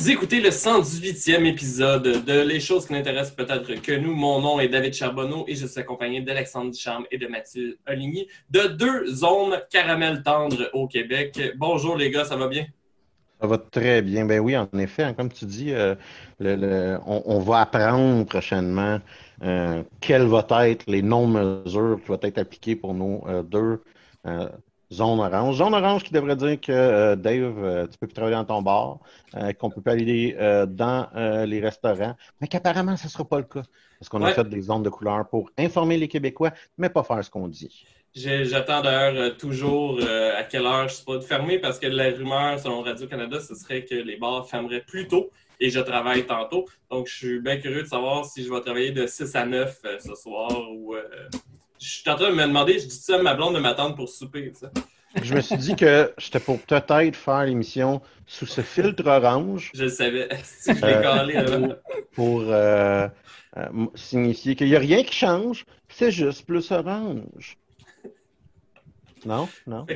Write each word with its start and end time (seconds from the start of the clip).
Vous 0.00 0.10
écoutez 0.10 0.40
le 0.40 0.48
118e 0.48 1.44
épisode 1.44 2.24
de 2.24 2.40
Les 2.40 2.58
choses 2.58 2.86
qui 2.86 2.94
n'intéressent 2.94 3.36
peut-être 3.36 3.82
que 3.82 3.92
nous. 3.92 4.14
Mon 4.14 4.40
nom 4.40 4.58
est 4.58 4.68
David 4.68 4.94
Charbonneau 4.94 5.44
et 5.46 5.54
je 5.54 5.66
suis 5.66 5.78
accompagné 5.78 6.22
d'Alexandre 6.22 6.70
Ducharme 6.70 7.04
et 7.10 7.18
de 7.18 7.26
Mathilde 7.26 7.76
Oligny 7.86 8.26
de 8.48 8.60
deux 8.60 9.08
zones 9.08 9.60
caramel 9.70 10.22
tendre 10.22 10.70
au 10.72 10.88
Québec. 10.88 11.38
Bonjour 11.58 11.98
les 11.98 12.10
gars, 12.10 12.24
ça 12.24 12.36
va 12.36 12.48
bien? 12.48 12.64
Ça 13.42 13.46
va 13.46 13.58
très 13.58 14.00
bien. 14.00 14.24
Ben 14.24 14.40
oui, 14.40 14.56
en 14.56 14.70
effet, 14.78 15.02
hein, 15.02 15.12
comme 15.12 15.30
tu 15.30 15.44
dis, 15.44 15.70
euh, 15.74 15.94
on 16.40 17.38
va 17.40 17.60
apprendre 17.60 18.24
prochainement 18.24 19.00
euh, 19.42 19.82
quelles 20.00 20.24
vont 20.24 20.46
être 20.62 20.84
les 20.86 21.02
non-mesures 21.02 22.00
qui 22.00 22.08
vont 22.08 22.20
être 22.22 22.38
appliquées 22.38 22.74
pour 22.74 22.94
nos 22.94 23.22
euh, 23.28 23.42
deux 23.42 23.82
zones 24.92 25.20
orange. 25.20 25.56
Zone 25.56 25.74
orange 25.74 26.02
qui 26.04 26.12
devrait 26.12 26.36
dire 26.36 26.60
que 26.60 26.72
euh, 26.72 27.16
Dave, 27.16 27.58
euh, 27.64 27.86
tu 27.86 27.96
peux 27.98 28.06
plus 28.06 28.14
travailler 28.14 28.36
dans 28.36 28.44
ton 28.44 28.62
bar, 28.62 28.98
euh, 29.36 29.52
qu'on 29.52 29.70
peut 29.70 29.80
plus 29.80 29.92
aller 29.92 30.36
euh, 30.38 30.66
dans 30.66 31.06
euh, 31.14 31.46
les 31.46 31.60
restaurants, 31.60 32.16
mais 32.40 32.48
qu'apparemment, 32.48 32.96
ce 32.96 33.04
ne 33.04 33.10
sera 33.10 33.24
pas 33.24 33.38
le 33.38 33.44
cas. 33.44 33.62
Parce 33.98 34.08
qu'on 34.08 34.22
Ouais. 34.22 34.30
a 34.30 34.34
fait 34.34 34.48
des 34.48 34.62
zones 34.62 34.82
de 34.82 34.88
couleur 34.88 35.28
pour 35.28 35.50
informer 35.58 35.96
les 35.98 36.08
Québécois, 36.08 36.52
mais 36.78 36.88
pas 36.88 37.02
faire 37.04 37.22
ce 37.24 37.30
qu'on 37.30 37.48
dit. 37.48 37.84
J'attends 38.14 38.80
d'ailleurs 38.80 39.36
toujours 39.36 40.00
à 40.36 40.42
quelle 40.42 40.66
heure 40.66 40.88
je 40.88 40.94
suis 40.94 41.04
pas 41.04 41.20
fermé 41.20 41.58
parce 41.60 41.78
que 41.78 41.86
la 41.86 42.10
rumeur, 42.10 42.58
selon 42.58 42.80
Radio-Canada, 42.82 43.38
ce 43.40 43.54
serait 43.54 43.84
que 43.84 43.94
les 43.94 44.16
bars 44.16 44.48
fermeraient 44.48 44.80
plus 44.84 45.06
tôt 45.06 45.30
et 45.60 45.70
je 45.70 45.78
travaille 45.78 46.26
tantôt. 46.26 46.64
Donc, 46.90 47.06
je 47.06 47.14
suis 47.14 47.40
bien 47.40 47.58
curieux 47.58 47.82
de 47.82 47.88
savoir 47.88 48.24
si 48.24 48.42
je 48.42 48.50
vais 48.52 48.60
travailler 48.62 48.90
de 48.90 49.06
6 49.06 49.36
à 49.36 49.44
9 49.46 49.78
euh, 49.84 49.98
ce 50.00 50.14
soir 50.16 50.50
ou. 50.72 50.96
Je 51.80 51.88
suis 51.88 52.10
en 52.10 52.14
train 52.16 52.30
de 52.30 52.34
me 52.34 52.42
demander, 52.46 52.78
je 52.78 52.86
dis 52.86 52.94
ça 52.94 53.16
à 53.16 53.22
ma 53.22 53.34
blonde 53.34 53.54
de 53.54 53.60
m'attendre 53.60 53.94
pour 53.96 54.08
souper. 54.08 54.52
tu 54.52 54.58
sais. 54.60 54.66
Je 55.22 55.34
me 55.34 55.40
suis 55.40 55.56
dit 55.56 55.74
que 55.74 56.12
j'étais 56.18 56.38
pour 56.40 56.60
peut-être 56.60 57.16
faire 57.16 57.44
l'émission 57.44 58.00
sous 58.26 58.46
ce 58.46 58.60
filtre 58.60 59.04
orange. 59.06 59.70
Je 59.74 59.84
le 59.84 59.88
savais. 59.88 60.28
Si 60.44 60.74
je 60.74 60.86
l'ai 60.86 60.94
Euh, 60.94 61.02
calé 61.02 61.36
avant. 61.36 61.68
pour 62.12 62.42
euh, 62.42 63.08
euh, 63.56 63.68
signifier 63.94 64.54
qu'il 64.54 64.68
n'y 64.68 64.76
a 64.76 64.78
rien 64.78 65.02
qui 65.02 65.14
change, 65.14 65.64
c'est 65.88 66.12
juste 66.12 66.46
plus 66.46 66.70
orange. 66.70 67.56
Non? 69.24 69.48
Non? 69.66 69.84
Que- 69.86 69.94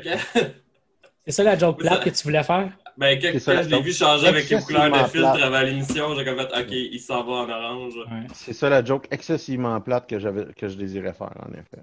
C'est 1.26 1.32
ça 1.32 1.42
la 1.44 1.56
joke 1.56 1.78
plate 1.78 2.02
que 2.04 2.10
tu 2.10 2.22
voulais 2.24 2.42
faire? 2.42 2.72
Ben, 2.96 3.18
quand, 3.20 3.38
ça, 3.40 3.56
quand 3.56 3.62
je 3.64 3.68
l'ai 3.68 3.82
vu 3.82 3.92
changer 3.92 4.28
avec 4.28 4.50
une 4.50 4.60
couleur 4.60 4.90
de 4.90 4.98
filtre 5.08 5.32
plate. 5.32 5.42
avant 5.42 5.60
l'émission, 5.62 6.14
j'ai 6.14 6.24
comme 6.24 6.38
fait, 6.38 6.60
OK, 6.60 6.70
il 6.70 7.00
s'en 7.00 7.24
va 7.24 7.32
en 7.32 7.48
orange. 7.48 7.96
Ouais. 7.96 8.26
C'est 8.32 8.52
ça 8.52 8.68
la 8.68 8.84
joke 8.84 9.06
excessivement 9.10 9.80
plate 9.80 10.08
que, 10.08 10.18
j'avais, 10.18 10.52
que 10.54 10.68
je 10.68 10.76
désirais 10.76 11.12
faire, 11.12 11.32
en 11.40 11.52
effet. 11.52 11.82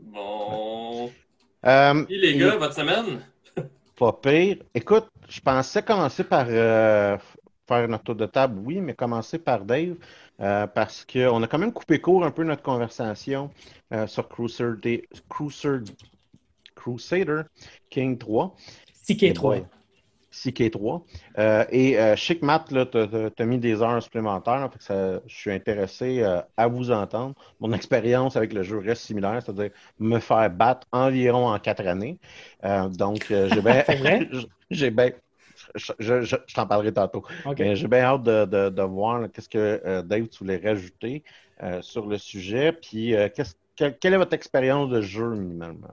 Bon. 0.00 1.10
Euh, 1.66 2.04
Et 2.08 2.18
les 2.18 2.28
et 2.30 2.36
gars, 2.36 2.56
votre 2.56 2.74
semaine? 2.74 3.20
Pas 3.96 4.12
pire. 4.12 4.56
Écoute, 4.74 5.08
je 5.28 5.40
pensais 5.40 5.82
commencer 5.82 6.24
par 6.24 6.46
euh, 6.48 7.16
faire 7.68 7.88
notre 7.88 8.04
tour 8.04 8.16
de 8.16 8.26
table, 8.26 8.60
oui, 8.64 8.80
mais 8.80 8.94
commencer 8.94 9.38
par 9.38 9.64
Dave, 9.64 9.94
euh, 10.40 10.66
parce 10.66 11.04
qu'on 11.04 11.42
a 11.42 11.46
quand 11.46 11.58
même 11.58 11.72
coupé 11.72 12.00
court 12.00 12.24
un 12.24 12.30
peu 12.30 12.42
notre 12.42 12.62
conversation 12.62 13.50
euh, 13.92 14.06
sur 14.06 14.28
Crusader, 14.28 15.06
Crusader, 15.28 15.92
Crusader 16.74 17.42
King 17.90 18.18
3. 18.18 18.56
CK3. 19.06 19.64
CK3. 20.44 21.04
Euh, 21.38 21.64
et 21.70 21.98
euh, 21.98 22.16
Chic 22.16 22.42
Matt, 22.42 22.68
tu 22.68 22.98
as 23.42 23.46
mis 23.46 23.58
des 23.58 23.82
heures 23.82 24.02
supplémentaires. 24.02 24.60
là, 24.60 24.68
fait 24.70 24.78
que 24.78 24.84
ça- 24.84 25.20
je 25.26 25.34
suis 25.34 25.50
intéressé 25.52 26.22
euh, 26.22 26.40
à 26.56 26.66
vous 26.68 26.90
entendre. 26.90 27.34
Mon 27.60 27.72
expérience 27.72 28.36
avec 28.36 28.52
le 28.52 28.62
jeu 28.62 28.78
reste 28.78 29.02
similaire, 29.02 29.42
c'est-à-dire 29.42 29.70
me 29.98 30.18
faire 30.18 30.50
battre 30.50 30.86
environ 30.92 31.46
en 31.48 31.58
quatre 31.58 31.86
années. 31.86 32.18
Euh, 32.64 32.88
donc, 32.88 33.26
j'ai 33.28 33.60
bien. 33.62 33.84
J'ai 34.70 34.90
bien. 34.90 35.10
Je, 35.74 35.92
je- 35.98 36.22
je- 36.22 36.36
je 36.46 36.54
t'en 36.54 36.66
parlerai 36.66 36.92
tantôt. 36.92 37.24
J'ai 37.58 37.88
bien 37.88 38.00
hâte 38.04 38.22
de, 38.22 38.44
de- 38.46 38.68
de 38.70 38.82
voir 38.82 39.30
qu'est-ce 39.32 39.48
que 39.48 40.00
Dave, 40.02 40.28
tu 40.28 40.38
voulais 40.38 40.56
rajouter 40.58 41.24
sur 41.80 42.06
le 42.06 42.18
sujet. 42.18 42.72
Puis, 42.72 43.14
qu'est-ce- 43.34 43.54
quelle, 43.76 43.98
quelle 43.98 44.14
est 44.14 44.18
votre 44.18 44.34
expérience 44.34 44.88
de 44.90 45.00
jeu 45.00 45.28
minimalement? 45.34 45.88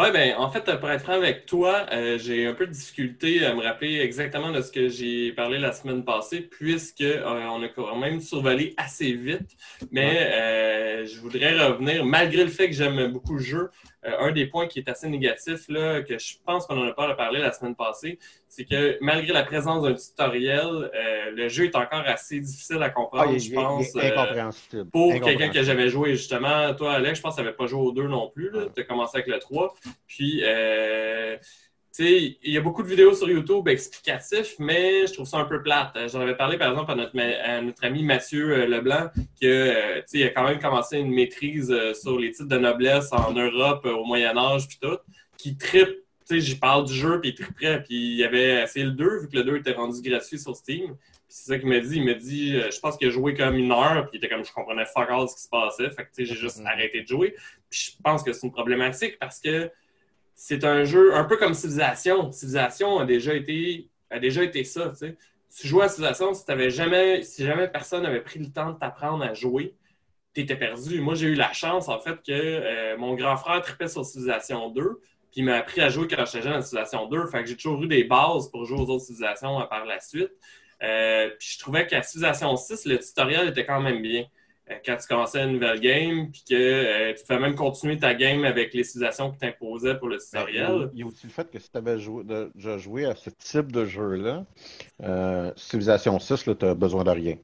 Ouais, 0.00 0.12
ben, 0.12 0.34
en 0.38 0.50
fait, 0.50 0.64
pour 0.80 0.90
être 0.90 1.02
franc 1.02 1.12
avec 1.12 1.44
toi, 1.44 1.84
euh, 1.92 2.16
j'ai 2.16 2.46
un 2.46 2.54
peu 2.54 2.66
de 2.66 2.72
difficulté 2.72 3.44
à 3.44 3.54
me 3.54 3.62
rappeler 3.62 4.00
exactement 4.00 4.50
de 4.50 4.62
ce 4.62 4.72
que 4.72 4.88
j'ai 4.88 5.30
parlé 5.32 5.58
la 5.58 5.74
semaine 5.74 6.06
passée, 6.06 6.40
puisque 6.40 7.02
euh, 7.02 7.22
on 7.50 7.62
a 7.62 7.68
quand 7.68 7.96
même 7.96 8.18
survolé 8.22 8.72
assez 8.78 9.12
vite. 9.12 9.58
Mais 9.90 10.32
euh, 10.32 11.04
je 11.04 11.20
voudrais 11.20 11.52
revenir, 11.52 12.02
malgré 12.06 12.44
le 12.44 12.50
fait 12.50 12.68
que 12.68 12.74
j'aime 12.74 13.12
beaucoup 13.12 13.34
le 13.34 13.42
jeu, 13.42 13.70
euh, 14.06 14.12
un 14.20 14.32
des 14.32 14.46
points 14.46 14.66
qui 14.68 14.78
est 14.78 14.88
assez 14.88 15.06
négatif, 15.06 15.68
là, 15.68 16.00
que 16.00 16.18
je 16.18 16.36
pense 16.46 16.66
qu'on 16.66 16.80
en 16.80 16.88
a 16.88 16.92
pas 16.94 17.14
parlé 17.14 17.38
la 17.38 17.52
semaine 17.52 17.74
passée, 17.74 18.18
c'est 18.52 18.64
que 18.64 18.98
malgré 19.00 19.32
la 19.32 19.44
présence 19.44 19.82
d'un 19.84 19.94
tutoriel, 19.94 20.58
euh, 20.66 21.30
le 21.32 21.48
jeu 21.48 21.64
est 21.66 21.76
encore 21.76 22.02
assez 22.04 22.40
difficile 22.40 22.82
à 22.82 22.90
comprendre, 22.90 23.26
Ah, 23.28 23.32
il, 23.32 23.38
je 23.40 23.48
il- 23.50 23.54
pense. 23.54 23.86
il 23.94 24.00
euh, 24.00 24.12
incompréhensible. 24.12 24.90
pour 24.90 25.12
quelqu'un 25.20 25.48
que 25.50 25.62
j'avais 25.62 25.88
joué, 25.88 26.10
justement, 26.16 26.74
toi, 26.74 26.94
Alex, 26.94 27.18
je 27.18 27.22
pense 27.22 27.36
que 27.36 27.40
tu 27.40 27.44
n'avais 27.44 27.56
pas 27.56 27.66
joué 27.66 27.80
aux 27.80 27.92
deux 27.92 28.08
non 28.08 28.28
plus. 28.28 28.50
Tu 28.74 28.80
as 28.82 28.84
commencé 28.84 29.16
avec 29.18 29.28
le 29.28 29.38
3. 29.38 29.72
Puis, 30.08 30.42
euh, 30.44 31.36
tu 31.96 32.04
sais, 32.04 32.38
il 32.42 32.52
y 32.52 32.56
a 32.56 32.60
beaucoup 32.60 32.82
de 32.82 32.88
vidéos 32.88 33.14
sur 33.14 33.28
YouTube 33.30 33.66
explicatifs, 33.68 34.54
mais 34.58 35.06
je 35.06 35.12
trouve 35.12 35.26
ça 35.26 35.38
un 35.38 35.44
peu 35.44 35.62
plate. 35.62 35.92
Euh, 35.96 36.08
J'en 36.08 36.20
avais 36.20 36.36
parlé, 36.36 36.58
par 36.58 36.70
exemple, 36.70 36.90
à 36.90 36.94
notre, 36.96 37.14
ma- 37.16 37.22
à 37.42 37.60
notre 37.60 37.84
ami 37.84 38.02
Mathieu 38.02 38.66
Leblanc, 38.66 39.10
que, 39.40 40.02
il 40.12 40.22
a 40.24 40.28
quand 40.30 40.44
même 40.44 40.58
commencé 40.58 40.98
une 40.98 41.12
maîtrise 41.12 41.72
sur 41.94 42.18
les 42.18 42.32
titres 42.32 42.48
de 42.48 42.58
noblesse 42.58 43.12
en 43.12 43.32
Europe 43.32 43.84
au 43.86 44.04
Moyen-Âge, 44.04 44.66
puis 44.68 44.78
tout, 44.82 44.98
qui 45.38 45.56
tripe. 45.56 45.96
Sais, 46.30 46.40
j'y 46.40 46.54
parle 46.54 46.84
du 46.86 46.94
jeu, 46.94 47.20
puis 47.20 47.30
il 47.30 47.34
triperait, 47.34 47.82
puis 47.82 48.14
il 48.16 48.24
avait 48.24 48.62
essayé 48.62 48.84
le 48.86 48.92
2, 48.92 49.18
vu 49.22 49.28
que 49.28 49.36
le 49.36 49.42
2 49.42 49.56
était 49.56 49.72
rendu 49.72 50.00
gratuit 50.00 50.38
sur 50.38 50.54
Steam. 50.54 50.94
Puis 50.94 50.96
c'est 51.28 51.52
ça 51.52 51.58
qu'il 51.58 51.68
m'a 51.68 51.80
dit. 51.80 51.96
Il 51.96 52.04
m'a 52.04 52.14
dit, 52.14 52.54
euh, 52.56 52.70
je 52.70 52.78
pense 52.78 52.96
qu'il 52.96 53.08
a 53.08 53.10
joué 53.10 53.34
comme 53.34 53.56
une 53.56 53.72
heure, 53.72 54.08
puis 54.08 54.18
il 54.18 54.24
était 54.24 54.32
comme, 54.32 54.44
je 54.44 54.52
comprenais 54.52 54.84
fuck 54.86 55.08
all 55.10 55.28
ce 55.28 55.34
qui 55.34 55.42
se 55.42 55.48
passait. 55.48 55.90
Fait 55.90 56.04
que, 56.04 56.10
tu 56.14 56.24
sais, 56.24 56.24
j'ai 56.26 56.36
juste 56.40 56.58
Mhm. 56.60 56.66
arrêté 56.68 57.02
de 57.02 57.08
jouer. 57.08 57.34
Puis 57.68 57.96
je 57.96 58.02
pense 58.02 58.22
que 58.22 58.32
c'est 58.32 58.46
une 58.46 58.52
problématique 58.52 59.18
parce 59.18 59.40
que 59.40 59.70
c'est 60.36 60.64
un 60.64 60.84
jeu 60.84 61.14
un 61.16 61.24
peu 61.24 61.36
comme 61.36 61.52
Civilization. 61.54 62.30
Civilization 62.30 63.00
a 63.00 63.04
déjà 63.06 63.34
été, 63.34 63.88
a 64.08 64.20
déjà 64.20 64.44
été 64.44 64.62
ça, 64.62 64.90
tu 64.90 64.96
sais. 64.98 65.16
Tu 65.58 65.66
jouais 65.66 65.84
à 65.86 65.88
Civilization, 65.88 66.32
si, 66.32 66.44
t'avais 66.44 66.70
jamais, 66.70 67.24
si 67.24 67.44
jamais 67.44 67.66
personne 67.66 68.04
n'avait 68.04 68.20
pris 68.22 68.38
le 68.38 68.52
temps 68.52 68.70
de 68.70 68.78
t'apprendre 68.78 69.24
à 69.24 69.34
jouer, 69.34 69.74
t'étais 70.32 70.54
perdu. 70.54 71.00
Moi, 71.00 71.16
j'ai 71.16 71.26
eu 71.26 71.34
la 71.34 71.52
chance, 71.52 71.88
en 71.88 71.98
fait, 71.98 72.22
que 72.24 72.30
euh, 72.30 72.96
mon 72.98 73.14
grand 73.16 73.36
frère 73.36 73.60
tripait 73.62 73.88
sur 73.88 74.04
Civilization 74.04 74.70
2, 74.70 75.00
puis 75.30 75.42
il 75.42 75.44
m'a 75.44 75.56
appris 75.56 75.80
à 75.80 75.88
jouer 75.88 76.06
quand 76.08 76.24
j'étais 76.24 76.42
jeune 76.42 76.54
à 76.54 76.62
Civilization 76.62 77.06
2. 77.06 77.26
Fait 77.26 77.42
que 77.42 77.48
j'ai 77.48 77.56
toujours 77.56 77.82
eu 77.82 77.86
des 77.86 78.04
bases 78.04 78.48
pour 78.50 78.64
jouer 78.64 78.78
aux 78.78 78.90
autres 78.90 79.04
civilisations 79.04 79.60
euh, 79.60 79.64
par 79.64 79.84
la 79.84 80.00
suite. 80.00 80.30
Euh, 80.82 81.28
puis 81.38 81.48
je 81.54 81.58
trouvais 81.58 81.86
qu'à 81.86 82.02
Civilization 82.02 82.56
6, 82.56 82.86
le 82.86 82.98
tutoriel 82.98 83.48
était 83.48 83.66
quand 83.66 83.80
même 83.80 84.00
bien. 84.02 84.24
Euh, 84.70 84.74
quand 84.84 84.96
tu 84.96 85.06
commençais 85.08 85.42
une 85.44 85.52
nouvelle 85.54 85.78
game, 85.80 86.30
puis 86.30 86.42
que 86.48 86.54
euh, 86.54 87.12
tu 87.14 87.22
pouvais 87.24 87.38
même 87.40 87.54
continuer 87.54 87.98
ta 87.98 88.14
game 88.14 88.44
avec 88.44 88.72
les 88.72 88.82
civilisations 88.84 89.30
qui 89.30 89.38
t'imposaient 89.38 89.98
pour 89.98 90.08
le 90.08 90.16
Ben, 90.16 90.22
tutoriel. 90.24 90.90
Il 90.94 91.00
y 91.00 91.02
a 91.02 91.06
aussi 91.06 91.26
le 91.26 91.32
fait 91.32 91.50
que 91.50 91.58
si 91.58 91.70
tu 91.70 91.76
avais 91.78 91.98
joué, 91.98 92.24
de- 92.24 92.50
déjà 92.54 92.78
joué 92.78 93.04
à 93.04 93.14
ce 93.14 93.30
type 93.30 93.72
de 93.72 93.84
jeu-là, 93.84 94.44
Civilization 95.56 96.18
6, 96.18 96.44
tu 96.58 96.64
as 96.66 96.74
besoin 96.74 97.04
de 97.04 97.10
rien. 97.10 97.36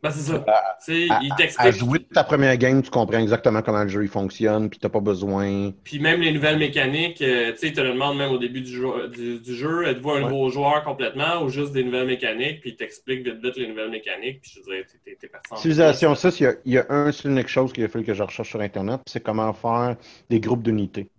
Ben, 0.00 0.10
c'est 0.12 0.30
ça. 0.30 0.44
À, 0.46 0.78
il 0.92 1.10
à 1.10 1.34
t'explique. 1.36 1.72
jouer 1.72 1.98
ta 2.00 2.22
première 2.22 2.56
game, 2.56 2.80
tu 2.82 2.88
comprends 2.90 3.18
exactement 3.18 3.62
comment 3.62 3.82
le 3.82 3.88
jeu 3.88 4.04
il 4.04 4.08
fonctionne, 4.08 4.70
puis 4.70 4.78
tu 4.78 4.88
pas 4.88 5.00
besoin. 5.00 5.72
Puis 5.82 5.98
même 5.98 6.20
les 6.20 6.30
nouvelles 6.30 6.58
mécaniques, 6.58 7.20
euh, 7.20 7.50
tu 7.52 7.58
sais, 7.58 7.66
il 7.68 7.72
te 7.72 7.80
le 7.80 7.94
demande 7.94 8.16
même 8.16 8.30
au 8.30 8.38
début 8.38 8.60
du, 8.60 8.70
jeu- 8.72 9.08
du, 9.08 9.40
du 9.40 9.54
jeu, 9.56 9.88
êtes-vous 9.88 10.10
un 10.10 10.22
Ouais. 10.22 10.30
nouveau 10.30 10.50
joueur 10.50 10.84
complètement 10.84 11.42
ou 11.42 11.48
juste 11.48 11.72
des 11.72 11.82
nouvelles 11.82 12.06
mécaniques, 12.06 12.60
puis 12.60 12.70
il 12.70 12.76
t'explique 12.76 13.24
vite 13.26 13.42
vite 13.42 13.56
les 13.56 13.66
nouvelles 13.66 13.90
mécaniques, 13.90 14.40
puis 14.40 14.52
je 14.54 14.62
dirais, 14.62 14.84
t'es- 14.84 14.98
t'es 15.04 15.16
t'es 15.20 15.26
parti 15.26 15.52
en 15.52 15.56
Civilization 15.56 16.14
6, 16.14 16.38
il 16.38 16.42
y 16.44 16.46
a, 16.46 16.52
il 16.64 16.72
y 16.74 16.78
a 16.78 16.86
un 16.90 17.10
seule 17.10 17.32
unique 17.32 17.48
chose 17.48 17.72
qu'il 17.72 17.82
a 17.82 17.88
fallu 17.88 18.04
que 18.04 18.14
je 18.14 18.22
recherche 18.22 18.50
sur 18.50 18.60
Internet, 18.60 19.00
c'est 19.06 19.20
comment 19.22 19.52
faire 19.52 19.96
des 20.30 20.38
groupes 20.38 20.62
d'unités. 20.62 21.10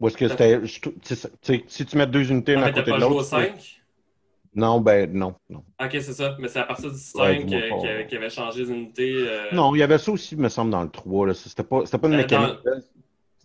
Ou 0.00 0.08
est-ce 0.08 0.16
que 0.16 0.26
c'était. 0.28 0.60
Si 1.68 1.86
tu 1.86 1.96
mets 1.96 2.06
deux 2.08 2.28
unités 2.32 2.54
Ah, 2.56 2.60
l'un 2.62 2.66
à 2.66 2.72
t'as 2.72 2.80
côté 2.82 2.92
de 2.96 3.00
l'autre. 3.00 3.22
c'est- 3.22 3.30
5? 3.30 3.80
Non, 4.54 4.80
ben 4.80 5.12
non, 5.12 5.34
non. 5.50 5.64
Ok, 5.82 5.90
c'est 5.92 6.12
ça. 6.12 6.36
Mais 6.38 6.48
c'est 6.48 6.60
à 6.60 6.64
partir 6.64 6.90
du 6.92 6.98
5 6.98 7.20
Ouais, 7.20 7.44
dis-moi 7.44 7.60
euh, 7.62 7.68
pas. 7.70 7.78
qu'il 7.98 8.06
qu'il 8.06 8.18
avait 8.18 8.30
changé 8.30 8.64
les 8.64 8.70
unités. 8.70 9.14
euh, 9.28 9.50
Non, 9.52 9.74
il 9.74 9.78
y 9.78 9.82
avait 9.82 9.98
ça 9.98 10.12
aussi, 10.12 10.36
me 10.36 10.48
semble, 10.48 10.70
dans 10.70 10.82
le 10.82 10.90
3. 10.90 11.26
là. 11.26 11.34
C'était 11.34 11.62
pas, 11.64 11.82
pas 11.82 12.08
une 12.08 12.14
Euh, 12.14 12.16
mécanique. 12.18 12.58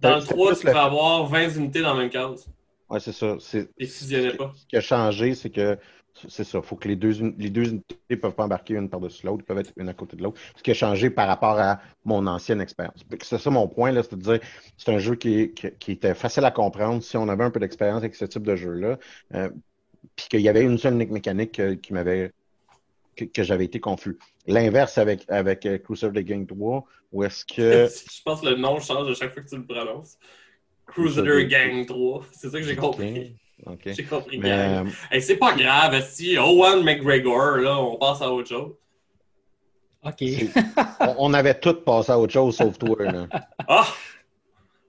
Dans 0.02 0.16
le 0.16 0.22
C'était 0.22 0.34
3, 0.34 0.48
plus 0.52 0.60
tu 0.62 0.66
le- 0.68 0.72
peux 0.72 0.78
avoir 0.80 1.26
20 1.26 1.50
unités 1.50 1.82
dans 1.82 1.94
la 1.94 2.00
même 2.02 2.10
case. 2.10 2.48
Ouais, 2.90 3.00
c'est 3.00 3.12
ça. 3.12 3.38
Et 3.78 3.86
pas. 4.38 4.54
Ce 4.56 4.66
qui 4.68 4.78
a 4.78 4.82
changé, 4.82 5.36
c'est 5.36 5.50
que 5.50 5.78
c'est 6.28 6.44
ça. 6.44 6.58
Il 6.60 6.64
faut 6.64 6.76
que 6.76 6.88
les 6.88 6.96
deux, 6.96 7.12
les 7.38 7.50
deux 7.50 7.70
unités 7.70 7.98
ne 8.10 8.16
peuvent 8.16 8.34
pas 8.34 8.44
embarquer 8.46 8.76
une 8.76 8.90
par-dessus 8.90 9.26
l'autre, 9.26 9.46
peuvent 9.46 9.60
être 9.60 9.72
une 9.78 9.90
à 9.90 9.94
côté 9.94 10.16
de 10.18 10.24
l'autre. 10.24 10.40
Ce 10.56 10.64
qui 10.64 10.72
a 10.72 10.74
changé 10.74 11.10
par 11.10 11.28
rapport 11.28 11.58
à 11.60 11.80
mon 12.04 12.26
ancienne 12.28 12.62
expérience. 12.62 13.06
C'est 13.22 13.38
ça 13.38 13.50
mon 13.50 13.68
point, 13.68 13.92
là, 13.92 14.02
c'est 14.04 14.16
de 14.16 14.22
dire 14.22 14.40
c'est 14.78 14.92
un 14.92 14.98
jeu 15.00 15.16
qui, 15.16 15.40
est- 15.40 15.54
qui, 15.54 15.72
qui 15.80 15.92
était 15.94 16.16
facile 16.16 16.46
à 16.46 16.52
comprendre 16.52 17.02
si 17.04 17.16
on 17.18 17.28
avait 17.30 17.44
un 17.44 17.52
peu 17.52 17.60
d'expérience 17.60 18.00
avec 18.00 18.16
ce 18.16 18.26
type 18.26 18.44
de 18.44 18.56
jeu-là. 18.56 18.98
euh, 19.36 19.50
puis 20.16 20.28
qu'il 20.30 20.42
y 20.42 20.50
avait 20.50 20.62
une 20.64 20.78
seule 20.78 20.94
unique 20.94 21.12
mécanique 21.12 21.54
que- 21.54 21.74
qui 21.74 21.94
m'avait 21.94 22.32
que, 23.16 23.26
que 23.26 23.44
j'avais 23.44 23.66
été 23.66 23.80
confus. 23.80 24.18
L'inverse 24.48 24.98
avec, 24.98 25.26
avec 25.28 25.66
euh, 25.66 25.78
Crusader 25.78 26.24
Gang 26.24 26.48
3, 26.48 26.86
où 27.12 27.24
est-ce 27.24 27.46
que. 27.46 27.88
je 28.12 28.22
pense 28.24 28.42
que 28.42 28.48
le 28.48 28.56
nom 28.56 28.80
change 28.80 29.10
à 29.12 29.14
chaque 29.14 29.34
fois 29.34 29.44
que 29.44 29.50
tu 29.50 29.58
le 29.58 29.66
prononces. 29.66 30.18
Crusader 30.88 31.30
Crusader 31.30 31.48
Gang 31.48 31.86
3. 31.86 32.26
C'est 32.32 32.50
ça 32.50 32.58
que 32.58 32.64
j'ai 32.64 32.76
compris. 32.76 33.36
J'ai 33.86 34.06
compris 34.06 34.38
Mais, 34.40 34.50
gang. 34.50 34.88
euh, 34.88 34.92
Hey, 35.12 35.22
c'est 35.22 35.36
pas 35.36 35.54
grave, 35.54 36.02
si 36.10 36.38
Owen 36.38 36.84
McGregor, 36.84 37.58
là, 37.58 37.78
on 37.78 37.98
passe 37.98 38.22
à 38.22 38.32
autre 38.32 38.48
chose. 38.48 38.74
OK. 40.04 40.24
on, 41.18 41.34
avait 41.34 41.60
tous 41.60 41.84
passé 41.84 42.14
à 42.14 42.18
autre 42.18 42.32
chose 42.32 42.56
sauf 42.56 42.78
toi. 42.80 42.96
Là. 43.04 43.28
Ah! 43.68 43.86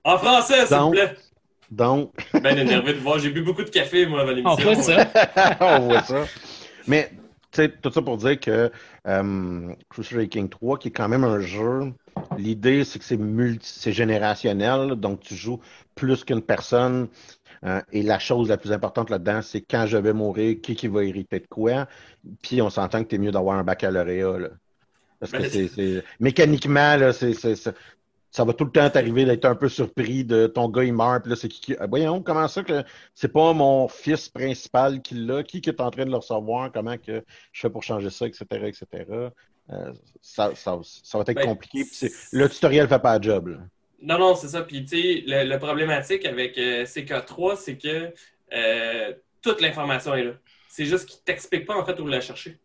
En 0.04 0.18
français, 0.18 0.66
s'il 0.66 0.76
vous 0.76 0.90
plaît. 0.92 1.16
Donc, 1.70 2.12
Ben 2.42 2.58
énervé 2.58 2.94
de 2.94 2.98
voir. 2.98 3.18
J'ai 3.18 3.30
bu 3.30 3.42
beaucoup 3.42 3.62
de 3.62 3.70
café, 3.70 4.06
moi, 4.06 4.20
avant 4.22 4.32
l'émission. 4.32 4.70
On 4.70 4.74
fait 4.74 4.82
ça. 4.82 5.56
on 5.60 5.80
voit 5.80 6.02
ça. 6.02 6.24
Mais, 6.86 7.10
tu 7.52 7.62
sais, 7.62 7.68
tout 7.68 7.90
ça 7.92 8.02
pour 8.02 8.16
dire 8.16 8.38
que 8.40 8.70
euh, 9.06 9.72
Crusader 9.88 10.28
King 10.28 10.48
3, 10.48 10.78
qui 10.78 10.88
est 10.88 10.92
quand 10.92 11.08
même 11.08 11.24
un 11.24 11.40
jeu, 11.40 11.92
l'idée, 12.38 12.84
c'est 12.84 12.98
que 12.98 13.04
c'est 13.04 13.16
multi, 13.16 13.68
c'est 13.72 13.92
générationnel, 13.92 14.94
donc 14.96 15.20
tu 15.20 15.34
joues 15.34 15.60
plus 15.94 16.24
qu'une 16.24 16.42
personne. 16.42 17.08
euh, 17.64 17.80
et 17.92 18.02
la 18.02 18.18
chose 18.18 18.48
la 18.48 18.56
plus 18.56 18.72
importante 18.72 19.10
là-dedans, 19.10 19.42
c'est 19.42 19.60
quand 19.60 19.86
je 19.86 19.96
vais 19.98 20.12
mourir, 20.12 20.56
qui, 20.62 20.74
qui 20.74 20.88
va 20.88 21.04
hériter 21.04 21.40
de 21.40 21.46
quoi. 21.46 21.86
Puis 22.42 22.60
on 22.62 22.70
s'entend 22.70 23.02
que 23.04 23.08
t'es 23.08 23.18
mieux 23.18 23.30
d'avoir 23.32 23.58
un 23.58 23.64
baccalauréat. 23.64 24.38
Là. 24.38 24.48
Parce 25.20 25.32
que 25.32 25.38
Ben, 25.38 25.50
c'est, 25.50 25.68
c'est- 25.68 26.02
mécaniquement, 26.18 26.96
là, 26.96 27.12
c'est, 27.12 27.34
c'est- 27.34 27.56
c'est- 27.56 27.74
ça 28.30 28.44
va 28.44 28.52
tout 28.52 28.64
le 28.64 28.70
temps 28.70 28.88
t'arriver 28.90 29.24
d'être 29.24 29.44
un 29.44 29.54
peu 29.56 29.68
surpris 29.68 30.24
de 30.24 30.46
ton 30.46 30.68
gars, 30.68 30.84
il 30.84 30.92
meurt, 30.94 31.22
puis 31.22 31.30
là, 31.30 31.36
c'est 31.36 31.48
qui 31.48 31.60
qui. 31.60 31.76
Voyons, 31.88 32.22
comment 32.22 32.46
ça 32.48 32.62
que 32.62 32.84
c'est 33.14 33.32
pas 33.32 33.52
mon 33.52 33.88
fils 33.88 34.28
principal 34.28 35.02
qui 35.02 35.14
l'a, 35.14 35.42
qui, 35.42 35.60
qui 35.60 35.70
est 35.70 35.80
en 35.80 35.90
train 35.90 36.04
de 36.04 36.10
le 36.10 36.16
recevoir, 36.16 36.70
comment 36.72 36.96
que 36.96 37.24
je 37.52 37.60
fais 37.60 37.70
pour 37.70 37.82
changer 37.82 38.10
ça, 38.10 38.26
etc., 38.26 38.44
etc. 38.66 39.04
Euh, 39.72 39.92
ça, 40.20 40.52
ça, 40.54 40.78
ça 40.82 41.18
va 41.18 41.24
être 41.26 41.34
Ben, 41.34 41.46
compliqué. 41.46 41.84
le 42.32 42.48
tutoriel 42.48 42.88
fait 42.88 42.98
pas 42.98 43.18
la 43.18 43.20
job. 43.20 43.48
là. 43.48 43.58
Non, 44.02 44.18
non, 44.18 44.34
c'est 44.34 44.48
ça. 44.48 44.62
Puis, 44.62 44.84
tu 44.84 44.96
sais, 45.00 45.24
le, 45.26 45.48
le 45.48 45.58
problématique 45.58 46.24
avec 46.24 46.56
euh, 46.58 46.84
CK3, 46.84 47.56
c'est 47.56 47.76
que 47.76 48.12
euh, 48.52 49.12
toute 49.42 49.60
l'information 49.60 50.14
est 50.14 50.24
là. 50.24 50.32
C'est 50.68 50.86
juste 50.86 51.06
qu'il 51.06 51.18
ne 51.18 51.24
t'explique 51.24 51.66
pas, 51.66 51.76
en 51.76 51.84
fait, 51.84 51.98
où 52.00 52.06
la 52.06 52.20
chercher. 52.20 52.58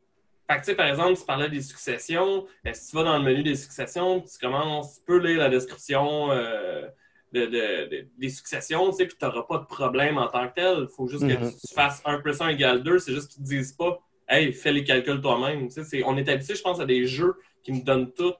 Fait 0.49 0.55
que, 0.57 0.59
tu 0.61 0.65
sais, 0.65 0.75
par 0.75 0.87
exemple, 0.87 1.17
tu 1.17 1.25
parlais 1.25 1.49
des 1.49 1.61
successions. 1.61 2.45
Euh, 2.67 2.71
si 2.73 2.91
tu 2.91 2.95
vas 2.95 3.03
dans 3.03 3.17
le 3.17 3.23
menu 3.23 3.41
des 3.43 3.55
successions, 3.55 4.21
tu 4.21 4.37
commences, 4.39 4.95
tu 4.99 5.01
peux 5.05 5.17
lire 5.17 5.39
la 5.39 5.49
description 5.49 6.31
euh, 6.31 6.87
de, 7.33 7.45
de- 7.45 7.89
de- 7.89 8.07
des 8.17 8.29
successions, 8.29 8.91
tu 8.91 8.97
sais, 8.97 9.05
puis 9.07 9.17
tu 9.19 9.25
n'auras 9.25 9.43
pas 9.43 9.57
de 9.57 9.65
problème 9.65 10.17
en 10.19 10.27
tant 10.27 10.47
que 10.47 10.53
tel. 10.53 10.77
Il 10.81 10.87
faut 10.95 11.07
juste 11.07 11.27
que 11.27 11.33
Mhm. 11.33 11.51
tu 11.51 11.73
fasses 11.73 12.01
1 12.05 12.19
plus 12.19 12.39
1 12.41 12.49
égale 12.49 12.83
2. 12.83 12.99
C'est 12.99 13.11
juste 13.13 13.31
qu'ils 13.31 13.41
ne 13.43 13.47
te 13.47 13.53
disent 13.53 13.73
pas, 13.73 13.99
hey, 14.29 14.53
fais 14.53 14.71
les 14.71 14.83
calculs 14.83 15.19
toi-même. 15.19 15.67
On 16.05 16.17
est 16.17 16.29
habitué, 16.29 16.55
je 16.55 16.61
pense, 16.61 16.79
à 16.79 16.85
des 16.85 17.05
jeux 17.07 17.35
qui 17.63 17.71
nous 17.71 17.81
donnent 17.83 18.11
tout 18.13 18.33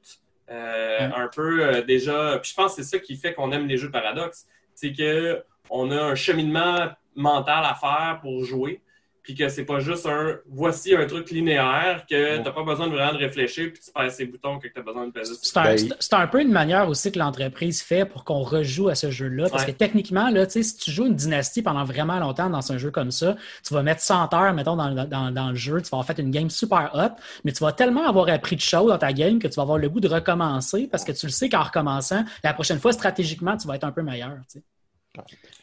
euh, 0.52 1.08
Mm. 1.08 1.14
un 1.16 1.28
peu 1.28 1.64
euh, 1.66 1.82
déjà. 1.82 2.38
Puis 2.40 2.52
je 2.52 2.56
pense 2.56 2.76
que 2.76 2.84
c'est 2.84 2.98
ça 2.98 3.00
qui 3.00 3.16
fait 3.18 3.34
qu'on 3.34 3.52
aime 3.52 3.66
les 3.68 3.78
jeux 3.78 3.88
de 3.88 3.92
paradoxe. 3.94 4.46
C'est 4.76 4.94
que 4.94 5.44
on 5.72 5.90
a 5.90 6.00
un 6.00 6.14
cheminement 6.14 6.90
mental 7.16 7.66
à 7.66 7.74
faire 7.74 8.20
pour 8.22 8.44
jouer. 8.46 8.80
Puis 9.26 9.34
que 9.34 9.50
c'est 9.50 9.66
pas 9.66 9.80
juste 9.80 10.06
un 10.06 10.38
voici 10.48 10.96
un 10.96 11.06
truc 11.08 11.32
linéaire 11.32 12.06
que 12.08 12.38
t'as 12.44 12.52
pas 12.52 12.64
besoin 12.64 12.88
de 12.88 12.94
vraiment 12.94 13.14
de 13.14 13.18
réfléchir 13.18 13.72
puis 13.74 13.82
tu 13.84 13.92
passes 13.92 14.18
ces 14.18 14.26
boutons 14.28 14.60
que 14.60 14.68
t'as 14.68 14.82
besoin 14.84 15.08
de 15.08 15.12
peser. 15.12 15.34
C'est 15.42 15.58
un, 15.58 15.64
Ben, 15.64 15.78
c'est- 15.80 15.90
c'est 16.00 16.14
un 16.14 16.28
peu 16.28 16.42
une 16.42 16.52
manière 16.52 16.88
aussi 16.88 17.12
que 17.12 17.18
l'entreprise 17.18 17.82
fait 17.82 18.06
pour 18.06 18.24
qu'on 18.24 18.44
rejoue 18.44 18.88
à 18.90 18.94
ce 18.94 19.10
jeu-là. 19.10 19.50
Parce 19.50 19.66
Ouais. 19.66 19.74
que 19.74 19.78
techniquement, 19.78 20.30
là, 20.30 20.48
si 20.48 20.78
tu 20.78 20.92
joues 20.92 21.08
une 21.08 21.16
dynastie 21.16 21.64
pendant 21.64 21.84
vraiment 21.84 22.20
longtemps 22.20 22.52
dans 22.52 22.72
un 22.72 22.78
jeu 22.78 22.92
comme 22.92 23.10
ça, 23.10 23.36
tu 23.66 23.74
vas 23.74 23.82
mettre 23.82 24.02
100 24.02 24.32
heures, 24.36 24.54
mettons, 24.54 24.76
dans, 24.76 24.94
dans- 25.08 25.32
dans 25.32 25.50
le 25.50 25.56
jeu, 25.56 25.82
tu 25.82 25.90
vas 25.90 25.98
avoir 25.98 26.06
fait 26.06 26.20
une 26.20 26.30
game 26.30 26.52
super 26.52 26.92
hot, 26.94 27.20
mais 27.44 27.52
tu 27.52 27.64
vas 27.64 27.72
tellement 27.72 28.08
avoir 28.08 28.30
appris 28.30 28.56
de 28.56 28.62
choses 28.62 28.90
dans 28.90 28.98
ta 29.00 29.12
game 29.12 29.40
que 29.40 29.48
tu 29.48 29.56
vas 29.56 29.64
avoir 29.64 29.80
le 29.80 29.90
goût 29.90 30.00
de 30.00 30.08
recommencer 30.08 30.88
parce 30.92 31.04
que 31.04 31.12
tu 31.14 31.26
le 31.26 31.32
sais 31.32 31.50
qu'en 31.50 31.64
recommençant, 31.64 32.24
la 32.44 32.54
prochaine 32.54 32.80
fois, 32.80 32.92
stratégiquement, 32.94 33.58
tu 33.58 33.68
vas 33.68 33.76
être 33.76 33.86
un 33.86 33.92
peu 33.92 34.04
meilleur. 34.04 34.34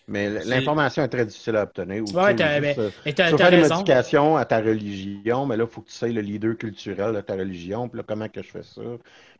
Mais 0.09 0.28
l'information 0.44 1.02
est 1.04 1.09
très 1.09 1.25
difficile 1.25 1.56
à 1.56 1.62
obtenir. 1.62 2.02
Ou, 2.02 2.12
Ouais, 2.12 2.30
tu 2.30 2.37
t'as- 2.37 2.61
juste, 2.61 2.76
ben, 2.76 2.85
euh, 2.85 2.90
Et 3.06 3.14
Tu 3.14 3.23
faire 3.23 3.37
des 3.37 3.44
raison. 3.44 3.75
modifications 3.76 4.37
à 4.37 4.44
ta 4.44 4.59
religion, 4.59 5.47
mais 5.47 5.56
là, 5.56 5.64
il 5.64 5.71
faut 5.73 5.80
que 5.80 5.88
tu 5.90 5.94
sais 5.94 6.11
le 6.11 6.21
leader 6.21 6.56
culturel 6.56 7.14
de 7.14 7.21
ta 7.21 7.35
religion. 7.35 7.88
Puis 7.88 7.99
là, 7.99 8.04
comment 8.06 8.28
que 8.28 8.42
je 8.42 8.50
fais 8.50 8.62
ça? 8.64 8.80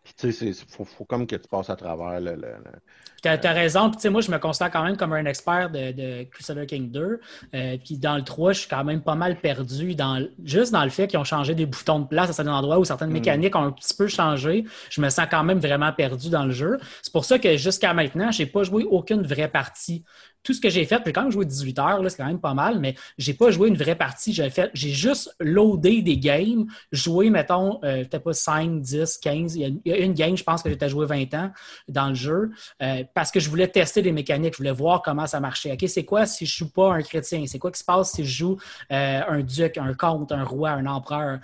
Puis 0.05 0.15
tu 0.17 0.33
sais, 0.33 0.47
il 0.47 0.55
faut, 0.69 0.85
faut 0.85 1.05
comme 1.05 1.27
que 1.27 1.37
tu 1.37 1.49
passes 1.49 1.71
à 1.71 1.77
travers 1.77 2.21
le. 2.21 2.33
le- 2.33 2.41
le- 2.41 2.79
T'as 3.23 3.39
as 3.41 3.53
raison. 3.53 3.89
Puis, 3.89 3.99
tu 3.99 4.03
sais, 4.03 4.11
moi, 4.11 4.21
je 4.21 4.33
me 4.33 4.39
considère 4.39 4.73
quand 4.73 4.83
même 4.83 4.97
comme 4.97 5.13
un 5.13 5.25
expert 5.27 5.71
de, 5.71 5.93
de 5.93 6.25
Crusader 6.25 6.67
King 6.67 6.91
2. 6.91 7.21
Euh, 7.55 7.77
puis 7.85 7.97
dans 7.97 8.17
le 8.17 8.23
3, 8.25 8.53
je 8.53 8.61
suis 8.61 8.69
quand 8.69 8.83
même 8.83 9.01
pas 9.01 9.15
mal 9.15 9.37
perdu. 9.37 9.95
Dans, 9.95 10.21
juste 10.45 10.73
dans 10.73 10.83
le 10.83 10.91
fait 10.91 11.07
qu'ils 11.07 11.21
ont 11.21 11.25
changé 11.25 11.55
des 11.55 11.67
boutons 11.67 12.01
de 12.01 12.07
place 12.09 12.31
à 12.31 12.33
certains 12.33 12.53
endroits 12.53 12.81
où 12.81 12.85
certaines 12.85 13.11
Mm. 13.11 13.13
mécaniques 13.13 13.55
ont 13.55 13.63
un 13.63 13.71
petit 13.71 13.95
peu 13.95 14.09
changé, 14.09 14.65
je 14.91 15.01
me 15.01 15.09
sens 15.09 15.27
quand 15.31 15.45
même 15.45 15.61
vraiment 15.61 15.93
perdu 15.93 16.31
dans 16.31 16.45
le 16.45 16.51
jeu. 16.51 16.79
C'est 17.01 17.13
pour 17.13 17.25
ça 17.25 17.39
que 17.39 17.57
jusqu'à 17.57 17.95
maintenant, 17.95 18.33
j'ai 18.33 18.47
pas 18.47 18.65
joué 18.65 18.83
aucune 18.91 19.23
vraie 19.23 19.47
partie 19.49 20.03
tout 20.43 20.55
ce 20.55 20.61
que 20.61 20.69
j'ai 20.69 20.85
fait, 20.85 21.01
j'ai 21.05 21.13
quand 21.13 21.23
même 21.23 21.31
joué 21.31 21.45
18 21.45 21.79
heures, 21.79 22.11
c'est 22.11 22.17
quand 22.17 22.27
même 22.27 22.41
pas 22.41 22.55
mal, 22.55 22.81
mais 22.81 22.95
j'ai 23.19 23.35
pas 23.35 23.51
joué 23.51 23.69
une 23.69 23.77
vraie 23.77 23.95
partie. 23.95 24.33
J'ai 24.33 24.91
juste 24.91 25.35
loadé 25.39 26.03
des 26.03 26.19
games, 26.19 26.67
joué, 26.91 27.31
mettons, 27.31 27.79
euh, 27.85 28.05
peut-être 28.05 28.25
pas 28.25 28.33
5, 28.33 28.81
10, 28.81 29.19
15. 29.19 29.57
Il 29.57 29.81
y, 29.85 29.93
a, 29.93 29.99
une 29.99 30.15
game, 30.15 30.37
je 30.37 30.43
pense 30.43 30.63
que 30.63 30.71
j'étais 30.71 30.89
joué 30.89 31.07
20 31.07 31.35
ans 31.35 31.51
dans 31.89 32.09
le 32.09 32.15
jeu, 32.15 32.51
euh, 32.83 33.05
parce 33.15 33.31
que 33.31 33.41
je 33.41 33.49
voulais 33.49 33.69
tester 33.69 34.03
des 34.03 34.13
mécaniques, 34.13 34.55
je 34.55 34.59
voulais 34.59 34.73
voir 34.73 35.03
comment 35.03 35.27
ça 35.27 35.41
marchait. 35.41 35.73
OK, 35.73 35.89
c'est 35.89 36.05
quoi 36.05 36.27
si 36.27 36.47
je 36.47 36.57
joue 36.57 36.71
pas 36.71 36.95
un 36.95 37.03
chrétien? 37.03 37.45
C'est 37.47 37.59
quoi 37.59 37.71
qui 37.71 37.79
se 37.79 37.85
passe 37.85 38.13
si 38.13 38.25
je 38.25 38.37
joue 38.37 38.59
euh, 38.91 39.21
un 39.29 39.41
duc, 39.41 39.79
un 39.79 39.95
comte, 39.95 40.33
un 40.33 40.45
roi, 40.45 40.71
un 40.71 40.87
empereur? 40.87 41.39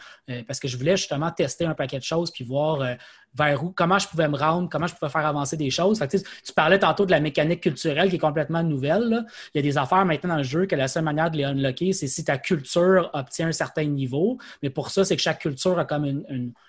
parce 0.46 0.60
que 0.60 0.68
je 0.68 0.76
voulais 0.76 0.96
justement 0.96 1.30
tester 1.30 1.64
un 1.64 1.74
paquet 1.74 1.98
de 1.98 2.04
choses 2.04 2.30
puis 2.30 2.44
voir 2.44 2.82
vers 3.38 3.62
où, 3.64 3.70
comment 3.70 3.98
je 3.98 4.08
pouvais 4.08 4.28
me 4.28 4.36
rendre, 4.36 4.68
comment 4.68 4.86
je 4.86 4.94
pouvais 4.94 5.10
faire 5.10 5.24
avancer 5.24 5.56
des 5.56 5.70
choses. 5.70 6.02
tu 6.10 6.52
parlais 6.52 6.78
tantôt 6.78 7.06
de 7.06 7.10
la 7.10 7.20
mécanique 7.20 7.60
culturelle 7.60 8.10
qui 8.10 8.16
est 8.16 8.18
complètement 8.18 8.62
nouvelle. 8.62 9.24
Il 9.54 9.58
y 9.58 9.60
a 9.60 9.62
des 9.62 9.78
affaires 9.78 10.04
maintenant 10.04 10.30
dans 10.30 10.36
le 10.38 10.42
jeu 10.42 10.66
que 10.66 10.76
la 10.76 10.88
seule 10.88 11.04
manière 11.04 11.30
de 11.30 11.36
les 11.36 11.44
unlocker, 11.44 11.92
c'est 11.92 12.08
si 12.08 12.24
ta 12.24 12.38
culture 12.38 13.10
obtient 13.12 13.48
un 13.48 13.52
certain 13.52 13.84
niveau. 13.84 14.38
Mais 14.62 14.70
pour 14.70 14.90
ça, 14.90 15.04
c'est 15.04 15.16
que 15.16 15.22
chaque 15.22 15.40
culture 15.40 15.78
a 15.78 15.84
comme 15.84 16.24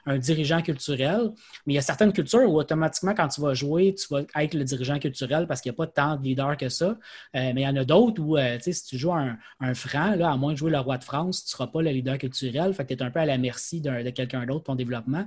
un 0.05 0.17
dirigeant 0.17 0.61
culturel. 0.61 1.31
Mais 1.65 1.73
il 1.73 1.75
y 1.75 1.79
a 1.79 1.81
certaines 1.81 2.13
cultures 2.13 2.49
où 2.49 2.59
automatiquement, 2.59 3.13
quand 3.13 3.27
tu 3.27 3.41
vas 3.41 3.53
jouer, 3.53 3.95
tu 3.95 4.07
vas 4.13 4.21
être 4.41 4.53
le 4.53 4.63
dirigeant 4.63 4.99
culturel 4.99 5.47
parce 5.47 5.61
qu'il 5.61 5.71
n'y 5.71 5.75
a 5.75 5.77
pas 5.77 5.87
tant 5.87 6.15
de 6.15 6.23
leader 6.23 6.55
que 6.57 6.69
ça. 6.69 6.85
Euh, 6.85 6.95
mais 7.33 7.61
il 7.61 7.63
y 7.63 7.67
en 7.67 7.75
a 7.75 7.85
d'autres 7.85 8.21
où, 8.21 8.37
euh, 8.37 8.57
si 8.59 8.85
tu 8.85 8.97
joues 8.97 9.13
un, 9.13 9.37
franc, 9.73 10.19
à 10.19 10.37
moins 10.37 10.53
de 10.53 10.57
jouer 10.57 10.71
le 10.71 10.79
roi 10.79 10.97
de 10.97 11.03
France, 11.03 11.43
tu 11.43 11.47
ne 11.47 11.51
seras 11.51 11.67
pas 11.67 11.81
le 11.81 11.91
leader 11.91 12.17
culturel. 12.17 12.75
Tu 12.75 12.93
es 12.93 13.01
un 13.01 13.11
peu 13.11 13.19
à 13.19 13.25
la 13.25 13.37
merci 13.37 13.81
de 13.81 14.09
quelqu'un 14.11 14.45
d'autre 14.45 14.65
ton 14.65 14.75
développement. 14.75 15.25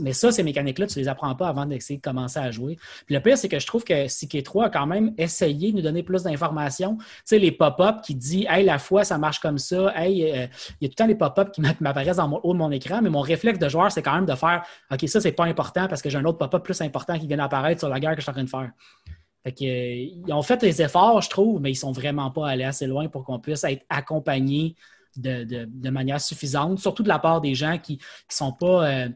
mais 0.00 0.12
ça, 0.12 0.32
ces 0.32 0.42
mécaniques 0.42 0.71
là 0.78 0.86
tu 0.86 0.98
ne 0.98 1.04
les 1.04 1.08
apprends 1.08 1.34
pas 1.34 1.48
avant 1.48 1.66
d'essayer 1.66 1.98
de 1.98 2.02
commencer 2.02 2.38
à 2.38 2.50
jouer. 2.50 2.76
Puis 3.06 3.14
le 3.14 3.20
pire, 3.20 3.36
c'est 3.36 3.48
que 3.48 3.58
je 3.58 3.66
trouve 3.66 3.84
que 3.84 4.06
CK3 4.06 4.66
a 4.66 4.70
quand 4.70 4.86
même 4.86 5.14
essayé 5.18 5.72
de 5.72 5.76
nous 5.76 5.82
donner 5.82 6.02
plus 6.02 6.22
d'informations. 6.22 6.96
Tu 6.98 7.04
sais, 7.24 7.38
les 7.38 7.52
pop-up 7.52 8.02
qui 8.02 8.14
disent 8.14 8.46
Hey, 8.48 8.64
la 8.64 8.78
foi, 8.78 9.04
ça 9.04 9.18
marche 9.18 9.40
comme 9.40 9.58
ça. 9.58 9.92
Hey, 9.96 10.24
euh, 10.24 10.46
il 10.80 10.84
y 10.84 10.86
a 10.86 10.88
tout 10.88 10.92
le 10.92 10.94
temps 10.94 11.06
les 11.06 11.14
pop-up 11.14 11.50
qui 11.52 11.60
m'apparaissent 11.80 12.16
dans 12.16 12.40
haut 12.42 12.52
de 12.52 12.58
mon 12.58 12.70
écran, 12.70 13.00
mais 13.02 13.10
mon 13.10 13.20
réflexe 13.20 13.58
de 13.58 13.68
joueur, 13.68 13.90
c'est 13.92 14.02
quand 14.02 14.14
même 14.14 14.26
de 14.26 14.34
faire 14.34 14.64
OK, 14.90 15.08
ça, 15.08 15.20
c'est 15.20 15.32
pas 15.32 15.44
important 15.44 15.88
parce 15.88 16.02
que 16.02 16.10
j'ai 16.10 16.18
un 16.18 16.24
autre 16.24 16.38
pop-up 16.38 16.62
plus 16.62 16.80
important 16.80 17.18
qui 17.18 17.26
vient 17.26 17.36
d'apparaître 17.36 17.80
sur 17.80 17.88
la 17.88 18.00
guerre 18.00 18.12
que 18.12 18.18
je 18.18 18.22
suis 18.22 18.30
en 18.30 18.34
train 18.34 18.44
de 18.44 18.48
faire. 18.48 18.70
Fait 19.44 19.52
que, 19.52 19.64
euh, 19.64 20.22
ils 20.26 20.32
ont 20.32 20.42
fait 20.42 20.62
les 20.62 20.82
efforts, 20.82 21.20
je 21.20 21.30
trouve, 21.30 21.60
mais 21.60 21.72
ils 21.72 21.76
sont 21.76 21.92
vraiment 21.92 22.30
pas 22.30 22.48
allés 22.48 22.64
assez 22.64 22.86
loin 22.86 23.08
pour 23.08 23.24
qu'on 23.24 23.40
puisse 23.40 23.64
être 23.64 23.84
accompagné 23.88 24.76
de, 25.16 25.90
manière 25.90 26.20
suffisante, 26.20 26.78
surtout 26.78 27.02
de 27.02 27.08
la 27.08 27.18
part 27.18 27.40
des 27.40 27.54
gens 27.54 27.78
qui 27.78 27.94
ne 27.94 28.34
sont 28.34 28.52
pas. 28.52 28.88
Euh, 28.88 29.08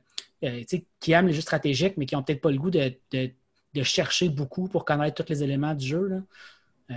euh, 0.44 0.62
qui 1.00 1.12
aiment 1.12 1.28
les 1.28 1.32
jeux 1.32 1.40
stratégiques, 1.40 1.94
mais 1.96 2.06
qui 2.06 2.14
n'ont 2.14 2.22
peut-être 2.22 2.40
pas 2.40 2.50
le 2.50 2.58
goût 2.58 2.70
de, 2.70 2.92
chercher 3.82 4.28
beaucoup 4.28 4.68
pour 4.68 4.84
connaître 4.84 5.22
tous 5.22 5.30
les 5.30 5.42
éléments 5.42 5.74
du 5.74 5.86
jeu. 5.86 6.22
Euh, 6.90 6.94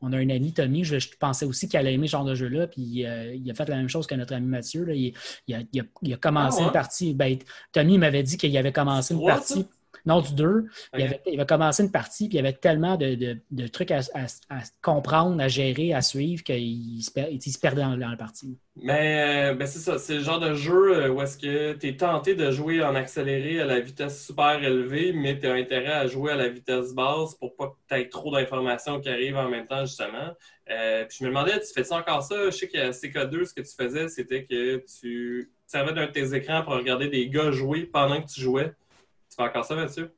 on 0.00 0.12
a 0.12 0.16
un 0.16 0.30
ami, 0.30 0.52
Tommy, 0.52 0.84
je, 0.84 0.96
pensais 1.18 1.44
aussi 1.44 1.68
qu'il 1.68 1.78
allait 1.78 1.94
aimer 1.94 2.06
ce 2.06 2.12
genre 2.12 2.24
de 2.24 2.34
jeu-là, 2.34 2.66
puis 2.66 3.04
euh, 3.04 3.34
il 3.34 3.50
a 3.50 3.54
fait 3.54 3.68
la 3.68 3.76
même 3.76 3.88
chose 3.88 4.06
que 4.06 4.14
notre 4.14 4.34
ami 4.34 4.46
Mathieu. 4.46 4.86
Il, 4.94 5.14
a, 5.54 6.16
commencé 6.16 6.58
ah 6.62 6.66
une 6.66 6.72
partie. 6.72 7.14
Ben, 7.14 7.38
Tommy 7.72 7.98
m'avait 7.98 8.22
dit 8.22 8.36
qu'il 8.36 8.56
avait 8.56 8.72
commencé 8.72 9.14
une 9.14 9.24
partie. 9.26 9.66
Non, 10.06 10.20
du 10.20 10.34
2. 10.34 10.66
Il, 10.96 11.02
avait, 11.02 11.46
commencé 11.46 11.82
une 11.82 11.90
partie, 11.90 12.28
puis 12.28 12.38
il 12.38 12.42
y 12.42 12.46
avait 12.46 12.52
tellement 12.52 12.96
de, 12.96 13.66
trucs 13.68 13.90
à, 13.90 14.00
comprendre, 14.82 15.40
à 15.40 15.48
gérer, 15.48 15.92
à 15.92 16.02
suivre 16.02 16.42
qu'il 16.42 17.02
se, 17.02 17.58
perdait 17.58 17.82
dans, 17.82 17.96
la 17.96 18.16
partie. 18.16 18.58
Mais 18.76 19.50
euh, 19.50 19.54
ben, 19.54 19.66
c'est 19.66 19.78
ça, 19.78 19.98
c'est 19.98 20.14
le 20.14 20.22
genre 20.22 20.40
de 20.40 20.54
jeu 20.54 20.96
euh, 20.96 21.08
où 21.10 21.20
est-ce 21.20 21.36
que 21.36 21.74
tu 21.74 21.88
es 21.88 21.96
tenté 21.96 22.34
de 22.34 22.50
jouer 22.50 22.82
en 22.82 22.94
accéléré 22.94 23.60
à 23.60 23.66
la 23.66 23.80
vitesse 23.80 24.24
super 24.24 24.62
élevée, 24.62 25.12
mais 25.12 25.38
tu 25.38 25.46
as 25.46 25.52
intérêt 25.52 25.92
à 25.92 26.06
jouer 26.06 26.32
à 26.32 26.36
la 26.36 26.48
vitesse 26.48 26.94
basse 26.94 27.34
pour 27.34 27.56
pas 27.56 27.68
que 27.68 27.74
tu 27.88 28.00
aies 28.00 28.08
trop 28.08 28.32
d'informations 28.32 29.00
qui 29.00 29.08
arrivent 29.10 29.36
en 29.36 29.48
même 29.48 29.66
temps, 29.66 29.84
justement. 29.84 30.34
Euh, 30.70 31.04
puis 31.04 31.18
je 31.20 31.24
me 31.24 31.30
demandais, 31.30 31.58
tu 31.60 31.72
fais 31.74 31.84
ça 31.84 31.96
encore 31.96 32.22
ça? 32.22 32.46
Je 32.46 32.50
sais 32.50 32.68
qu'à 32.68 32.90
CK2, 32.90 33.44
ce 33.44 33.54
que 33.54 33.60
tu 33.60 33.74
faisais, 33.76 34.08
c'était 34.08 34.44
que 34.44 34.82
tu 35.00 35.50
servais 35.66 35.92
d'un 35.92 36.06
de 36.06 36.12
tes 36.12 36.34
écrans 36.34 36.62
pour 36.62 36.74
regarder 36.74 37.08
des 37.08 37.28
gars 37.28 37.50
jouer 37.50 37.82
pendant 37.84 38.20
que 38.22 38.28
tu 38.28 38.40
jouais. 38.40 38.72
Tu 39.30 39.36
fais 39.36 39.42
encore 39.42 39.64
ça, 39.64 39.74
Mathieu? 39.76 40.14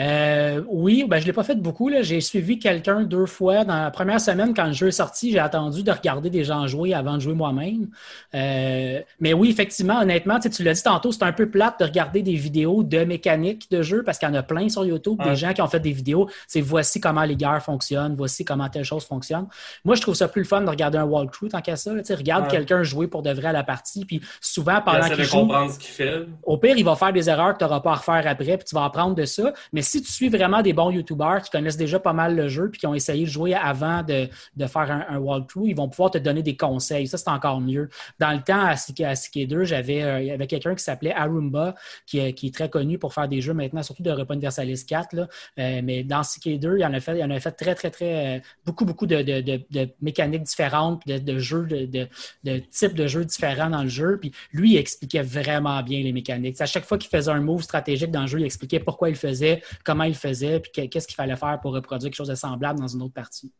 Euh, 0.00 0.62
oui, 0.68 1.04
ben, 1.06 1.18
je 1.18 1.22
ne 1.22 1.26
l'ai 1.26 1.32
pas 1.32 1.42
fait 1.42 1.56
beaucoup. 1.56 1.90
J'ai 2.00 2.20
suivi 2.20 2.58
quelqu'un 2.58 3.02
deux 3.02 3.26
fois. 3.26 3.64
Dans 3.64 3.82
la 3.82 3.90
première 3.90 4.20
semaine, 4.20 4.54
quand 4.54 4.66
le 4.66 4.72
jeu 4.72 4.88
est 4.88 4.92
sorti, 4.92 5.30
j'ai 5.30 5.38
attendu 5.38 5.82
de 5.82 5.90
regarder 5.90 6.30
des 6.30 6.44
gens 6.44 6.66
jouer 6.66 6.94
avant 6.94 7.14
de 7.14 7.20
jouer 7.20 7.34
moi-même. 7.34 7.88
Euh, 8.34 9.00
mais 9.20 9.34
oui, 9.34 9.50
effectivement, 9.50 10.00
honnêtement, 10.00 10.38
tu 10.38 10.62
l'as 10.62 10.72
dit 10.72 10.82
tantôt, 10.82 11.12
c'est 11.12 11.22
un 11.22 11.32
peu 11.32 11.50
plate 11.50 11.80
de 11.80 11.84
regarder 11.84 12.22
des 12.22 12.34
vidéos 12.34 12.82
de 12.82 13.04
mécanique 13.04 13.70
de 13.70 13.82
jeu 13.82 14.02
parce 14.02 14.18
qu'il 14.18 14.28
y 14.28 14.30
en 14.30 14.34
a 14.34 14.42
plein 14.42 14.68
sur 14.68 14.84
YouTube, 14.84 15.22
des 15.22 15.36
gens 15.36 15.52
qui 15.52 15.60
ont 15.60 15.68
fait 15.68 15.80
des 15.80 15.92
vidéos. 15.92 16.28
C'est 16.46 16.62
voici 16.62 17.00
comment 17.00 17.24
les 17.24 17.36
guerres 17.36 17.62
fonctionnent, 17.62 18.14
voici 18.16 18.44
comment 18.44 18.68
telle 18.68 18.84
chose 18.84 19.04
fonctionne. 19.04 19.46
Moi, 19.84 19.96
je 19.96 20.00
trouve 20.00 20.14
ça 20.14 20.28
plus 20.28 20.42
le 20.42 20.48
fun 20.48 20.62
de 20.62 20.70
regarder 20.70 20.98
un 20.98 21.04
walkthrough 21.04 21.50
tant 21.50 21.60
qu'à 21.60 21.76
ça. 21.76 21.92
Regarde 22.10 22.48
quelqu'un 22.48 22.82
jouer 22.82 23.06
pour 23.06 23.22
de 23.22 23.30
vrai 23.30 23.48
à 23.48 23.52
la 23.52 23.64
partie, 23.64 24.04
puis 24.04 24.22
souvent 24.40 24.80
pendant 24.80 25.08
qu'il 25.08 25.24
joue. 25.24 25.48
ce 25.68 25.80
fait. 25.80 26.26
Au 26.42 26.56
pire, 26.56 26.76
il 26.76 26.84
va 26.84 26.96
faire 26.96 27.12
des 27.12 27.28
erreurs 27.28 27.54
que 27.54 27.58
tu 27.58 27.64
n'auras 27.64 27.80
pas 27.80 27.92
à 27.92 27.94
refaire 27.96 28.22
après, 28.26 28.56
puis 28.56 28.64
tu 28.66 28.74
vas 28.74 28.84
apprendre 28.84 29.14
de 29.14 29.24
ça. 29.24 29.52
Mais 29.72 29.82
si 29.90 30.02
tu 30.02 30.10
suis 30.10 30.28
vraiment 30.28 30.62
des 30.62 30.72
bons 30.72 30.90
YouTubers 30.90 31.42
qui 31.42 31.50
connaissent 31.50 31.76
déjà 31.76 31.98
pas 31.98 32.12
mal 32.12 32.36
le 32.36 32.48
jeu 32.48 32.70
puis 32.70 32.78
qui 32.78 32.86
ont 32.86 32.94
essayé 32.94 33.24
de 33.24 33.30
jouer 33.30 33.54
avant 33.54 34.02
de, 34.02 34.28
faire 34.66 35.06
un, 35.08 35.18
walkthrough, 35.18 35.66
ils 35.66 35.74
vont 35.74 35.88
pouvoir 35.88 36.12
te 36.12 36.18
donner 36.18 36.42
des 36.42 36.56
conseils. 36.56 37.08
Ça, 37.08 37.18
c'est 37.18 37.28
encore 37.28 37.60
mieux. 37.60 37.88
Dans 38.18 38.30
le 38.30 38.40
temps, 38.40 38.60
à 38.60 38.74
CK2, 38.74 39.64
j'avais 39.64 40.02
euh, 40.02 40.20
il 40.20 40.26
y 40.26 40.30
avait 40.30 40.46
quelqu'un 40.46 40.74
qui 40.74 40.84
s'appelait 40.84 41.12
Arumba, 41.12 41.74
qui, 42.06 42.20
euh, 42.20 42.32
qui, 42.32 42.48
est 42.48 42.54
très 42.54 42.70
connu 42.70 42.98
pour 42.98 43.12
faire 43.12 43.28
des 43.28 43.40
jeux 43.40 43.54
maintenant, 43.54 43.82
surtout 43.82 44.02
de 44.02 44.10
Repas 44.10 44.34
Universalis 44.34 44.84
4. 44.86 45.14
Là. 45.14 45.28
Euh, 45.58 45.80
mais 45.82 46.04
dans 46.04 46.20
CK2, 46.20 46.78
il 46.78 46.84
en 46.84 46.94
a 46.94 47.00
fait, 47.00 47.18
il 47.18 47.24
en 47.24 47.30
a 47.30 47.40
fait 47.40 47.52
très, 47.52 47.74
très, 47.74 47.90
très 47.90 48.42
beaucoup, 48.64 48.84
beaucoup 48.84 49.06
de, 49.06 49.92
mécaniques 50.00 50.44
différentes, 50.44 51.02
de, 51.06 51.38
jeux, 51.38 51.66
de, 51.66 52.58
types 52.70 52.94
de 52.94 53.06
jeux 53.06 53.24
différents 53.24 53.70
dans 53.70 53.82
le 53.82 53.88
jeu. 53.88 54.18
Puis 54.20 54.32
lui, 54.52 54.72
il 54.72 54.76
expliquait 54.76 55.22
vraiment 55.22 55.82
bien 55.82 56.02
les 56.02 56.12
mécaniques. 56.12 56.60
À 56.60 56.66
chaque 56.66 56.84
fois 56.84 56.98
qu'il 56.98 57.10
faisait 57.10 57.30
un 57.30 57.40
move 57.40 57.62
stratégique 57.62 58.10
dans 58.10 58.22
le 58.22 58.26
jeu, 58.28 58.38
il 58.38 58.44
expliquait 58.44 58.80
pourquoi 58.80 59.08
il 59.08 59.16
faisait, 59.16 59.62
comment 59.84 60.04
il 60.04 60.14
faisait, 60.14 60.60
puis 60.60 60.88
qu'est-ce 60.88 61.06
qu'il 61.06 61.16
fallait 61.16 61.36
faire 61.36 61.58
pour 61.60 61.72
reproduire 61.72 62.10
quelque 62.10 62.16
chose 62.16 62.28
de 62.28 62.34
semblable 62.34 62.80
dans 62.80 62.88
une 62.88 63.02
autre 63.02 63.14
partie. 63.14 63.52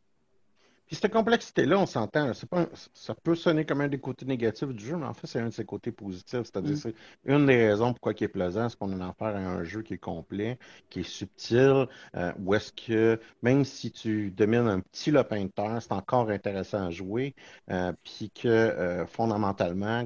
Puis 0.91 0.99
cette 1.01 1.13
complexité-là, 1.13 1.79
on 1.79 1.87
s'entend, 1.87 2.33
ça 2.35 3.15
peut 3.15 3.37
sonner 3.37 3.65
comme 3.65 3.81
un 3.81 3.87
des 3.87 4.01
côtés 4.01 4.27
négatifs 4.27 4.71
du 4.71 4.85
jeu, 4.85 4.97
mais 4.97 5.07
en 5.07 5.15
fait, 5.15 5.29
c'est 5.29 5.39
un 5.39 5.47
de 5.47 5.53
ses 5.53 5.65
côtés 5.65 5.93
positifs. 5.93 6.43
C'est-à-dire, 6.43 6.73
mm. 6.73 6.77
c'est 6.79 6.95
une 7.27 7.47
des 7.47 7.69
raisons 7.69 7.93
pourquoi 7.93 8.13
il 8.19 8.25
est 8.25 8.27
plaisant, 8.27 8.69
c'est 8.69 8.77
qu'on 8.77 9.01
a 9.01 9.11
affaire 9.11 9.37
à 9.37 9.39
un 9.39 9.63
jeu 9.63 9.83
qui 9.83 9.95
est 9.95 9.99
complet, 9.99 10.59
qui 10.89 11.01
est 11.01 11.09
subtil, 11.09 11.87
euh, 12.17 12.33
où 12.41 12.55
est-ce 12.55 12.73
que 12.73 13.21
même 13.41 13.65
si 13.65 13.93
tu 13.93 14.33
domines 14.33 14.67
un 14.67 14.81
petit 14.81 15.13
lopin 15.13 15.45
de 15.45 15.51
terre, 15.51 15.79
c'est 15.81 15.93
encore 15.93 16.29
intéressant 16.29 16.89
à 16.89 16.91
jouer, 16.91 17.37
euh, 17.71 17.93
puis 18.03 18.33
que 18.35 18.49
euh, 18.49 19.07
fondamentalement, 19.07 20.05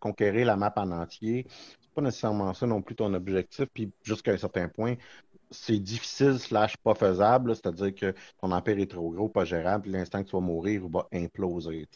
conquérir 0.00 0.46
la 0.46 0.56
map 0.56 0.72
en 0.76 0.92
entier, 0.92 1.46
c'est 1.50 1.92
pas 1.94 2.00
nécessairement 2.00 2.54
ça 2.54 2.66
non 2.66 2.80
plus 2.80 2.94
ton 2.94 3.12
objectif, 3.12 3.66
puis 3.66 3.92
jusqu'à 4.02 4.32
un 4.32 4.38
certain 4.38 4.68
point, 4.68 4.94
c'est 5.50 5.78
difficile 5.78 6.38
slash 6.38 6.76
pas 6.76 6.94
faisable, 6.94 7.54
c'est-à-dire 7.54 7.94
que 7.94 8.14
ton 8.40 8.52
empire 8.52 8.78
est 8.78 8.90
trop 8.90 9.10
gros, 9.10 9.28
pas 9.28 9.44
gérable, 9.44 9.90
l'instant 9.90 10.22
que 10.22 10.28
tu 10.28 10.36
vas 10.36 10.42
mourir, 10.42 10.82
il 10.84 10.90
va 10.90 11.06
imploser. 11.12 11.86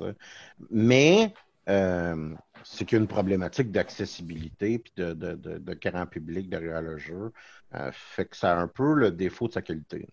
Mais 0.70 1.32
euh, 1.68 2.34
c'est 2.64 2.84
qu'il 2.84 2.96
y 2.96 2.98
a 2.98 3.02
une 3.02 3.08
problématique 3.08 3.70
d'accessibilité 3.70 4.78
puis 4.78 4.92
de, 4.96 5.12
de, 5.12 5.34
de, 5.34 6.04
public 6.06 6.48
derrière 6.48 6.82
le 6.82 6.98
jeu. 6.98 7.32
Euh, 7.74 7.90
fait 7.92 8.24
que 8.24 8.36
ça 8.36 8.52
a 8.52 8.60
un 8.60 8.68
peu 8.68 8.94
le 8.94 9.10
défaut 9.10 9.48
de 9.48 9.52
sa 9.52 9.62
qualité. 9.62 10.06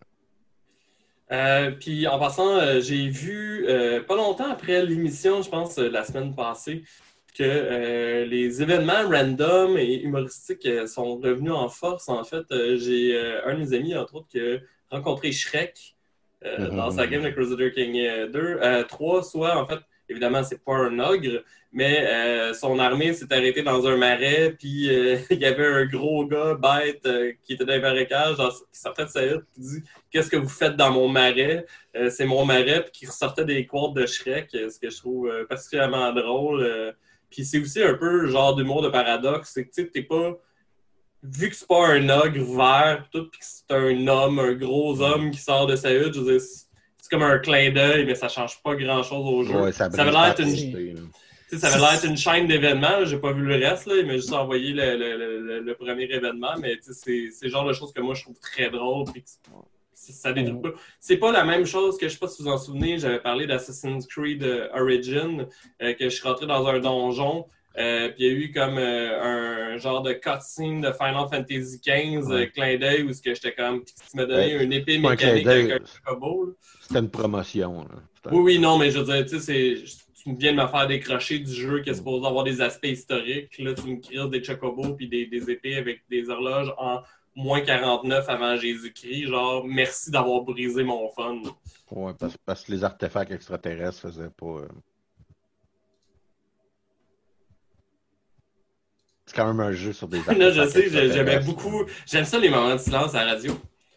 Euh, 1.32 1.72
puis 1.72 2.08
en 2.08 2.20
passant, 2.20 2.80
j'ai 2.80 3.10
vu 3.10 3.66
pas 4.08 4.16
longtemps 4.16 4.52
après 4.52 4.86
l'émission, 4.86 5.42
je 5.42 5.50
pense 5.50 5.78
la 5.78 6.04
semaine 6.04 6.36
passée, 6.36 6.84
que 7.38 7.44
euh, 7.44 8.26
les 8.26 8.64
événements 8.64 9.08
random 9.08 9.78
et 9.78 10.02
humoristiques 10.02 10.66
euh, 10.66 10.88
sont 10.88 11.18
revenus 11.18 11.52
en 11.52 11.70
force. 11.70 12.10
En 12.10 12.24
fait, 12.24 12.46
euh, 12.52 12.78
j'ai 12.78 13.16
un 13.46 13.54
de 13.54 13.60
mes 13.60 13.74
amis, 13.74 13.96
entre 13.96 14.16
autres, 14.16 14.28
qui 14.28 14.40
a 14.40 14.58
rencontré 14.90 15.32
Shrek 15.32 15.96
mm-hmm. 16.44 16.76
dans 16.76 16.90
sa 16.90 17.06
game 17.06 17.24
de 17.24 17.30
Crusader 17.30 17.72
King 17.72 18.32
2. 18.32 18.86
3, 18.88 19.24
soit, 19.24 19.56
en 19.56 19.68
fait, 19.68 19.80
évidemment, 20.10 20.44
c'est 20.44 20.64
pas 20.64 20.74
un 20.74 20.98
ogre, 20.98 21.44
mais 21.72 22.54
son 22.54 22.80
armée 22.80 23.14
s'est 23.14 23.32
arrêtée 23.32 23.62
dans 23.62 23.86
un 23.86 23.98
marais, 23.98 24.56
puis 24.58 24.88
il 25.30 25.38
y 25.38 25.46
avait 25.46 25.68
un 25.68 25.86
gros 25.86 26.26
gars 26.26 26.56
bête 26.56 27.08
qui 27.44 27.54
était 27.54 27.66
dans 27.66 27.74
les 27.74 27.82
marécages, 27.82 28.38
qui 28.72 28.80
sortait 28.80 29.06
de 29.06 29.10
sa 29.10 29.26
hutte, 29.26 29.46
qui 29.54 29.60
dit 29.60 29.84
Qu'est-ce 30.10 30.30
que 30.30 30.38
vous 30.38 30.50
faites 30.50 30.78
dans 30.78 30.92
mon 30.92 31.10
marais? 31.10 31.66
C'est 32.10 32.26
mon 32.26 32.46
marais, 32.46 32.84
puis 32.84 32.92
qui 32.94 33.06
ressortait 33.06 33.46
des 33.46 33.68
quotes 33.68 33.94
de 33.94 34.06
Shrek, 34.06 34.50
ce 34.52 34.80
que 34.80 34.90
je 34.90 34.98
trouve 34.98 35.46
particulièrement 35.50 36.14
drôle. 36.14 36.96
Puis 37.30 37.46
c'est 37.46 37.60
aussi 37.60 37.82
un 37.82 37.94
peu 37.94 38.22
le 38.22 38.30
genre 38.30 38.56
d'humour 38.56 38.82
de 38.82 38.90
paradoxe. 38.90 39.52
C'est 39.54 39.66
que 39.66 39.74
tu 39.74 39.92
t'es 39.92 40.04
pas. 40.04 40.34
Vu 41.24 41.50
que 41.50 41.56
c'est 41.56 41.68
pas 41.68 41.88
un 41.88 42.10
ogre 42.10 42.56
vert, 42.56 43.08
tout, 43.12 43.28
puis 43.30 43.40
que 43.40 43.46
c'est 43.46 43.76
un 43.76 44.08
homme, 44.08 44.40
un 44.40 44.54
gros 44.54 45.02
homme 45.02 45.32
qui 45.32 45.40
sort 45.40 45.66
de 45.68 45.76
sa 45.76 45.92
hutte, 45.92 46.14
je 46.14 46.20
veux 46.20 46.38
dire, 46.38 46.42
c'est 46.42 47.10
comme 47.10 47.24
un 47.24 47.40
clin 47.40 47.72
d'œil, 47.72 48.06
mais 48.06 48.16
ça 48.16 48.28
change 48.28 48.62
pas 48.62 48.76
grand 48.76 49.04
chose 49.04 49.26
au 49.26 49.44
jeu. 49.44 49.72
ça, 49.72 49.86
avait 49.86 50.12
l'air 50.12 50.36
une. 50.40 51.10
Ça 51.58 51.68
avait 51.68 51.80
l'air 51.80 52.06
une 52.06 52.18
chaîne 52.18 52.48
d'événements. 52.48 53.06
J'ai 53.06 53.18
pas 53.18 53.32
vu 53.32 53.44
le 53.44 53.56
reste. 53.56 53.88
Là. 53.88 53.96
Il 53.98 54.06
m'a 54.06 54.14
juste 54.14 54.34
envoyé 54.34 54.74
le, 54.74 54.98
le, 54.98 55.60
le, 55.62 55.76
premier 55.76 56.04
événement. 56.04 56.56
Mais 56.60 56.78
c'est 56.82 57.32
le 57.42 57.50
genre 57.50 57.66
de 57.66 57.74
choses 57.74 57.94
que 57.94 58.02
moi, 58.02 58.14
je 58.14 58.24
trouve 58.24 58.40
très 58.40 58.70
drôle. 58.70 59.06
Ça 59.98 60.34
détruit 60.34 60.62
pas. 60.62 60.74
C'est 61.00 61.18
pas 61.18 61.32
la 61.32 61.44
même 61.44 61.66
chose 61.66 61.98
que, 61.98 62.08
je 62.08 62.14
sais 62.14 62.20
pas 62.20 62.28
si 62.28 62.42
vous 62.42 62.50
en 62.50 62.58
souvenez, 62.58 63.00
j'avais 63.00 63.20
parlé 63.20 63.48
d'Assassin's 63.48 64.06
Creed 64.06 64.44
euh, 64.44 64.70
Origin, 64.74 65.48
euh, 65.82 65.94
que 65.94 66.06
je 66.06 66.10
suis 66.10 66.28
rentré 66.28 66.46
dans 66.46 66.66
un 66.68 66.80
donjon, 66.80 67.46
euh, 67.78 68.10
puis 68.10 68.24
il 68.24 68.28
y 68.28 68.30
a 68.30 68.34
eu 68.34 68.52
comme 68.52 68.78
un 68.78 69.78
genre 69.78 70.02
de 70.02 70.14
cutscene 70.14 70.82
de 70.82 70.92
Final 70.92 71.28
Fantasy 71.32 71.80
XV, 71.86 72.52
clin 72.52 72.78
d'œil, 72.78 73.04
où 73.04 73.12
j'étais 73.14 73.54
comme, 73.54 73.84
tu 73.84 73.94
m'as 74.16 74.26
donné 74.26 74.54
une 74.64 74.74
épée 74.74 74.98
mécanique 74.98 75.48
avec 75.48 75.72
un 75.72 75.86
chocobo. 75.86 76.56
C'était 76.82 77.00
une 77.00 77.10
promotion. 77.10 77.88
Oui, 78.32 78.40
oui, 78.40 78.60
non, 78.60 78.78
mais 78.78 78.90
je 78.90 79.00
veux 79.00 79.06
dire, 79.06 79.26
tu 79.26 79.40
sais, 79.40 79.76
tu 80.16 80.36
viens 80.36 80.54
de 80.54 80.58
me 80.58 80.68
faire 80.68 80.88
décrocher 80.88 81.40
du 81.40 81.54
jeu 81.54 81.82
qui 81.82 81.92
est 81.92 81.94
supposé 81.94 82.26
avoir 82.26 82.44
des 82.44 82.62
aspects 82.62 82.88
historiques. 82.88 83.58
Là, 83.60 83.74
tu 83.74 83.84
me 83.88 84.02
crées 84.02 84.28
des 84.30 84.44
chocobos 84.44 84.96
puis 84.96 85.08
des, 85.08 85.28
des 85.28 85.50
épées 85.52 85.76
avec 85.76 86.02
des 86.10 86.30
horloges 86.30 86.74
en 86.78 87.02
moins 87.38 87.62
49 87.62 88.28
avant 88.28 88.58
Jésus-Christ. 88.58 89.28
Genre, 89.28 89.64
merci 89.66 90.12
d'avoir 90.12 90.42
brisé 90.42 90.84
mon 90.84 91.10
fun. 91.10 91.42
Ouais, 91.92 92.12
parce, 92.46 92.64
que 92.64 92.72
les 92.72 92.84
artefacts 92.84 93.32
extraterrestres 93.32 94.02
faisaient 94.02 94.32
pas. 94.36 94.46
Euh, 94.46 94.68
c'est 99.26 99.36
quand 99.36 99.48
même 99.48 99.60
un 99.60 99.72
jeu 99.72 99.94
sur 99.94 100.08
des 100.08 100.18
artefacts. 100.18 100.40
non, 100.42 100.52
je 100.52 100.68
sais, 100.68 100.90
j'aimais 100.90 101.40
beaucoup. 101.40 101.86
J'aime 102.06 102.26
ça 102.26 102.40
les 102.40 102.50
moments 102.50 102.74
de 102.74 102.80
silence 102.80 103.14
à 103.14 103.24
la 103.24 103.34
radio. 103.34 103.54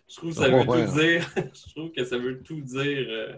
Je 0.07 0.17
trouve 0.17 0.31
que 0.31 0.37
ça 0.37 0.49
veut 0.49 0.65
tout 0.65 0.99
dire. 1.01 1.31
je 1.37 1.71
trouve 1.71 1.93
que 1.93 2.05
ça 2.05 2.19
veut 2.19 2.43
tout 2.43 2.61
dire. 2.61 3.07
Euh, 3.09 3.33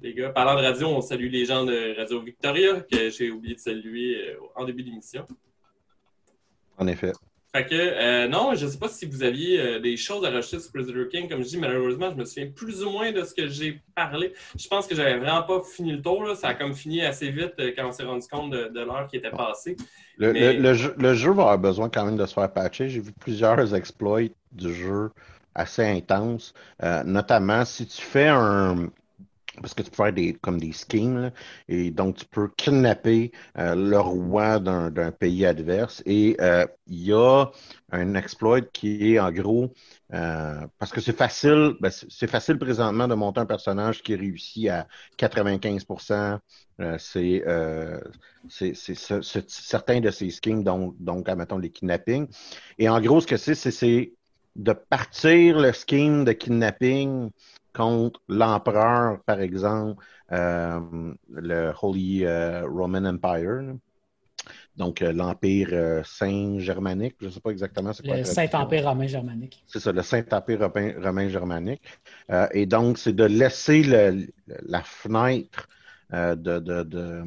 les 0.00 0.12
gars, 0.12 0.30
parlant 0.30 0.60
de 0.60 0.66
radio, 0.66 0.88
on 0.88 1.00
salue 1.00 1.30
les 1.30 1.46
gens 1.46 1.64
de 1.64 1.96
Radio 1.96 2.20
Victoria, 2.20 2.80
que 2.80 3.10
j'ai 3.10 3.30
oublié 3.30 3.54
de 3.54 3.60
saluer 3.60 4.30
euh, 4.30 4.38
en 4.56 4.64
début 4.64 4.82
d'émission. 4.82 5.24
En 6.76 6.86
effet. 6.88 7.12
Fait 7.54 7.66
que, 7.66 7.74
euh, 7.76 8.26
non, 8.26 8.56
je 8.56 8.64
ne 8.66 8.70
sais 8.70 8.78
pas 8.78 8.88
si 8.88 9.06
vous 9.06 9.22
aviez 9.22 9.60
euh, 9.60 9.78
des 9.78 9.96
choses 9.96 10.24
à 10.24 10.30
rajouter 10.30 10.58
sur 10.58 10.72
Prisoner 10.72 11.06
King. 11.06 11.28
Comme 11.28 11.40
je 11.40 11.50
dis, 11.50 11.56
malheureusement, 11.56 12.10
je 12.10 12.16
me 12.16 12.24
souviens 12.24 12.50
plus 12.50 12.82
ou 12.82 12.90
moins 12.90 13.12
de 13.12 13.22
ce 13.22 13.32
que 13.32 13.46
j'ai 13.46 13.80
parlé. 13.94 14.32
Je 14.58 14.66
pense 14.66 14.88
que 14.88 14.96
j'avais 14.96 15.18
vraiment 15.18 15.44
pas 15.44 15.62
fini 15.62 15.92
le 15.92 16.02
tour. 16.02 16.24
Là. 16.24 16.34
Ça 16.34 16.48
a 16.48 16.54
comme 16.54 16.74
fini 16.74 17.02
assez 17.02 17.30
vite 17.30 17.52
euh, 17.60 17.70
quand 17.76 17.86
on 17.86 17.92
s'est 17.92 18.02
rendu 18.02 18.26
compte 18.26 18.50
de, 18.50 18.80
l'heure 18.80 19.06
qui 19.08 19.18
était 19.18 19.30
passée. 19.30 19.76
Le, 20.18 20.74
jeu, 20.74 20.96
le, 20.98 21.14
jeu, 21.14 21.30
va 21.30 21.42
avoir 21.42 21.58
besoin 21.60 21.88
quand 21.88 22.04
même 22.04 22.16
de 22.16 22.26
se 22.26 22.34
faire 22.34 22.52
patcher. 22.52 22.88
J'ai 22.88 23.00
vu 23.00 23.12
plusieurs 23.12 23.72
exploits 23.72 24.22
du 24.50 24.74
jeu 24.74 25.10
assez 25.54 25.84
intenses. 25.84 26.54
notamment, 27.04 27.64
si 27.64 27.86
tu 27.86 28.02
fais 28.02 28.26
un, 28.26 28.88
parce 29.60 29.74
que 29.74 29.82
tu 29.82 29.90
peux 29.90 29.96
faire 29.96 30.12
des, 30.12 30.34
comme 30.34 30.58
des 30.58 30.72
schemes, 30.72 31.30
et 31.68 31.90
donc 31.90 32.16
tu 32.16 32.24
peux 32.26 32.48
kidnapper 32.56 33.32
euh, 33.58 33.74
le 33.74 33.98
roi 33.98 34.58
d'un 34.58 35.10
pays 35.12 35.46
adverse. 35.46 36.02
Et 36.06 36.36
euh, 36.40 36.66
il 36.86 37.04
y 37.04 37.12
a 37.12 37.46
un 37.92 38.14
exploit 38.14 38.60
qui 38.60 39.14
est 39.14 39.18
en 39.18 39.30
gros, 39.30 39.72
euh, 40.12 40.66
parce 40.78 40.92
que 40.92 41.00
c'est 41.00 41.16
facile, 41.16 41.74
ben, 41.80 41.90
c'est 41.90 42.30
facile 42.30 42.58
présentement 42.58 43.08
de 43.08 43.14
monter 43.14 43.40
un 43.40 43.46
personnage 43.46 44.02
qui 44.02 44.14
réussit 44.14 44.68
à 44.68 44.86
95% 45.18 46.38
c'est 46.98 47.44
certains 49.46 50.00
de 50.00 50.10
ces 50.10 50.30
schemes, 50.30 50.64
donc, 50.64 50.96
donc 50.98 51.28
admettons 51.28 51.58
les 51.58 51.70
kidnappings. 51.70 52.26
Et 52.78 52.88
en 52.88 53.00
gros, 53.00 53.20
ce 53.20 53.26
que 53.26 53.36
c'est, 53.36 53.54
c'est 53.54 54.12
de 54.56 54.72
partir 54.72 55.58
le 55.58 55.72
scheme 55.72 56.24
de 56.24 56.32
kidnapping 56.32 57.30
contre 57.74 58.20
l'empereur, 58.28 59.20
par 59.24 59.40
exemple, 59.40 60.02
euh, 60.32 60.80
le 61.28 61.72
Holy 61.82 62.24
euh, 62.24 62.66
Roman 62.66 63.04
Empire. 63.04 63.74
Donc, 64.76 65.02
euh, 65.02 65.12
l'Empire 65.12 66.02
Saint-Germanique, 66.04 67.16
je 67.20 67.26
ne 67.26 67.30
sais 67.30 67.40
pas 67.40 67.50
exactement 67.50 67.92
c'est 67.92 68.06
quoi. 68.06 68.16
Le 68.16 68.24
Saint-Empire 68.24 68.84
romain 68.88 69.06
germanique. 69.06 69.64
C'est 69.66 69.80
ça, 69.80 69.92
le 69.92 70.02
Saint-Empire 70.02 70.70
romain, 71.02 71.28
germanique. 71.28 71.82
et 72.52 72.66
donc, 72.66 72.98
c'est 72.98 73.12
de 73.12 73.24
laisser 73.24 73.82
la 73.82 74.82
fenêtre 74.82 75.68
de, 76.10 76.34
de, 76.34 76.82
de, 76.82 77.24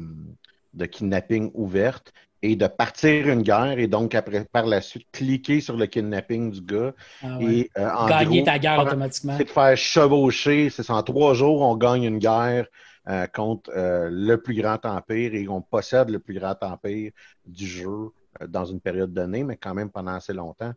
de, 0.74 0.86
kidnapping 0.86 1.50
ouverte 1.54 2.12
et 2.42 2.56
de 2.56 2.66
partir 2.66 3.28
une 3.28 3.42
guerre 3.42 3.78
et 3.78 3.86
donc 3.86 4.14
après 4.14 4.44
par 4.44 4.66
la 4.66 4.80
suite 4.80 5.06
cliquer 5.12 5.60
sur 5.60 5.76
le 5.76 5.86
kidnapping 5.86 6.50
du 6.50 6.60
gars 6.60 6.92
ah 7.22 7.38
et 7.40 7.70
euh, 7.76 8.06
gagner 8.08 8.44
ta 8.44 8.58
guerre 8.58 8.80
automatiquement. 8.80 9.36
C'est 9.36 9.44
de 9.44 9.50
faire 9.50 9.76
chevaucher, 9.76 10.70
c'est 10.70 10.88
en 10.90 11.02
trois 11.02 11.34
jours 11.34 11.62
on 11.62 11.76
gagne 11.76 12.04
une 12.04 12.18
guerre 12.18 12.66
euh, 13.08 13.26
contre 13.26 13.70
euh, 13.74 14.08
le 14.10 14.36
plus 14.40 14.54
grand 14.54 14.84
empire 14.84 15.34
et 15.34 15.48
on 15.48 15.62
possède 15.62 16.10
le 16.10 16.18
plus 16.18 16.34
grand 16.34 16.56
empire 16.62 17.10
du 17.46 17.66
jeu 17.66 18.10
dans 18.46 18.64
une 18.64 18.80
période 18.80 19.12
donnée, 19.12 19.42
mais 19.42 19.56
quand 19.56 19.74
même 19.74 19.90
pendant 19.90 20.12
assez 20.12 20.32
longtemps. 20.32 20.72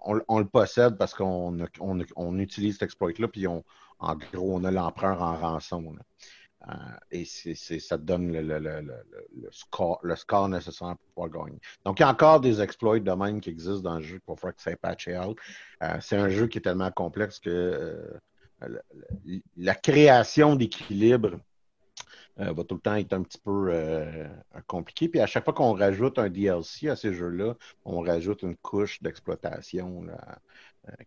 On, 0.00 0.38
le 0.38 0.44
possède 0.46 0.96
parce 0.96 1.12
qu'on 1.12 1.56
on, 2.16 2.38
utilise 2.38 2.74
cet 2.74 2.84
exploit-là, 2.84 3.28
puis 3.28 3.46
on, 3.46 3.62
en 3.98 4.14
gros, 4.14 4.56
on 4.56 4.64
a 4.64 4.70
l'empereur 4.70 5.20
en 5.22 5.36
rançon. 5.36 5.96
Euh, 6.66 6.72
et 7.10 7.24
c'est, 7.24 7.54
ça 7.54 7.96
te 7.96 8.02
donne 8.02 8.32
le, 8.32 8.42
le, 8.42 8.58
le, 8.58 8.80
le, 8.80 9.48
score, 9.52 10.00
le 10.02 10.16
score 10.16 10.48
nécessaire 10.48 10.96
pour 11.14 11.28
pouvoir 11.28 11.46
gagner. 11.46 11.60
Donc, 11.84 12.00
il 12.00 12.02
y 12.02 12.04
a 12.04 12.10
encore 12.10 12.40
des 12.40 12.60
exploits 12.60 12.98
de 12.98 13.12
même 13.12 13.40
qui 13.40 13.50
existent 13.50 13.80
dans 13.90 13.98
le 13.98 14.02
jeu 14.02 14.20
pour 14.26 14.40
faire 14.40 14.54
que 14.54 14.60
ça 14.60 14.74
patché 14.76 15.16
out. 15.16 15.38
Euh, 15.82 15.98
c'est 16.00 16.16
un 16.16 16.28
jeu 16.28 16.48
qui 16.48 16.58
est 16.58 16.62
tellement 16.62 16.90
complexe 16.90 17.38
que 17.38 17.50
euh, 17.50 18.78
la 19.56 19.74
création 19.76 20.56
d'équilibre 20.56 21.38
va 22.38 22.64
tout 22.64 22.76
le 22.76 22.80
temps 22.80 22.94
être 22.94 23.12
un 23.12 23.22
petit 23.22 23.38
peu 23.38 23.72
compliqué. 24.66 25.08
Puis 25.08 25.20
à 25.20 25.26
chaque 25.26 25.44
fois 25.44 25.52
qu'on 25.52 25.72
rajoute 25.72 26.18
un 26.18 26.28
DLC 26.28 26.88
à 26.88 26.96
ces 26.96 27.12
jeux-là, 27.12 27.54
on 27.84 28.00
rajoute 28.00 28.42
une 28.42 28.56
couche 28.56 29.02
d'exploitation 29.02 30.06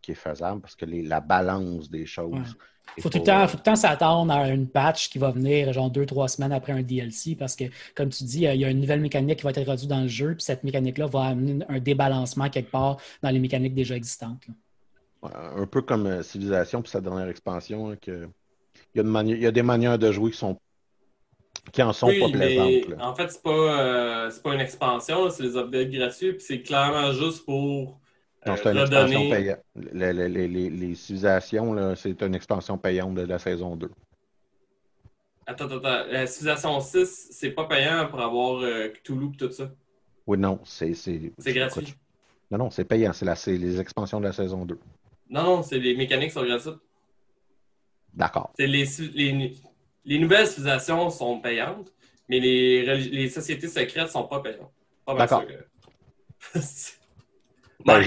qui 0.02 0.12
est 0.12 0.16
faisable 0.16 0.62
parce 0.62 0.76
que 0.76 0.86
la 0.86 1.22
balance 1.22 1.90
des 1.90 2.06
choses 2.06 2.56
faut 3.00 3.10
tout, 3.10 3.20
le 3.20 3.24
temps, 3.24 3.48
faut 3.48 3.54
tout 3.54 3.58
le 3.58 3.64
temps 3.64 3.76
s'attendre 3.76 4.34
à 4.34 4.50
une 4.50 4.68
patch 4.68 5.10
qui 5.10 5.18
va 5.18 5.32
venir 5.32 5.72
genre 5.72 5.90
deux, 5.90 6.06
trois 6.06 6.28
semaines 6.28 6.52
après 6.52 6.74
un 6.74 6.82
DLC 6.82 7.36
parce 7.36 7.56
que, 7.56 7.66
comme 7.96 8.10
tu 8.10 8.24
dis, 8.24 8.44
il 8.44 8.60
y 8.60 8.66
a 8.66 8.70
une 8.70 8.82
nouvelle 8.82 9.00
mécanique 9.00 9.38
qui 9.38 9.44
va 9.44 9.52
être 9.52 9.60
introduite 9.60 9.90
dans 9.90 10.02
le 10.02 10.08
jeu, 10.08 10.34
puis 10.36 10.44
cette 10.44 10.64
mécanique-là 10.64 11.06
va 11.08 11.26
amener 11.26 11.64
un 11.70 11.80
débalancement 11.80 12.50
quelque 12.50 12.70
part 12.70 12.98
dans 13.22 13.30
les 13.30 13.40
mécaniques 13.40 13.76
déjà 13.76 13.96
existantes. 13.96 14.46
Un 15.24 15.68
peu 15.68 15.82
comme 15.84 16.08
euh, 16.08 16.24
Civilization, 16.24 16.82
puis 16.82 16.92
sa 16.92 17.00
dernière 17.00 17.28
expansion, 17.28 17.92
hein, 17.92 17.96
que... 18.02 18.28
il, 18.96 19.40
y 19.40 19.46
a 19.46 19.52
des 19.52 19.64
manières 19.64 20.00
de 20.00 20.12
jouer 20.12 20.32
qui 20.32 20.38
sont 20.38 20.60
qui 21.72 21.82
en 21.84 21.94
sont 21.94 22.08
pas 22.08 22.30
plaisantes. 22.30 23.00
En 23.00 23.16
fait, 23.16 23.30
c'est 23.30 23.44
pas, 23.44 23.52
euh, 23.52 24.32
pas 24.44 24.54
une 24.54 24.62
expansion, 24.62 25.30
c'est 25.30 25.44
des 25.44 25.58
updates 25.58 25.90
gratuits, 25.90 26.34
puis 26.34 26.42
c'est 26.42 26.62
clairement 26.62 27.12
juste 27.14 27.46
pour 27.46 28.00
non, 28.46 28.56
c'est 28.58 28.72
une 28.72 28.78
expansion 28.80 29.30
payante. 29.30 29.60
Les, 29.76 30.14
les, 30.14 30.48
les, 30.48 30.70
les 30.70 30.96
civilisations, 30.96 31.96
c'est 31.96 32.22
une 32.24 32.34
expansion 32.34 32.78
payante 32.78 33.14
de 33.14 33.22
la 33.22 33.38
saison 33.38 33.76
2. 33.76 33.90
Attends, 35.46 35.66
attends, 35.66 35.78
attends. 35.78 36.12
La 36.12 36.26
civilisation 36.26 36.80
6, 36.80 37.28
c'est 37.32 37.52
pas 37.52 37.66
payant 37.66 38.08
pour 38.10 38.20
avoir 38.20 38.62
euh, 38.64 38.90
Cthulhu 38.90 39.30
et 39.34 39.38
tout 39.38 39.52
ça? 39.52 39.72
Oui, 40.26 40.38
non, 40.38 40.60
c'est. 40.64 40.94
C'est 40.94 41.32
gratuit? 41.48 41.94
Non, 42.50 42.58
non, 42.58 42.72
c'est 42.72 42.86
payant. 42.86 43.14
C'est 43.14 43.58
les 43.58 43.80
expansions 43.80 44.20
de 44.20 44.26
la 44.26 44.34
saison 44.34 44.66
2. 44.66 44.80
Non, 45.30 45.44
non, 45.44 45.64
c'est 45.64 45.80
les 45.80 45.96
mécaniques 45.96 46.32
sont 46.32 46.44
gratuites. 46.44 46.80
D'accord. 48.14 48.52
Les, 48.58 48.68
les, 48.68 49.54
les, 50.06 50.20
nouvelles 50.20 50.48
civilisations 50.48 51.10
sont 51.10 51.40
payantes, 51.40 51.92
mais 52.30 52.40
les, 52.40 52.98
les 52.98 53.30
sociétés 53.30 53.68
secrètes 53.68 54.10
sont 54.10 54.24
pas 54.24 54.40
payantes. 54.42 54.72
D'accord. 55.08 55.44
Ben, 57.84 58.04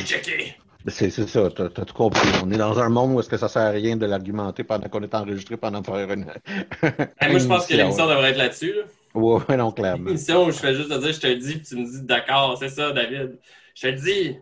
c'est 0.87 1.11
ça, 1.11 1.49
t'as 1.51 1.65
as 1.65 1.69
tout 1.69 1.95
compris. 1.95 2.29
On 2.45 2.51
est 2.51 2.59
dans 2.59 2.79
un 2.79 2.89
monde 2.89 3.13
où 3.15 3.21
est-ce 3.21 3.29
que 3.29 3.39
ça 3.39 3.49
sert 3.49 3.63
à 3.63 3.71
rien 3.71 3.97
de 3.97 4.05
l'argumenter 4.05 4.65
pendant 4.65 4.89
qu'on 4.89 5.03
est 5.03 5.15
enregistré 5.15 5.57
pendant 5.57 5.83
faire 5.83 6.13
une. 6.13 6.27
moi, 6.83 7.39
je 7.39 7.47
pense 7.47 7.67
que 7.67 7.75
l'émission 7.75 8.07
devrait 8.07 8.31
être 8.31 8.37
là-dessus. 8.37 8.75
Là. 8.75 8.83
Oui, 9.15 9.43
non, 9.57 9.73
clairement. 9.73 10.05
Une 10.05 10.09
émission 10.11 10.45
où 10.45 10.51
je 10.51 10.59
fais 10.59 10.75
juste 10.75 10.91
te 10.91 10.99
dire, 11.01 11.13
je 11.13 11.21
te 11.21 11.27
le 11.27 11.37
dis, 11.37 11.55
puis 11.55 11.63
tu 11.63 11.77
me 11.77 11.85
dis 11.85 12.03
d'accord, 12.03 12.59
c'est 12.59 12.69
ça, 12.69 12.93
David. 12.93 13.39
Je 13.75 13.83
te 13.83 13.87
le 13.87 14.01
dis. 14.01 14.37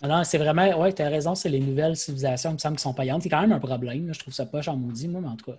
Ah 0.00 0.06
non, 0.06 0.24
c'est 0.24 0.38
vraiment, 0.38 0.80
ouais, 0.80 0.92
tu 0.92 1.02
as 1.02 1.08
raison, 1.08 1.34
c'est 1.34 1.48
les 1.48 1.58
nouvelles 1.58 1.96
civilisations, 1.96 2.50
il 2.50 2.54
me 2.54 2.58
semble, 2.58 2.76
qui 2.76 2.82
sont 2.82 2.94
payantes. 2.94 3.22
C'est 3.22 3.28
quand 3.28 3.40
même 3.40 3.52
un 3.52 3.58
problème. 3.58 4.10
Je 4.12 4.18
trouve 4.20 4.32
ça 4.32 4.46
pas 4.46 4.66
en 4.68 4.76
maudit, 4.76 5.08
moi, 5.08 5.20
mais 5.20 5.28
en 5.28 5.36
tout 5.36 5.50
cas. 5.50 5.58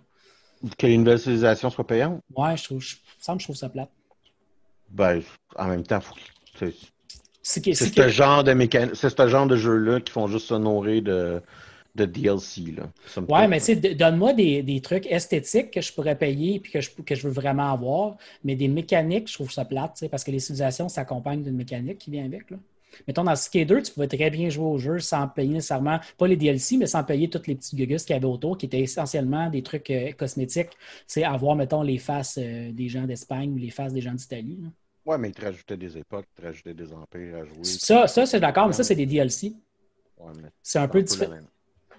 Que 0.78 0.88
les 0.88 0.98
nouvelles 0.98 1.20
civilisations 1.20 1.70
soient 1.70 1.88
payantes? 1.88 2.22
Ouais, 2.36 2.58
je 2.58 2.64
trouve, 2.66 2.82
je, 2.82 2.96
me 3.32 3.40
je 3.40 3.44
trouve 3.46 3.56
ça 3.56 3.70
plate. 3.70 3.90
Ben, 4.90 5.22
en 5.56 5.68
même 5.68 5.84
temps, 5.84 6.02
faut 6.02 6.16
c'est 7.42 7.74
ce 7.74 8.10
genre 8.10 8.44
de 8.44 8.56
c'est 8.94 9.10
ce 9.10 9.28
genre 9.28 9.48
de 9.48 9.56
jeu-là 9.56 10.02
qui 10.02 10.12
font 10.12 10.28
juste 10.28 10.48
se 10.48 10.54
nourrir 10.54 11.02
de, 11.02 11.42
de 11.96 12.06
DLC. 12.06 12.76
Là. 12.78 12.84
Ouais, 13.28 13.48
mais 13.48 13.60
tu 13.60 13.76
donne-moi 13.76 14.34
des, 14.34 14.62
des, 14.62 14.82
trucs 14.82 15.08
esthétiques 15.08 15.72
que 15.72 15.82
je 15.82 15.92
pourrais 15.94 16.16
payer 16.16 16.56
et 16.56 16.60
que 16.60 16.82
je, 16.82 16.90
que 16.90 17.16
je 17.16 17.28
veux 17.28 17.34
vraiment 17.34 17.72
avoir, 17.74 18.18
mais 18.44 18.56
des 18.56 18.68
mécaniques, 18.68 19.28
je 19.28 19.34
trouve 19.34 19.52
ça 19.52 19.66
plate, 19.66 20.04
parce 20.12 20.24
que 20.24 20.32
les 20.32 20.40
civilisations 20.40 20.90
s'accompagnent 20.90 21.44
d'une 21.44 21.56
mécanique 21.56 21.98
qui 21.98 22.12
vient 22.12 22.26
avec. 22.26 22.52
Là. 22.52 22.58
Mettons, 23.08 23.24
dans 23.24 23.36
Skate 23.36 23.68
2, 23.68 23.82
tu 23.82 23.94
pouvais 23.94 24.08
très 24.08 24.30
bien 24.30 24.50
jouer 24.50 24.66
au 24.66 24.78
jeu 24.78 25.00
sans 25.00 25.28
payer 25.28 25.54
nécessairement, 25.54 26.00
pas 26.18 26.28
les 26.28 26.38
DLC, 26.38 26.78
mais 26.78 26.88
sans 26.88 27.04
payer 27.04 27.30
toutes 27.30 27.48
les 27.48 27.56
petites 27.56 27.76
gugus 27.76 28.04
qu'il 28.04 28.14
y 28.14 28.18
avait 28.18 28.26
autour, 28.26 28.58
qui 28.58 28.66
étaient 28.66 28.82
essentiellement 28.82 29.50
des 29.50 29.64
trucs 29.64 29.90
euh, 29.90 30.12
cosmétiques. 30.14 30.72
C'est 31.08 31.24
avoir, 31.24 31.56
mettons, 31.56 31.82
les 31.82 31.98
faces 31.98 32.38
euh, 32.42 32.72
des 32.72 32.90
gens 32.90 33.06
d'Espagne 33.06 33.52
ou 33.54 33.58
les 33.58 33.70
faces 33.70 33.94
des 33.94 34.02
gens 34.02 34.14
d'Italie. 34.14 34.60
Ouais, 35.06 35.18
mais 35.18 35.30
ils 35.30 35.34
te 35.34 35.42
rajoutaient 35.42 35.78
des 35.78 35.98
époques, 35.98 36.26
ils 36.38 36.42
te 36.42 36.48
rajoutaient 36.48 36.74
des 36.74 36.94
empires 36.94 37.38
à 37.38 37.46
jouer. 37.46 37.64
Ça, 37.64 38.08
ça 38.08 38.26
c'est 38.26 38.40
d'accord, 38.40 38.68
mais 38.68 38.74
ça, 38.74 38.84
c'est 38.84 38.96
des 38.96 39.06
DLC. 39.06 39.54
c'est 40.62 40.80
un 40.80 40.88
peu 40.88 41.02
différent. 41.02 41.40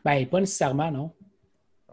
Ben, 0.05 0.27
pas 0.27 0.41
nécessairement, 0.41 0.91
non. 0.91 1.13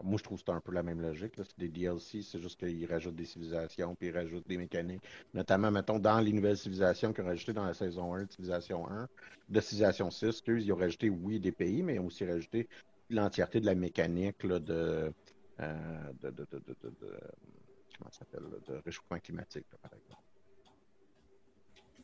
Moi, 0.02 0.18
je 0.18 0.22
trouve 0.22 0.38
que 0.38 0.44
c'est 0.46 0.52
un 0.52 0.60
peu 0.60 0.72
la 0.72 0.82
même 0.82 1.00
logique. 1.00 1.34
C'est 1.36 1.58
des 1.58 1.68
DLC, 1.68 2.22
c'est 2.22 2.40
juste 2.40 2.58
qu'ils 2.58 2.86
rajoutent 2.86 3.16
des 3.16 3.24
civilisations 3.24 3.94
puis 3.94 4.08
ils 4.08 4.16
rajoutent 4.16 4.46
des 4.46 4.56
mécaniques. 4.56 5.02
Notamment, 5.34 5.70
mettons, 5.70 5.98
dans 5.98 6.20
les 6.20 6.32
nouvelles 6.32 6.56
civilisations 6.56 7.12
qu'ils 7.12 7.24
ont 7.24 7.28
rajoutées 7.28 7.52
dans 7.52 7.64
la 7.64 7.74
saison 7.74 8.14
1 8.14 8.24
de 8.24 8.30
Civilisation 8.30 8.88
1, 8.88 9.08
de 9.48 9.60
Civilisation 9.60 10.10
6, 10.10 10.26
excuse, 10.26 10.66
ils 10.66 10.72
ont 10.72 10.76
rajouté, 10.76 11.10
oui, 11.10 11.40
des 11.40 11.52
pays, 11.52 11.82
mais 11.82 11.96
ils 11.96 12.00
ont 12.00 12.06
aussi 12.06 12.24
rajouté 12.24 12.68
l'entièreté 13.10 13.60
de 13.60 13.66
la 13.66 13.74
mécanique 13.74 14.44
euh, 14.44 14.58
de, 16.22 16.30
de, 16.30 16.30
de, 16.30 16.46
de, 16.50 17.18
comment 17.98 18.10
ça 18.10 18.18
s'appelle, 18.20 18.44
de 18.66 18.80
réchauffement 18.84 19.18
climatique, 19.18 19.66
par 19.82 19.92
exemple. 19.92 20.22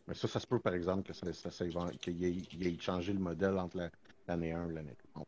Mais 0.07 0.14
ça, 0.14 0.28
ça 0.28 0.40
se 0.40 0.46
peut, 0.46 0.59
par 0.59 0.74
exemple, 0.74 1.02
que 1.04 1.12
ça, 1.12 1.33
ça, 1.33 1.50
ça 1.50 1.64
qu'il 2.00 2.24
ait, 2.24 2.68
ait, 2.68 2.78
changé 2.78 3.12
le 3.12 3.20
modèle 3.20 3.59
entre 3.59 3.90
l'année 4.26 4.52
1 4.52 4.70
et 4.70 4.74
l'année 4.74 4.96
2. 5.14 5.22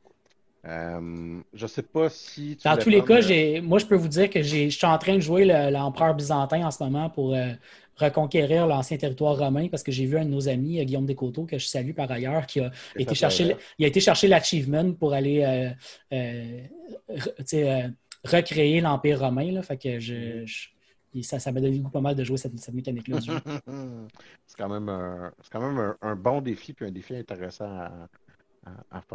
Euh, 0.66 1.40
je 1.54 1.66
sais 1.66 1.82
pas 1.82 2.08
si. 2.08 2.58
Dans 2.64 2.76
tous 2.76 2.88
les 2.88 3.02
cas, 3.02 3.20
moi, 3.62 3.78
je 3.78 3.86
peux 3.86 3.94
vous 3.94 4.08
dire 4.08 4.28
que 4.28 4.42
je 4.42 4.68
suis 4.68 4.86
en 4.86 4.98
train 4.98 5.14
de 5.14 5.20
jouer 5.20 5.44
l'empereur 5.44 6.14
byzantin 6.14 6.66
en 6.66 6.70
ce 6.70 6.82
moment 6.82 7.08
pour 7.08 7.34
euh, 7.34 7.52
reconquérir 7.96 8.66
l'ancien 8.66 8.96
territoire 8.96 9.38
romain 9.38 9.68
parce 9.68 9.82
que 9.82 9.92
j'ai 9.92 10.06
vu 10.06 10.18
un 10.18 10.24
de 10.24 10.30
nos 10.30 10.48
amis, 10.48 10.84
Guillaume 10.84 11.06
Descoteaux, 11.06 11.44
que 11.44 11.58
je 11.58 11.66
salue 11.66 11.92
par 11.92 12.10
ailleurs, 12.10 12.46
qui 12.46 12.60
a, 12.60 12.70
été 12.96 13.14
chercher, 13.14 13.56
il 13.78 13.84
a 13.84 13.88
été 13.88 14.00
chercher 14.00 14.26
l'achievement 14.26 14.92
pour 14.92 15.12
aller 15.12 15.72
euh, 16.12 16.60
recréer 18.24 18.80
l'Empire 18.80 19.20
romain. 19.20 19.52
Là, 19.52 19.62
fait 19.62 19.76
que 19.76 20.00
je, 20.00 20.44
mm-hmm. 20.44 21.22
ça, 21.22 21.38
ça 21.38 21.52
m'a 21.52 21.60
donné 21.60 21.80
pas 21.92 22.00
mal 22.00 22.16
de 22.16 22.24
jouer 22.24 22.38
cette, 22.38 22.58
cette 22.58 22.74
mécanique-là. 22.74 23.18
c'est 24.46 24.56
quand 24.58 24.68
même, 24.68 24.88
un, 24.88 25.32
quand 25.52 25.60
même 25.60 25.78
un, 25.78 25.96
un, 26.02 26.16
bon 26.16 26.40
défi 26.40 26.72
puis 26.72 26.86
un 26.86 26.90
défi 26.90 27.14
intéressant 27.14 27.66
à, 27.66 28.08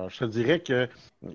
je 0.09 0.19
te 0.19 0.25
dirais 0.25 0.61
qu'il 0.61 0.87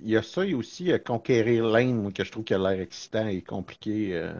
y 0.03 0.17
a 0.17 0.23
ça 0.23 0.45
et 0.45 0.55
aussi 0.55 0.93
euh, 0.93 0.99
conquérir 0.99 1.67
l'Inde, 1.67 2.13
que 2.13 2.25
je 2.25 2.31
trouve 2.31 2.45
qui 2.45 2.55
a 2.55 2.59
l'air 2.59 2.81
excitant 2.81 3.27
et 3.27 3.43
compliqué 3.43 4.15
euh, 4.15 4.33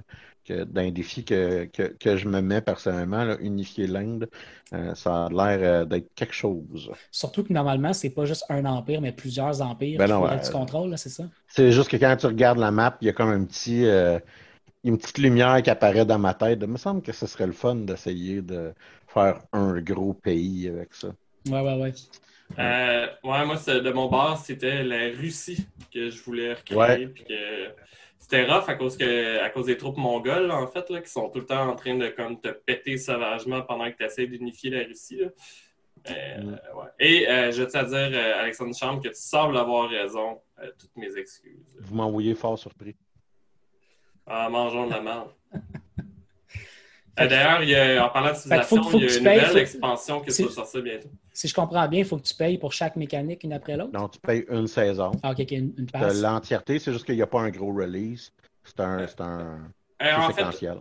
que 0.45 0.65
d'un 0.65 0.91
défi 0.91 1.25
que, 1.25 1.65
que, 1.65 2.17
je 2.17 2.29
me 2.29 2.41
mets 2.41 2.61
personnellement, 2.61 3.37
unifier 3.41 3.87
l'Inde, 3.87 4.29
euh, 4.73 4.95
ça 4.95 5.27
a 5.27 5.29
l'air 5.29 5.87
d'être 5.87 6.15
quelque 6.15 6.35
chose. 6.35 6.91
Surtout 7.11 7.43
que 7.43 7.53
normalement, 7.53 7.93
c'est 7.93 8.11
pas 8.11 8.25
juste 8.25 8.45
un 8.49 8.65
empire, 8.65 9.01
mais 9.01 9.13
plusieurs 9.13 9.61
empires 9.61 9.99
ben 9.99 10.09
non, 10.09 10.29
tu 10.39 10.51
contrôles, 10.53 10.97
c'est 10.99 11.11
ça? 11.11 11.25
C'est 11.49 11.73
juste 11.73 11.91
que 11.91 11.97
quand 11.97 12.17
tu 12.17 12.27
regardes 12.27 12.59
la 12.59 12.71
map, 12.71 12.97
il 13.01 13.07
y 13.07 13.11
a 13.11 13.13
comme 13.13 13.31
un 13.31 13.45
petit 13.45 13.87
une 14.85 14.99
petite 14.99 15.19
lumière 15.19 15.61
qui 15.63 15.71
apparaît 15.71 16.05
dans 16.05 16.19
ma 16.19 16.33
tête. 16.33 16.61
Il 16.63 16.69
me 16.69 16.77
semble 16.77 17.03
que 17.03 17.11
ce 17.11 17.27
serait 17.27 17.47
le 17.47 17.53
fun 17.53 17.75
d'essayer 17.75 18.41
de 18.41 18.73
faire 19.09 19.41
un 19.53 19.81
gros 19.81 20.15
pays 20.15 20.69
avec 20.69 20.95
ça. 20.95 21.09
Ouais, 21.49 21.61
ouais, 21.61 21.81
ouais. 21.81 21.93
Euh, 22.59 23.07
ouais, 23.25 23.45
moi, 23.45 23.57
de 23.57 23.91
mon 23.91 24.09
bord, 24.09 24.39
c'était 24.39 24.83
la 24.83 25.09
Russie 25.17 25.67
que 25.93 26.11
je 26.11 26.23
voulais 26.23 26.55
recréer. 26.55 27.13
c'était 28.19 28.45
rough 28.45 28.69
à 28.69 28.75
cause, 28.75 28.97
que, 28.97 29.41
à 29.41 29.51
cause 29.51 29.67
des 29.67 29.77
troupes 29.77 29.97
mongoles, 29.97 30.51
en 30.51 30.67
fait, 30.67 30.89
là, 30.91 31.01
qui 31.01 31.11
sont 31.11 31.29
tout 31.29 31.41
le 31.41 31.47
temps 31.47 31.69
en 31.69 31.77
train 31.77 31.97
de 31.97 32.09
comme, 32.09 32.41
te 32.41 32.49
péter 32.49 32.99
sauvagement 32.99 33.63
pendant 33.63 33.91
que 33.91 33.97
tu 33.97 34.05
essaies 34.05 34.27
d'unifier 34.27 34.71
la 34.71 34.85
Russie. 34.85 35.21
Euh, 35.23 36.41
mm. 36.41 36.59
Et 37.01 37.29
euh, 37.29 37.53
je 37.53 37.65
tiens 37.65 37.81
à 37.81 37.85
dire, 37.85 38.37
Alexandre 38.39 38.75
Chambre, 38.75 39.03
que 39.03 39.09
tu 39.09 39.21
sembles 39.21 39.57
avoir 39.57 39.91
raison. 39.91 40.41
toutes 40.79 40.97
mes 40.97 41.17
excuses. 41.17 41.77
Vous 41.81 41.95
m'envoyez 41.95 42.35
fort 42.35 42.59
surpris. 42.59 42.97
Ah, 44.27 44.49
mangeons 44.49 44.87
de 44.87 44.93
la 44.93 45.01
merde. 45.01 45.31
D'ailleurs, 47.17 48.05
en 48.05 48.09
parlant 48.11 48.31
de 48.33 48.37
civilisation, 48.37 48.91
il 48.93 49.01
y 49.01 49.05
a 49.05 49.35
une 49.35 49.41
nouvelle 49.41 49.59
expansion 49.59 50.21
qui 50.21 50.43
va 50.43 50.51
sortir 50.51 50.83
bientôt. 50.83 51.09
Si 51.33 51.49
je 51.49 51.55
comprends 51.55 51.89
bien, 51.89 52.01
il 52.01 52.05
faut 52.05 52.17
que 52.19 52.23
tu 52.23 52.35
payes 52.35 52.59
pour 52.59 52.73
chaque 52.73 52.97
mécanique 52.97 53.45
une 53.45 53.53
après 53.53 53.77
l'autre? 53.77 53.93
Non, 53.93 54.09
tu 54.09 54.19
payes 54.21 54.45
une 54.51 54.67
saison. 54.67 55.13
Ah, 55.23 55.33
OK, 55.33 55.51
une, 55.51 55.73
une 55.79 55.87
passe. 55.87 56.21
L'entièreté, 56.21 56.79
c'est 56.79 56.93
juste 56.93 57.05
qu'il 57.05 57.17
n'y 57.17 57.23
a 57.23 57.27
pas 57.27 57.41
un 57.41 57.51
gros 57.51 57.73
release. 57.73 58.33
C'est 58.65 58.81
un, 58.81 59.07
c'est 59.07 59.21
un 59.21 59.59
euh, 60.03 60.27
séquentiel. 60.29 60.79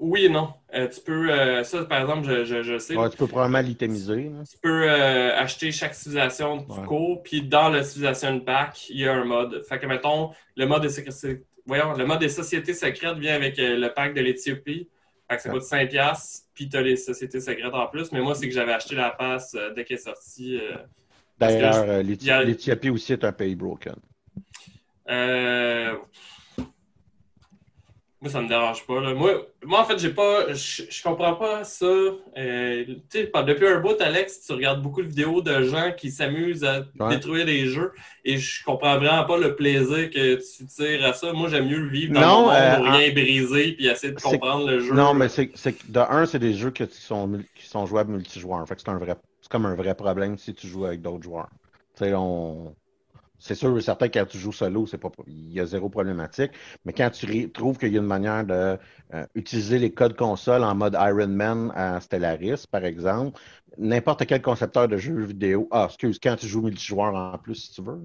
oui 0.00 0.24
et 0.24 0.28
non. 0.28 0.52
Euh, 0.74 0.88
tu 0.88 1.00
peux, 1.00 1.30
euh, 1.30 1.62
ça 1.64 1.84
par 1.84 2.00
exemple, 2.00 2.26
je, 2.26 2.44
je, 2.44 2.62
je 2.62 2.78
sais. 2.78 2.96
Ouais, 2.96 3.08
tu 3.08 3.16
peux 3.16 3.26
probablement 3.26 3.60
l'itémiser. 3.60 4.30
Tu 4.50 4.58
peux 4.60 4.90
acheter 4.90 5.70
chaque 5.72 5.94
civilisation 5.94 6.56
du 6.58 6.80
cours, 6.86 7.22
puis 7.22 7.42
dans 7.42 7.68
la 7.68 7.82
civilisation 7.84 8.40
pack, 8.40 8.88
il 8.90 8.98
y 9.00 9.08
a 9.08 9.14
un 9.14 9.24
mode. 9.24 9.62
Fait 9.68 9.78
que, 9.78 9.86
mettons, 9.86 10.30
le 10.56 10.66
mode 10.66 10.82
de, 10.82 11.44
voyons, 11.66 11.92
le 11.94 12.04
mode 12.04 12.20
des 12.20 12.28
sociétés 12.28 12.74
secrètes 12.74 13.16
vient 13.18 13.34
avec 13.34 13.56
le 13.58 13.88
pack 13.88 14.14
de 14.14 14.20
l'Éthiopie. 14.20 14.88
Fait 15.30 15.36
que 15.36 15.42
ça 15.42 15.50
coûte 15.50 15.62
5$, 15.62 16.42
puis 16.54 16.68
tu 16.68 16.76
as 16.76 16.82
les 16.82 16.96
sociétés 16.96 17.40
secrètes 17.40 17.72
en 17.72 17.86
plus. 17.86 18.10
Mais 18.10 18.20
moi, 18.20 18.34
c'est 18.34 18.48
que 18.48 18.54
j'avais 18.54 18.72
acheté 18.72 18.96
la 18.96 19.10
passe 19.10 19.54
euh, 19.54 19.72
dès 19.72 19.84
qu'elle 19.84 19.96
est 19.96 20.00
sortie. 20.00 20.58
Euh, 20.58 20.76
D'ailleurs, 21.38 21.76
euh, 21.76 22.02
l'Éthiopie 22.02 22.90
aussi 22.90 23.12
est 23.12 23.22
un 23.22 23.30
pays 23.30 23.54
broken. 23.54 23.94
Euh, 25.08 25.94
moi, 28.22 28.30
ça 28.30 28.42
me 28.42 28.48
dérange 28.48 28.86
pas. 28.86 29.00
Là. 29.00 29.14
Moi, 29.14 29.46
moi, 29.64 29.80
en 29.80 29.84
fait, 29.84 29.98
j'ai 29.98 30.10
pas. 30.10 30.52
Je, 30.52 30.82
je 30.90 31.02
comprends 31.02 31.36
pas 31.36 31.64
ça. 31.64 31.86
Euh, 31.86 32.84
depuis 33.14 33.66
un 33.66 33.80
bout, 33.80 33.98
Alex, 33.98 34.42
tu 34.46 34.52
regardes 34.52 34.82
beaucoup 34.82 35.00
de 35.00 35.08
vidéos 35.08 35.40
de 35.40 35.62
gens 35.62 35.92
qui 35.96 36.10
s'amusent 36.10 36.64
à 36.64 36.84
détruire 37.08 37.46
des 37.46 37.66
jeux 37.66 37.92
et 38.26 38.36
je 38.36 38.62
comprends 38.62 38.98
vraiment 38.98 39.24
pas 39.24 39.38
le 39.38 39.56
plaisir 39.56 40.10
que 40.10 40.34
tu 40.34 40.66
tires 40.66 41.04
à 41.06 41.14
ça. 41.14 41.32
Moi, 41.32 41.48
j'aime 41.48 41.66
mieux 41.66 41.78
le 41.78 41.88
vivre 41.88 42.12
dans 42.12 42.20
non, 42.20 42.40
le 42.40 42.46
monde, 42.46 42.86
euh, 42.88 42.90
rien 42.92 43.12
briser 43.12 43.72
puis 43.72 43.86
essayer 43.86 44.12
de 44.12 44.20
comprendre 44.20 44.68
le 44.68 44.80
jeu. 44.80 44.92
Non, 44.92 45.14
mais 45.14 45.30
c'est 45.30 45.48
que 45.48 45.70
de 45.88 46.00
un, 46.00 46.26
c'est 46.26 46.38
des 46.38 46.52
jeux 46.52 46.72
qui 46.72 46.86
sont, 46.90 47.40
qui 47.54 47.66
sont 47.66 47.86
jouables 47.86 48.12
multijoueurs. 48.12 48.68
Fait 48.68 48.78
c'est 48.78 48.90
un 48.90 48.98
vrai. 48.98 49.16
C'est 49.40 49.50
comme 49.50 49.64
un 49.64 49.74
vrai 49.74 49.94
problème 49.94 50.36
si 50.36 50.52
tu 50.52 50.66
joues 50.66 50.84
avec 50.84 51.00
d'autres 51.00 51.22
joueurs. 51.22 51.48
Tu 51.96 52.04
sais, 52.04 52.12
on 52.14 52.74
c'est 53.40 53.54
sûr 53.54 53.82
certain 53.82 54.08
quand 54.08 54.26
tu 54.26 54.38
joues 54.38 54.52
solo, 54.52 54.86
c'est 54.86 54.98
pas, 54.98 55.10
il 55.26 55.52
y 55.52 55.60
a 55.60 55.66
zéro 55.66 55.88
problématique. 55.88 56.52
Mais 56.84 56.92
quand 56.92 57.10
tu 57.10 57.50
trouves 57.50 57.78
qu'il 57.78 57.92
y 57.92 57.96
a 57.96 58.00
une 58.00 58.06
manière 58.06 58.44
de 58.44 58.78
euh, 59.14 59.26
utiliser 59.34 59.78
les 59.78 59.92
codes 59.92 60.16
console 60.16 60.62
en 60.62 60.74
mode 60.74 60.96
Iron 61.00 61.28
Man 61.28 61.72
à 61.74 62.00
Stellaris, 62.00 62.66
par 62.70 62.84
exemple, 62.84 63.40
n'importe 63.78 64.26
quel 64.26 64.42
concepteur 64.42 64.88
de 64.88 64.96
jeux 64.96 65.24
vidéo, 65.24 65.68
ah, 65.70 65.86
excuse, 65.88 66.18
quand 66.22 66.36
tu 66.36 66.46
joues 66.46 66.62
multijoueur 66.62 67.14
en 67.14 67.38
plus, 67.38 67.54
si 67.54 67.72
tu 67.72 67.82
veux, 67.82 67.98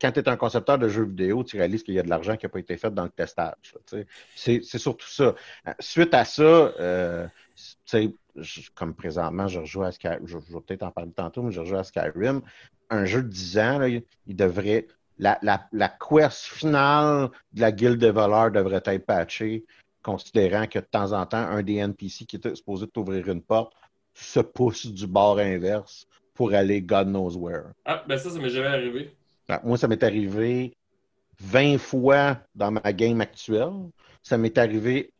quand 0.00 0.12
tu 0.12 0.20
es 0.20 0.28
un 0.28 0.36
concepteur 0.36 0.78
de 0.78 0.88
jeux 0.88 1.04
vidéo, 1.04 1.44
tu 1.44 1.56
réalises 1.56 1.82
qu'il 1.82 1.94
y 1.94 1.98
a 1.98 2.02
de 2.02 2.10
l'argent 2.10 2.36
qui 2.36 2.46
n'a 2.46 2.50
pas 2.50 2.58
été 2.58 2.76
fait 2.76 2.92
dans 2.92 3.04
le 3.04 3.10
testage. 3.10 3.54
C'est 4.34 4.62
surtout 4.62 5.08
ça. 5.08 5.34
Euh, 5.66 5.72
suite 5.78 6.12
à 6.12 6.24
ça, 6.24 6.42
euh, 6.42 7.26
comme 8.74 8.94
présentement, 8.94 9.48
je 9.48 9.60
rejoue 9.60 9.82
à 9.82 9.92
Skyrim, 9.92 10.26
je, 10.26 10.38
vais 10.38 10.60
peut-être 10.66 10.82
en 10.82 10.90
parler 10.90 11.12
tantôt, 11.12 11.42
mais 11.42 11.52
je 11.52 11.60
rejoue 11.60 11.76
à 11.76 11.84
Skyrim 11.84 12.42
un 12.90 13.04
jeu 13.04 13.22
de 13.22 13.28
10 13.28 13.58
ans, 13.58 13.82
il 14.26 14.36
devrait. 14.36 14.86
La, 15.18 15.38
la, 15.40 15.66
la, 15.72 15.88
quest 15.88 16.44
finale 16.44 17.30
de 17.54 17.62
la 17.62 17.72
guilde 17.72 17.98
des 17.98 18.10
voleurs 18.10 18.50
devrait 18.50 18.82
être 18.84 19.06
patchée, 19.06 19.64
considérant 20.02 20.66
que 20.66 20.78
de 20.78 20.84
temps 20.84 21.12
en 21.12 21.24
temps, 21.24 21.38
un 21.38 21.62
des 21.62 21.76
NPC 21.76 22.26
qui 22.26 22.36
était 22.36 22.54
supposé 22.54 22.86
t'ouvrir 22.86 23.26
une 23.28 23.40
porte 23.40 23.72
se 24.12 24.40
pousse 24.40 24.86
du 24.86 25.06
bord 25.06 25.38
inverse 25.38 26.06
pour 26.34 26.52
aller 26.52 26.82
God 26.82 27.08
knows 27.08 27.34
where. 27.34 27.72
Ah, 27.86 28.04
ben 28.06 28.18
ça, 28.18 28.28
ça 28.28 28.38
m'est 28.38 28.50
jamais 28.50 28.68
arrivé. 28.68 29.16
Ben, 29.48 29.58
moi, 29.64 29.78
ça 29.78 29.88
m'est 29.88 30.02
arrivé 30.02 30.76
20 31.40 31.78
fois 31.78 32.38
dans 32.54 32.70
ma 32.70 32.92
game 32.92 33.22
actuelle. 33.22 33.88
Ça 34.22 34.36
m'est 34.36 34.58
arrivé 34.58 35.12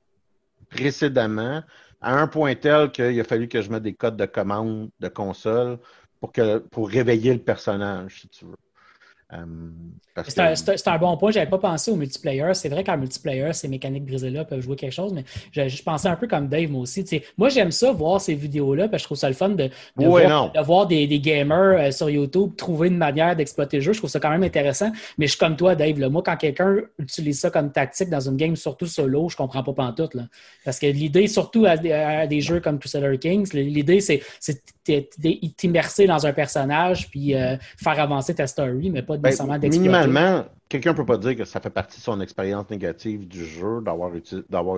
précédemment 0.69 1.63
à 2.01 2.21
un 2.21 2.29
point 2.29 2.55
tel 2.55 2.91
qu'il 2.93 3.19
a 3.21 3.25
fallu 3.25 3.49
que 3.49 3.63
je 3.63 3.71
mette 3.71 3.83
des 3.83 3.95
codes 3.95 4.17
de 4.17 4.27
commande 4.27 4.91
de 5.01 5.09
console 5.09 5.79
pour, 6.21 6.33
que, 6.33 6.59
pour 6.59 6.89
réveiller 6.89 7.35
le 7.35 7.43
personnage, 7.43 8.23
si 8.23 8.29
tu 8.29 8.45
veux. 8.47 8.57
C'est 9.29 10.89
un, 10.89 10.99
bon 10.99 11.17
point. 11.17 11.33
Je 11.33 11.39
n'avais 11.39 11.51
pas 11.51 11.59
pensé 11.59 11.91
au 11.91 11.97
multiplayer. 11.97 12.55
C'est 12.55 12.69
vrai 12.69 12.85
qu'en 12.85 12.97
multiplayer, 12.97 13.53
ces 13.53 13.67
mécaniques 13.67 14.05
brisées-là 14.05 14.45
peuvent 14.45 14.61
jouer 14.61 14.77
quelque 14.77 14.93
chose, 14.93 15.13
mais 15.13 15.25
je, 15.53 15.83
pensais 15.83 16.09
un 16.09 16.15
peu 16.15 16.29
comme 16.29 16.49
Dave, 16.49 16.71
moi 16.71 16.83
aussi. 16.83 17.05
moi, 17.37 17.49
j'aime 17.49 17.73
ça, 17.73 17.91
voir 17.91 18.21
ces 18.21 18.35
vidéos-là, 18.35 18.89
parce 18.89 19.03
que 19.03 19.05
je 19.05 19.05
trouve 19.07 19.19
ça 19.19 19.29
le 19.29 19.35
fun 19.35 19.51
de, 19.51 19.71
voir, 19.97 20.87
des, 20.87 21.21
gamers 21.21 21.79
euh, 21.79 21.91
sur 21.91 22.09
YouTube 22.09 22.53
trouver 22.57 22.89
une 22.89 22.97
manière 22.99 23.35
d'exploiter 23.35 23.79
le 23.79 23.83
jeu. 23.83 23.93
Je 23.93 23.99
trouve 23.99 24.11
ça 24.11 24.21
quand 24.21 24.31
même 24.31 24.45
intéressant. 24.45 24.93
Mais 25.19 25.27
je 25.27 25.33
suis 25.33 25.41
comme 25.41 25.57
toi, 25.57 25.75
Dave. 25.75 25.99
Moi, 26.09 26.23
quand 26.25 26.37
quelqu'un 26.37 26.77
utilise 26.99 27.41
ça 27.41 27.51
comme 27.51 27.73
tactique 27.73 28.09
dans 28.09 28.21
une 28.21 28.37
game, 28.37 28.55
surtout 28.55 28.87
solo, 28.87 29.29
je 29.29 29.37
comprends 29.37 29.65
pas 29.65 29.73
pantoute. 29.73 30.15
Là. 30.15 30.23
Parce 30.65 30.79
que 30.79 30.87
l'idée, 30.87 31.27
surtout 31.27 31.67
à, 31.67 31.77
des 32.27 32.41
jeux 32.41 32.61
comme 32.61 32.79
Crusader 32.79 33.19
Kings, 33.19 33.53
l'idée, 33.53 34.01
c'est 34.01 34.23
t'immerser 35.57 36.07
dans 36.07 36.27
un 36.27 36.33
personnage 36.33 37.11
puis 37.11 37.35
euh, 37.35 37.57
faire 37.77 37.99
avancer 37.99 38.35
ta 38.35 38.47
story, 38.47 38.91
mais 38.91 39.03
pas 39.03 39.16
ben, 39.19 39.59
Minimalement, 39.63 40.45
quelqu'un 40.69 40.93
ne 40.93 40.97
peut 40.97 41.07
pas 41.07 41.19
dire 41.19 41.37
que 41.37 41.45
ça 41.45 41.61
fait 41.61 41.71
partie 41.71 41.99
de 41.99 42.03
son 42.03 42.21
expérience 42.21 42.69
négative 42.71 43.27
du 43.27 43.45
jeu 43.45 43.81
d'avoir 43.83 44.15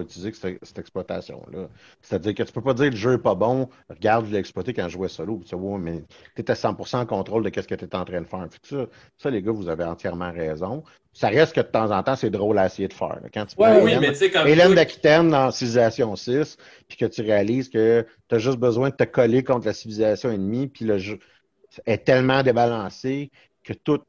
utilisé, 0.01 0.33
cette, 0.33 0.79
exploitation-là. 0.79 1.69
C'est-à-dire 2.03 2.35
que 2.35 2.43
tu 2.43 2.51
ne 2.51 2.55
peux 2.55 2.63
pas 2.63 2.75
dire 2.75 2.87
que 2.87 2.91
le 2.91 2.97
jeu 2.97 3.13
n'est 3.13 3.19
pas 3.19 3.35
bon, 3.35 3.69
regarde, 3.89 4.27
je 4.27 4.33
l'ai 4.33 4.39
exploité 4.39 4.75
quand 4.75 4.89
je 4.89 4.95
jouais 4.95 5.09
solo, 5.09 5.41
tu 5.49 5.57
vois, 5.57 5.79
mais 5.79 6.03
tu 6.37 6.45
à 6.47 6.55
100% 6.55 6.97
en 6.97 7.07
contrôle 7.07 7.43
de 7.43 7.61
ce 7.61 7.67
que 7.67 7.75
tu 7.75 7.85
es 7.85 7.97
en 7.97 8.05
train 8.05 8.21
de 8.21 8.27
faire. 8.27 8.47
Ça, 8.63 8.87
ça, 9.17 9.31
les 9.31 9.43
gars, 9.43 9.53
vous 9.53 9.69
avez 9.69 9.85
entièrement 9.85 10.33
raison. 10.33 10.83
Ça 11.13 11.29
reste 11.29 11.55
que 11.55 11.61
de 11.61 11.67
temps 11.67 11.91
en 11.91 12.03
temps, 12.03 12.17
c'est 12.17 12.31
drôle 12.31 12.59
à 12.59 12.67
essayer 12.67 12.87
de 12.87 12.93
faire. 12.93 13.19
Quand 13.33 13.47
tu 13.47 13.57
ouais, 13.61 13.83
oui, 13.83 13.93
mais 13.99 14.31
comme 14.31 14.47
Hélène 14.47 14.75
d'Aquitaine 14.75 15.31
dans 15.31 15.51
Civilisation 15.51 16.15
6, 16.15 16.57
puis 16.87 16.99
que 16.99 17.07
tu 17.07 17.23
réalises 17.23 17.69
que 17.69 18.07
tu 18.29 18.35
as 18.35 18.39
juste 18.39 18.59
besoin 18.59 18.91
de 18.91 18.95
te 18.95 19.05
coller 19.05 19.43
contre 19.43 19.67
la 19.67 19.73
civilisation 19.73 20.31
ennemie, 20.31 20.69
puis 20.69 20.85
le 20.85 20.99
jeu 20.99 21.19
est 21.87 22.05
tellement 22.05 22.43
débalancé 22.43 23.31
que 23.69 23.75
tout 23.75 24.01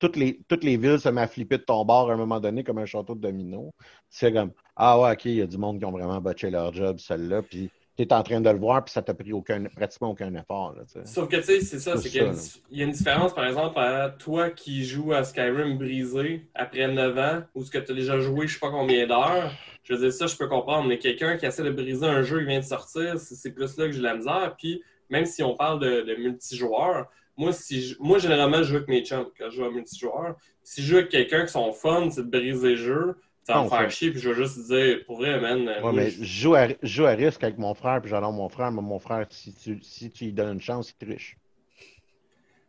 toutes 0.00 0.14
les, 0.14 0.38
toutes 0.46 0.62
les 0.62 0.76
villes 0.76 1.00
se 1.00 1.08
mettent 1.08 1.24
à 1.24 1.26
flipper 1.26 1.58
de 1.58 1.64
ton 1.64 1.84
bord 1.84 2.08
à 2.08 2.14
un 2.14 2.16
moment 2.16 2.38
donné 2.38 2.62
comme 2.62 2.78
un 2.78 2.86
château 2.86 3.16
de 3.16 3.20
domino. 3.20 3.74
C'est 4.08 4.32
comme 4.32 4.52
Ah 4.76 5.00
ouais, 5.00 5.12
ok, 5.12 5.24
il 5.24 5.34
y 5.34 5.42
a 5.42 5.46
du 5.46 5.58
monde 5.58 5.80
qui 5.80 5.84
ont 5.84 5.90
vraiment 5.90 6.20
botché 6.20 6.50
leur 6.50 6.72
job, 6.72 6.98
celle-là, 7.00 7.42
puis 7.42 7.68
tu 7.96 8.04
es 8.04 8.12
en 8.12 8.22
train 8.22 8.40
de 8.40 8.48
le 8.48 8.58
voir, 8.58 8.84
puis 8.84 8.92
ça 8.92 9.02
t'a 9.02 9.12
pris 9.12 9.32
aucun, 9.32 9.64
pratiquement 9.64 10.10
aucun 10.10 10.32
effort. 10.36 10.76
Là, 10.76 10.84
Sauf 11.04 11.28
que 11.28 11.36
tu 11.36 11.42
sais, 11.42 11.60
c'est 11.62 11.80
ça, 11.80 11.96
c'est 11.96 12.08
qu'il 12.08 12.22
y, 12.70 12.82
a 12.82 12.84
une 12.84 12.92
différence, 12.92 13.34
par 13.34 13.44
exemple, 13.44 13.76
à 13.76 14.10
toi 14.10 14.50
qui 14.50 14.84
joues 14.84 15.12
à 15.12 15.24
Skyrim 15.24 15.76
brisé 15.76 16.48
après 16.54 16.86
9 16.86 17.18
ans, 17.18 17.42
ou 17.56 17.64
ce 17.64 17.72
que 17.72 17.78
tu 17.78 17.90
as 17.90 17.94
déjà 17.96 18.20
joué 18.20 18.46
je 18.46 18.54
sais 18.54 18.60
pas 18.60 18.70
combien 18.70 19.04
d'heures. 19.04 19.50
Je 19.82 19.94
veux 19.94 20.00
dire, 20.00 20.12
ça, 20.12 20.28
je 20.28 20.36
peux 20.36 20.46
comprendre, 20.46 20.86
mais 20.86 20.98
quelqu'un 20.98 21.36
qui 21.36 21.46
essaie 21.46 21.64
de 21.64 21.72
briser 21.72 22.06
un 22.06 22.22
jeu 22.22 22.38
qui 22.38 22.46
vient 22.46 22.60
de 22.60 22.64
sortir, 22.64 23.18
c'est 23.18 23.50
plus 23.50 23.76
là 23.76 23.86
que 23.86 23.92
j'ai 23.92 24.00
la 24.00 24.14
misère. 24.14 24.54
Puis, 24.56 24.80
même 25.10 25.26
si 25.26 25.42
on 25.42 25.56
parle 25.56 25.80
de, 25.80 26.14
multijoueur, 26.20 27.06
moi, 27.38 27.52
si 27.52 27.96
moi, 28.00 28.18
généralement, 28.18 28.58
je 28.58 28.64
joue 28.64 28.76
avec 28.76 28.88
mes 28.88 29.04
chums 29.04 29.30
quand 29.38 29.48
je 29.48 29.56
joue 29.56 29.64
à 29.64 29.70
multijoueur. 29.70 30.36
Si 30.62 30.82
je 30.82 30.88
joue 30.88 30.96
avec 30.96 31.08
quelqu'un 31.08 31.46
qui 31.46 31.52
son 31.52 31.72
fun, 31.72 32.10
c'est 32.10 32.28
de 32.28 32.30
briser 32.30 32.70
le 32.70 32.76
jeu, 32.76 33.16
ça 33.44 33.54
va 33.54 33.64
me 33.64 33.68
faire 33.70 33.90
chier, 33.90 34.10
puis 34.10 34.20
je 34.20 34.28
vais 34.28 34.34
juste 34.34 34.66
dire, 34.66 35.04
pour 35.06 35.16
vrai, 35.16 35.40
man. 35.40 35.66
Ouais, 35.82 35.92
mais 35.92 36.10
je... 36.10 36.22
joue, 36.22 36.54
à, 36.54 36.66
joue 36.82 37.06
à 37.06 37.12
risque 37.12 37.42
avec 37.42 37.56
mon 37.56 37.72
frère, 37.72 38.02
puis 38.02 38.10
j'adore 38.10 38.32
mon 38.32 38.48
frère, 38.48 38.70
mais 38.72 38.82
mon 38.82 38.98
frère, 38.98 39.24
si 39.30 39.54
tu, 39.54 39.78
si 39.82 40.10
tu 40.10 40.24
lui 40.24 40.32
donnes 40.32 40.54
une 40.54 40.60
chance, 40.60 40.90
il 40.90 41.06
triche. 41.06 41.38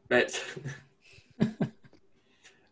Ben, 0.10 0.25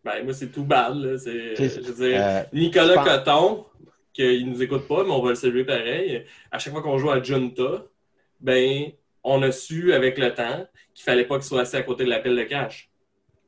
ben 0.05 0.23
moi, 0.23 0.33
c'est 0.33 0.51
tout 0.51 0.63
bad, 0.63 0.95
là. 0.95 1.17
Je 1.17 1.81
veux 1.81 2.09
dire, 2.09 2.21
euh, 2.23 2.43
Nicolas 2.53 3.03
Coton, 3.03 3.65
qu'il 4.13 4.49
nous 4.49 4.61
écoute 4.63 4.87
pas, 4.87 5.03
mais 5.03 5.11
on 5.11 5.21
va 5.21 5.29
le 5.29 5.35
saluer 5.35 5.65
pareil. 5.65 6.23
À 6.51 6.59
chaque 6.59 6.73
fois 6.73 6.81
qu'on 6.81 6.97
joue 6.97 7.11
à 7.11 7.21
Junta, 7.21 7.83
ben, 8.39 8.91
on 9.23 9.41
a 9.43 9.51
su 9.51 9.93
avec 9.93 10.17
le 10.17 10.33
temps 10.33 10.65
qu'il 10.93 11.03
fallait 11.03 11.25
pas 11.25 11.35
qu'il 11.35 11.45
soit 11.45 11.61
assis 11.61 11.75
à 11.75 11.83
côté 11.83 12.05
de 12.05 12.09
la 12.09 12.19
pile 12.19 12.35
de 12.35 12.43
cash. 12.43 12.89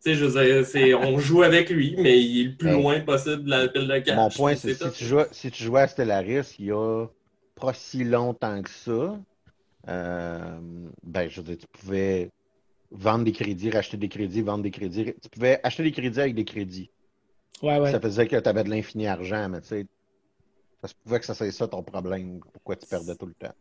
Tu 0.04 0.12
sais, 0.12 0.16
je 0.16 0.26
veux 0.26 0.64
dire, 0.64 1.00
on 1.02 1.20
joue 1.20 1.44
avec 1.44 1.70
lui, 1.70 1.96
mais 1.98 2.22
il 2.22 2.42
est 2.42 2.50
le 2.52 2.56
plus 2.56 2.72
loin 2.72 3.02
possible 3.02 3.44
de 3.44 3.50
la 3.50 3.68
pile 3.68 3.88
de 3.88 4.00
cash. 4.00 4.16
Mon 4.16 4.30
point, 4.30 4.56
c'est 4.56 4.74
si, 4.74 4.92
tu 4.92 5.06
jouais, 5.06 5.28
si 5.32 5.52
tu 5.52 5.64
jouais 5.64 5.82
à 5.82 5.88
Stellaris 5.88 6.56
il 6.60 6.66
y 6.66 6.72
a 6.72 7.06
pas 7.56 7.74
si 7.74 8.04
longtemps 8.06 8.62
que 8.62 8.70
ça, 8.70 9.20
euh, 9.88 10.60
ben, 11.04 11.30
je 11.30 11.42
veux 11.42 11.48
dire, 11.48 11.58
tu 11.58 11.68
pouvais 11.68 12.32
vendre 12.92 13.26
des 13.26 13.32
crédits, 13.32 13.70
racheter 13.70 13.98
des 13.98 14.10
crédits, 14.10 14.42
vendre 14.42 14.64
des 14.64 14.72
crédits. 14.72 15.14
Tu 15.22 15.30
pouvais 15.30 15.60
acheter 15.64 15.84
des 15.84 15.92
crédits 15.92 16.22
avec 16.22 16.36
des 16.36 16.46
crédits. 16.46 16.90
Ouais, 17.62 17.80
ouais. 17.80 17.92
Ça 17.92 18.00
faisait 18.00 18.28
que 18.28 18.38
tu 18.38 18.50
avais 18.50 18.64
de 18.64 18.70
l'infini 18.70 19.08
argent, 19.08 19.50
mais 19.50 19.62
tu 19.62 19.68
sais, 19.68 19.86
ça 20.82 20.88
se 20.88 20.94
pouvait 21.04 21.20
que 21.20 21.26
ça 21.26 21.34
soit 21.34 21.52
ça 21.52 21.68
ton 21.68 21.84
problème. 21.84 22.40
Pourquoi 22.54 22.76
tu 22.76 22.88
perdais 22.88 23.16
tout 23.16 23.26
le 23.26 23.34
temps? 23.34 23.54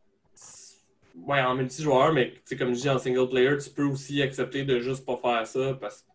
Ouais, 1.27 1.41
en 1.43 1.55
multijoueur, 1.55 2.13
mais 2.13 2.33
comme 2.59 2.75
je 2.75 2.81
dis 2.81 2.89
en 2.91 2.99
single 2.99 3.29
player, 3.29 3.57
tu 3.59 3.71
peux 3.71 3.85
aussi 3.85 4.23
accepter 4.23 4.65
de 4.65 4.79
juste 4.81 5.05
pas 5.05 5.17
faire 5.17 5.47
ça 5.47 5.75
parce 5.75 6.03
que 6.03 6.09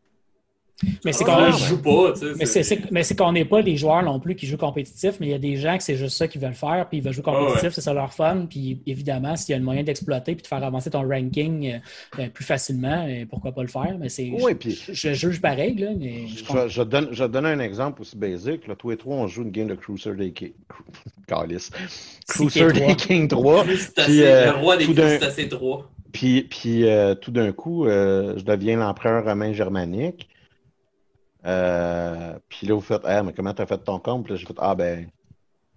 mais 1.05 1.13
c'est 1.13 1.23
qu'on 1.23 1.51
joue 1.51 1.81
pas. 1.81 2.13
Mais 2.38 3.03
c'est 3.03 3.15
qu'on 3.15 3.31
n'est 3.31 3.45
pas 3.45 3.62
des 3.62 3.77
joueurs 3.77 4.03
non 4.03 4.19
plus 4.19 4.36
qui 4.36 4.47
jouent 4.47 4.57
compétitif, 4.57 5.15
mais 5.19 5.27
il 5.27 5.31
y 5.31 5.36
a 5.36 5.39
des 5.39 5.57
gens 5.57 5.77
que 5.77 5.83
c'est 5.83 5.95
juste 5.95 6.17
ça 6.17 6.27
qu'ils 6.27 6.41
veulent 6.41 6.53
faire, 6.53 6.88
puis 6.89 6.97
ils 6.97 7.03
veulent 7.03 7.13
jouer 7.13 7.23
compétitif, 7.23 7.69
c'est 7.71 7.81
ça 7.81 7.93
leur 7.93 8.13
fun. 8.13 8.47
Puis 8.49 8.81
évidemment, 8.86 9.36
s'il 9.36 9.53
y 9.53 9.57
a 9.57 9.62
un 9.62 9.63
moyen 9.63 9.83
d'exploiter 9.83 10.36
puis 10.36 10.43
de 10.43 10.47
faire 10.47 10.63
avancer 10.63 10.89
ton 10.89 11.07
ranking 11.07 11.73
euh, 11.73 11.77
ben, 12.17 12.29
plus 12.29 12.43
facilement, 12.43 13.05
euh, 13.07 13.25
pourquoi 13.29 13.51
pas 13.51 13.62
le 13.62 13.67
faire? 13.67 13.95
Mais 13.99 14.09
c'est. 14.09 14.31
je, 14.91 15.13
juge 15.13 15.41
pareil, 15.41 15.75
là, 15.75 15.89
mais. 15.97 16.27
Je, 16.27 16.67
je, 16.67 16.81
donne, 16.81 17.09
je 17.12 17.23
donne 17.23 17.45
un 17.45 17.59
exemple 17.59 18.01
aussi 18.01 18.17
basique. 18.17 18.67
Là, 18.67 18.75
tous 18.75 18.91
et 18.91 18.97
trois, 18.97 19.15
on 19.15 19.27
joue 19.27 19.43
une 19.43 19.51
game 19.51 19.67
de 19.67 19.75
Crusader 19.75 20.31
King. 20.31 20.53
Calice. 21.27 21.71
Crusader 22.27 22.95
King 22.95 23.27
3. 23.27 23.63
Puis, 23.63 24.23
euh, 24.23 24.51
le 24.51 24.57
roi 24.57 24.77
des 24.77 24.86
crustacés 24.86 25.47
3. 25.47 25.89
Puis, 26.12 26.43
puis 26.43 26.86
tout 27.21 27.31
d'un 27.31 27.51
coup, 27.51 27.86
je 27.88 28.43
deviens 28.43 28.77
l'empereur 28.77 29.23
romain 29.25 29.53
germanique. 29.53 30.27
Euh, 31.45 32.38
puis 32.49 32.67
là, 32.67 32.75
vous 32.75 32.82
faites, 32.82 33.01
ah, 33.03 33.23
mais 33.23 33.34
comment 33.34 33.53
t'as 33.53 33.65
fait 33.65 33.77
ton 33.77 33.99
compte? 33.99 34.23
Puis 34.23 34.34
là, 34.34 34.39
j'ai 34.39 34.45
fait, 34.45 34.58
ah, 34.58 34.75
ben, 34.75 35.08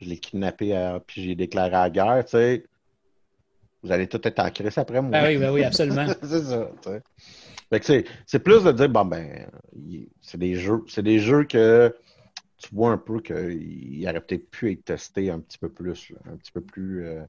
je 0.00 0.08
l'ai 0.08 0.18
kidnappé, 0.18 0.98
puis 1.06 1.22
j'ai 1.22 1.34
déclaré 1.34 1.70
la 1.70 1.90
guerre, 1.90 2.24
tu 2.24 2.32
sais. 2.32 2.64
Vous 3.82 3.92
allez 3.92 4.08
tout 4.08 4.20
être 4.26 4.38
en 4.40 4.50
crise 4.50 4.78
après 4.78 5.00
moi. 5.00 5.12
Ah 5.14 5.26
oui, 5.26 5.36
ben 5.36 5.52
oui, 5.52 5.62
absolument. 5.62 6.06
c'est 6.22 6.42
ça, 6.42 6.70
tu 6.82 6.90
sais. 6.90 7.02
Fait 7.70 7.80
que 7.80 8.08
c'est 8.26 8.38
plus 8.38 8.62
de 8.62 8.72
dire, 8.72 8.88
bon, 8.88 9.04
ben, 9.04 9.48
c'est 10.20 10.38
des 10.38 10.54
jeux, 10.54 10.84
c'est 10.88 11.02
des 11.02 11.18
jeux 11.18 11.44
que 11.44 11.94
tu 12.58 12.74
vois 12.74 12.92
un 12.92 12.98
peu 12.98 13.20
qu'ils 13.20 14.06
auraient 14.08 14.20
peut-être 14.20 14.50
pu 14.50 14.72
être 14.72 14.84
testés 14.84 15.30
un 15.30 15.40
petit 15.40 15.58
peu 15.58 15.68
plus, 15.68 16.12
un 16.30 16.36
petit 16.36 16.52
peu 16.52 16.60
plus. 16.60 17.04
Euh, 17.04 17.22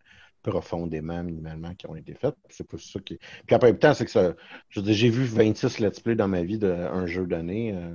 profondément, 0.47 1.23
minimalement, 1.23 1.73
qui 1.75 1.87
ont 1.87 1.95
été 1.95 2.13
faites. 2.13 2.35
C'est 2.49 2.65
pour 2.65 2.79
ça 2.79 2.99
qui. 3.01 3.19
Puis 3.45 3.55
après 3.55 3.71
le 3.71 3.77
temps, 3.77 3.93
c'est 3.93 4.05
que 4.05 4.11
ça. 4.11 4.33
Je 4.69 4.81
j'ai 4.81 5.09
vu 5.09 5.25
26 5.25 5.79
let's 5.79 5.99
play 5.99 6.15
dans 6.15 6.29
ma 6.29 6.43
vie 6.43 6.57
d'un 6.57 7.05
jeu 7.05 7.27
donné. 7.27 7.73
Euh, 7.75 7.93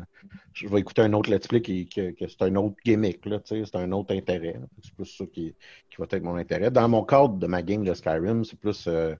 je 0.53 0.69
vais 0.69 0.81
écouter 0.81 1.01
un 1.03 1.15
autre 1.15 1.31
let's 1.31 1.49
play 1.49 1.63
qui, 1.63 1.87
que 1.87 2.13
c'est 2.21 2.43
un 2.43 2.55
autre 2.57 2.77
gimmick, 2.85 3.25
là, 3.25 3.41
c'est 3.45 3.75
un 3.75 3.91
autre 3.93 4.15
intérêt. 4.15 4.61
C'est 4.83 4.95
plus 4.95 5.07
ça 5.07 5.25
qui, 5.27 5.55
qui, 5.91 5.97
va 5.99 6.07
être 6.11 6.23
mon 6.23 6.37
intérêt. 6.37 6.71
Dans 6.71 6.89
mon 6.89 7.05
cadre 7.05 7.37
de 7.37 7.47
ma 7.47 7.63
game 7.63 7.85
de 7.85 7.95
Skyrim, 7.95 8.45
c'est 8.45 8.59
plus 8.59 8.87
euh, 8.87 9.15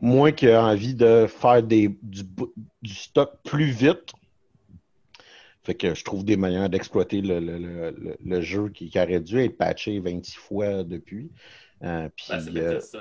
moi 0.00 0.32
qui 0.32 0.54
envie 0.54 0.94
de 0.94 1.26
faire 1.26 1.62
des, 1.62 1.96
du, 2.02 2.94
stock 2.94 3.38
plus 3.42 3.70
vite. 3.70 4.12
Fait 5.62 5.74
que 5.74 5.94
je 5.94 6.04
trouve 6.04 6.26
des 6.26 6.36
manières 6.36 6.68
d'exploiter 6.68 7.22
le, 7.22 7.40
le, 7.40 8.16
le, 8.22 8.40
jeu 8.42 8.68
qui, 8.68 8.90
qui, 8.90 9.00
aurait 9.00 9.20
dû 9.20 9.38
être 9.40 9.56
patché 9.56 9.98
26 9.98 10.34
fois 10.36 10.84
depuis. 10.84 11.30
Euh, 11.82 12.08
puis, 12.14 12.26
ben, 12.28 12.44
Bethesda. 12.52 12.98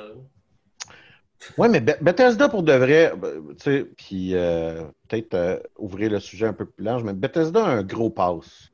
Oui, 1.58 1.68
mais 1.70 1.82
Bethesda 1.82 2.48
pour 2.50 2.64
de 2.64 2.74
vrai, 2.74 3.14
ben, 3.18 3.48
tu 3.50 3.64
sais, 3.64 3.86
puis 3.98 4.36
euh, 4.36 4.84
peut-être 5.08 5.34
euh, 5.34 5.60
ouvrir 5.78 6.10
le 6.10 6.20
sujet 6.20 6.48
un 6.48 6.54
peu 6.54 6.66
plus 6.66 6.84
large, 6.84 7.04
mais 7.04 7.14
Bethesda 7.14 7.66
a 7.66 7.70
un 7.70 7.84
gros 7.84 8.10
pass. 8.10 8.72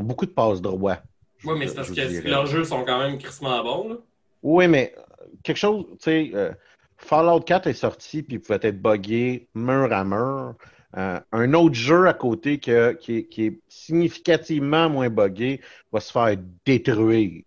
beaucoup 0.00 0.26
de 0.26 0.30
passes 0.30 0.60
droit. 0.60 0.98
Oui, 1.44 1.54
mais 1.58 1.66
c'est 1.66 1.74
parce 1.74 1.90
que 1.90 2.28
leurs 2.28 2.46
jeux 2.46 2.64
sont 2.64 2.84
quand 2.84 2.98
même 2.98 3.18
crissement 3.18 3.62
bons. 3.62 3.88
Là. 3.88 3.96
Oui, 4.42 4.68
mais 4.68 4.94
quelque 5.42 5.56
chose, 5.56 5.86
tu 6.00 6.30
sais, 6.30 6.54
Fallout 6.96 7.40
4 7.40 7.66
est 7.66 7.72
sorti, 7.72 8.22
puis 8.22 8.36
il 8.36 8.40
pouvait 8.40 8.60
être 8.62 8.80
buggé 8.80 9.48
mur 9.54 9.92
à 9.92 10.04
mur. 10.04 10.54
un 10.94 11.54
autre 11.54 11.74
jeu 11.74 12.06
à 12.06 12.14
côté 12.14 12.60
qui, 12.60 12.70
est 12.70 13.60
significativement 13.68 14.88
moins 14.88 15.10
buggé 15.10 15.60
va 15.92 15.98
se 15.98 16.12
faire 16.12 16.36
détruire. 16.64 17.42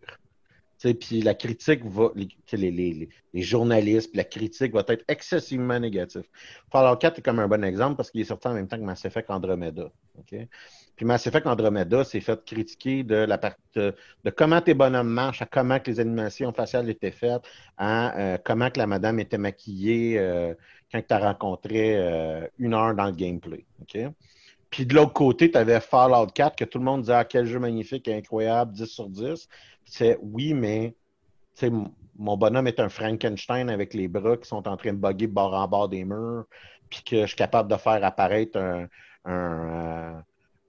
Puis 0.82 1.22
la 1.22 1.34
critique 1.34 1.84
va, 1.86 2.10
les, 2.16 2.28
les, 2.52 3.10
les, 3.34 3.42
journalistes, 3.42 4.16
la 4.16 4.24
critique 4.24 4.74
va 4.74 4.84
être 4.88 5.04
excessivement 5.08 5.80
négative. 5.80 6.24
Fallout 6.72 6.98
4 6.98 7.20
est 7.20 7.22
comme 7.22 7.40
un 7.40 7.48
bon 7.48 7.64
exemple 7.64 7.96
parce 7.96 8.12
qu'il 8.12 8.22
est 8.22 8.26
sorti 8.26 8.48
en 8.48 8.54
même 8.54 8.68
temps 8.68 8.78
que 8.78 8.84
Mass 8.84 9.06
Effect 9.06 9.30
Andromeda. 9.30 9.90
Puis 10.96 11.06
Mass 11.06 11.28
Effect 11.28 11.48
Andromeda 11.48 12.04
s'est 12.04 12.22
fait 12.22 12.44
critiquer 12.46 13.04
de 13.04 13.16
la 13.16 13.38
part 13.38 13.56
de, 13.76 13.94
comment 14.36 14.62
tes 14.62 14.74
bonhommes 14.74 15.10
marchent, 15.10 15.42
à 15.42 15.46
comment 15.46 15.80
que 15.80 15.92
les 15.92 16.00
animations 16.00 16.54
faciales 16.54 16.90
étaient 16.90 17.12
faites, 17.12 17.42
à 17.78 18.18
euh, 18.18 18.38
comment 18.44 18.70
que 18.70 18.80
la 18.80 18.88
madame 18.88 19.20
était 19.20 19.38
maquillée 19.38 20.18
euh, 20.18 20.54
quand 20.92 21.02
tu 21.06 21.14
as 21.14 21.20
rencontré 21.20 21.96
euh, 21.98 22.48
une 22.60 22.74
heure 22.74 22.96
dans 22.96 23.06
le 23.06 23.12
gameplay. 23.12 23.66
Puis 24.70 24.86
de 24.86 24.94
l'autre 24.94 25.14
côté, 25.14 25.52
tu 25.52 25.58
avais 25.58 25.80
Fallout 25.80 26.28
4 26.28 26.56
que 26.56 26.66
tout 26.66 26.80
le 26.80 26.86
monde 26.86 27.02
disait 27.02 27.14
ah, 27.14 27.26
quel 27.26 27.46
jeu 27.46 27.60
magnifique, 27.60 28.08
incroyable, 28.08 28.72
10 28.72 28.86
sur 28.86 29.10
10 29.10 29.48
c'est 29.86 30.18
oui, 30.22 30.54
mais 30.54 30.96
mon 32.18 32.38
bonhomme 32.38 32.68
est 32.68 32.80
un 32.80 32.90
Frankenstein 32.90 33.70
avec 33.70 33.94
les 33.94 34.08
bras 34.08 34.38
qui 34.38 34.48
sont 34.48 34.68
en 34.68 34.78
train 34.78 34.94
de 34.94 34.98
bugger 34.98 35.28
bord 35.28 35.54
en 35.54 35.68
bord 35.68 35.90
des 35.90 36.06
murs, 36.06 36.46
puis 36.90 37.04
que 37.04 37.22
je 37.22 37.28
suis 37.28 37.36
capable 37.36 37.70
de 37.72 37.78
faire 37.78 38.04
apparaître 38.04 38.58
un, 39.26 40.24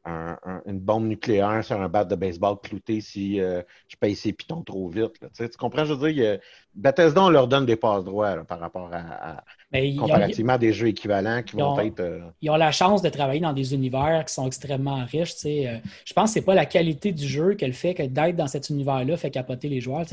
euh, 0.06 0.60
une 0.66 0.78
bombe 0.78 1.06
nucléaire 1.06 1.64
sur 1.64 1.80
un 1.80 1.88
bat 1.88 2.04
de 2.04 2.14
baseball 2.14 2.60
clouté 2.62 3.00
si 3.00 3.40
euh, 3.40 3.62
je 3.88 3.96
paye 3.96 4.14
ses 4.14 4.32
pitons 4.32 4.62
trop 4.62 4.88
vite. 4.88 5.14
Tu 5.34 5.48
comprends? 5.58 5.84
Je 5.84 5.94
veux 5.94 6.12
dire, 6.12 6.38
Bethesda, 6.74 7.24
on 7.24 7.30
leur 7.30 7.48
donne 7.48 7.66
des 7.66 7.74
passes 7.76 8.04
droits 8.04 8.44
par 8.44 8.60
rapport 8.60 8.88
à, 8.92 9.42
comparativement 9.98 10.54
à 10.54 10.58
des 10.58 10.72
jeux 10.72 10.88
équivalents 10.88 11.42
qui 11.42 11.56
vont 11.56 11.78
être. 11.80 12.00
Euh, 12.00 12.20
ils 12.40 12.50
ont 12.50 12.56
la 12.56 12.70
chance 12.70 13.02
de 13.02 13.08
travailler 13.08 13.40
dans 13.40 13.52
des 13.52 13.74
univers 13.74 14.24
qui 14.26 14.32
sont 14.32 14.46
extrêmement 14.46 15.04
riches. 15.04 15.34
Euh, 15.44 15.78
je 16.04 16.12
pense 16.12 16.30
que 16.30 16.34
c'est 16.34 16.44
pas 16.44 16.54
la 16.54 16.66
qualité 16.66 17.12
du 17.12 17.26
jeu 17.26 17.54
que 17.54 17.64
le 17.64 17.72
fait 17.72 17.94
que 17.94 18.02
d'être 18.04 18.36
dans 18.36 18.46
cet 18.46 18.70
univers-là 18.70 19.16
fait 19.16 19.30
capoter 19.30 19.68
les 19.68 19.80
joueurs. 19.80 20.04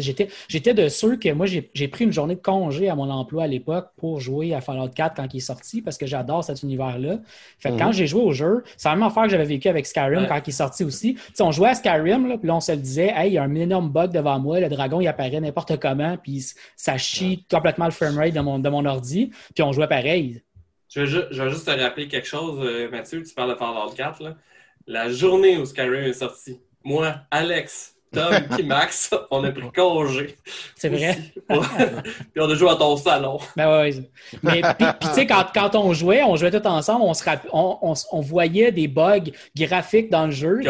J'étais 0.47 0.73
de 0.73 0.87
ceux 0.89 1.17
que 1.17 1.31
moi, 1.31 1.45
j'ai 1.45 1.87
pris 1.87 2.05
une 2.05 2.11
journée 2.11 2.35
de 2.35 2.41
congé 2.41 2.89
à 2.89 2.95
mon 2.95 3.09
emploi 3.09 3.43
à 3.43 3.47
l'époque 3.47 3.89
pour 3.97 4.19
jouer 4.19 4.53
à 4.53 4.61
Fallout 4.61 4.89
4 4.89 5.15
quand 5.15 5.27
il 5.33 5.37
est 5.37 5.39
sorti 5.39 5.81
parce 5.81 5.97
que 5.97 6.07
j'adore 6.07 6.43
cet 6.43 6.63
univers-là. 6.63 7.19
Fait 7.59 7.69
quand 7.77 7.87
mhm. 7.87 7.93
j'ai 7.93 8.07
joué 8.07 8.21
au 8.21 8.31
jeu, 8.31 8.63
c'est 8.77 8.89
la 8.89 8.95
même 8.95 9.03
affaire 9.03 9.23
que 9.23 9.29
j'avais 9.29 9.45
vécu 9.45 9.67
avec 9.67 9.85
Skyrim 9.85 10.27
quand 10.27 10.39
il 10.45 10.49
est 10.49 10.51
sorti 10.51 10.83
aussi. 10.83 11.17
on 11.39 11.51
jouait 11.51 11.69
à 11.69 11.75
Skyrim, 11.75 12.27
là, 12.27 12.37
puis 12.37 12.47
là, 12.47 12.55
on 12.55 12.59
se 12.59 12.71
le 12.71 12.79
disait, 12.79 13.13
hey, 13.15 13.31
il 13.31 13.33
y 13.33 13.37
a 13.37 13.43
un 13.43 13.55
énorme 13.55 13.89
bug 13.89 14.11
devant 14.11 14.39
moi, 14.39 14.59
le 14.59 14.69
dragon, 14.69 14.99
il 14.99 15.07
apparaît 15.07 15.39
n'importe 15.39 15.77
comment, 15.79 16.17
puis 16.17 16.43
ça 16.75 16.97
chie 16.97 17.45
complètement 17.49 17.85
le 17.85 17.91
framerate 17.91 18.33
de 18.33 18.39
mon, 18.39 18.59
de 18.59 18.69
mon 18.69 18.85
ordi, 18.85 19.31
puis 19.53 19.63
on 19.63 19.71
jouait 19.71 19.87
pareil. 19.87 20.41
Je 20.89 21.01
vais, 21.01 21.49
juste, 21.49 21.65
te 21.65 21.71
rappeler 21.71 22.07
quelque 22.07 22.27
chose, 22.27 22.59
euh, 22.63 22.89
Mathieu, 22.89 23.23
tu 23.23 23.33
parles 23.33 23.51
de 23.51 23.55
Fallout 23.55 23.93
4. 23.95 24.35
La 24.85 25.09
journée 25.09 25.57
où 25.57 25.65
Skyrim 25.65 26.03
est 26.03 26.13
sorti, 26.13 26.59
moi, 26.83 27.15
Alex, 27.31 27.92
Tom 28.13 28.33
et 28.59 28.63
Max, 28.63 29.13
on 29.31 29.43
a 29.43 29.51
pris 29.51 29.71
congé. 29.75 30.35
C'est 30.75 30.89
vrai? 30.89 31.17
puis 31.47 32.39
on 32.39 32.49
a 32.49 32.55
joué 32.55 32.69
à 32.69 32.75
ton 32.75 32.95
salon. 32.95 33.39
Ben 33.55 33.81
ouais. 33.81 33.91
Mais 34.41 34.61
puis, 34.77 34.87
tu 35.01 35.07
sais, 35.09 35.25
quand, 35.25 35.45
quand, 35.53 35.75
on 35.75 35.93
jouait, 35.93 36.23
on 36.23 36.35
jouait 36.35 36.51
tous 36.51 36.67
ensemble, 36.67 37.03
on, 37.03 37.13
se 37.13 37.23
on, 37.51 37.93
on, 38.11 38.21
voyait 38.21 38.71
des 38.71 38.87
bugs 38.87 39.31
graphiques 39.55 40.09
dans 40.09 40.25
le 40.25 40.31
jeu. 40.31 40.61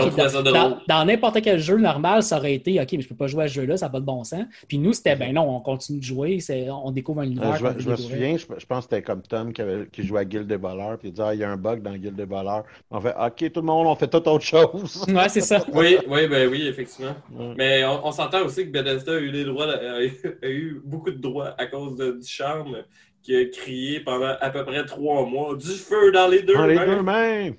dans 0.88 1.06
n'importe 1.06 1.42
quel 1.42 1.60
jeu 1.60 1.78
normal, 1.78 2.24
ça 2.24 2.38
aurait 2.38 2.54
été 2.54 2.80
OK, 2.82 2.94
mais 2.94 3.02
je 3.02 3.08
peux 3.08 3.16
pas 3.16 3.28
jouer 3.28 3.46
à 3.46 3.48
ce 3.48 3.54
jeu-là, 3.54 3.78
ça 3.78 3.88
n'a 3.88 3.92
pas 3.92 4.00
de 4.00 4.06
bon 4.06 4.24
sens. 4.24 4.44
Puis 4.68 4.78
nous, 4.78 4.94
c'était 4.94 5.16
ben 5.16 5.34
non, 5.34 5.56
on 5.56 5.60
continue 5.60 6.00
de 6.00 6.04
jouer, 6.04 6.40
on 6.70 6.92
découvre 6.92 7.22
un 7.22 7.26
univers. 7.26 7.64
Euh, 7.64 7.74
je, 7.78 7.90
me 7.90 7.96
souviens, 7.96 8.38
je, 8.38 8.66
pense 8.66 8.86
que 8.86 8.96
c'était 8.96 9.02
comme 9.02 9.22
Tom 9.22 9.54
qui, 9.54 9.62
avait, 9.62 9.88
qui 9.92 10.04
jouait 10.04 10.22
à 10.22 10.26
Guild 10.26 10.48
des 10.48 10.56
voleurs, 10.56 10.98
puis 10.98 11.10
il 11.10 11.12
disait 11.12 11.28
ah, 11.28 11.34
il 11.34 11.40
y 11.40 11.44
a 11.44 11.50
un 11.50 11.58
bug 11.58 11.82
dans 11.82 11.94
Guild 11.94 12.16
des 12.16 12.26
voleurs. 12.26 12.64
On 12.90 13.02
fait 13.02 13.14
OK, 13.20 13.52
tout 13.52 13.62
le 13.62 13.66
monde, 13.66 13.88
on 13.88 13.96
fait 13.96 14.08
toute 14.08 14.28
autre 14.28 14.46
chose. 14.46 15.06
Ouais, 15.08 15.30
c'est 15.30 15.42
ça. 15.42 15.64
oui, 15.74 15.98
oui, 16.08 16.28
ben 16.28 16.50
oui, 16.50 16.68
effectivement. 16.68 17.16
Mais 17.58 17.84
on, 17.86 18.12
s'entend 18.12 18.43
aussi 18.43 18.65
que 18.65 18.72
Bethesda 18.72 19.13
a 19.13 19.19
eu, 19.19 19.32
des 19.32 19.46
droits, 19.46 19.67
a 19.69 20.48
eu 20.48 20.82
beaucoup 20.84 21.12
de 21.12 21.17
droits 21.17 21.56
à 21.58 21.65
cause 21.65 21.98
du 21.98 22.28
charme 22.28 22.78
qui 23.22 23.36
a 23.36 23.46
crié 23.46 24.02
pendant 24.02 24.36
à 24.39 24.50
peu 24.50 24.65
près 24.65 24.86
trois 24.86 25.26
mois 25.26 25.56
du 25.56 25.72
feu 25.72 26.12
dans 26.12 26.28
les 26.28 26.43
deux 26.43 26.54
dans 26.54 26.65
les 26.65 26.78
deux 26.78 27.02
mains. 27.02 27.52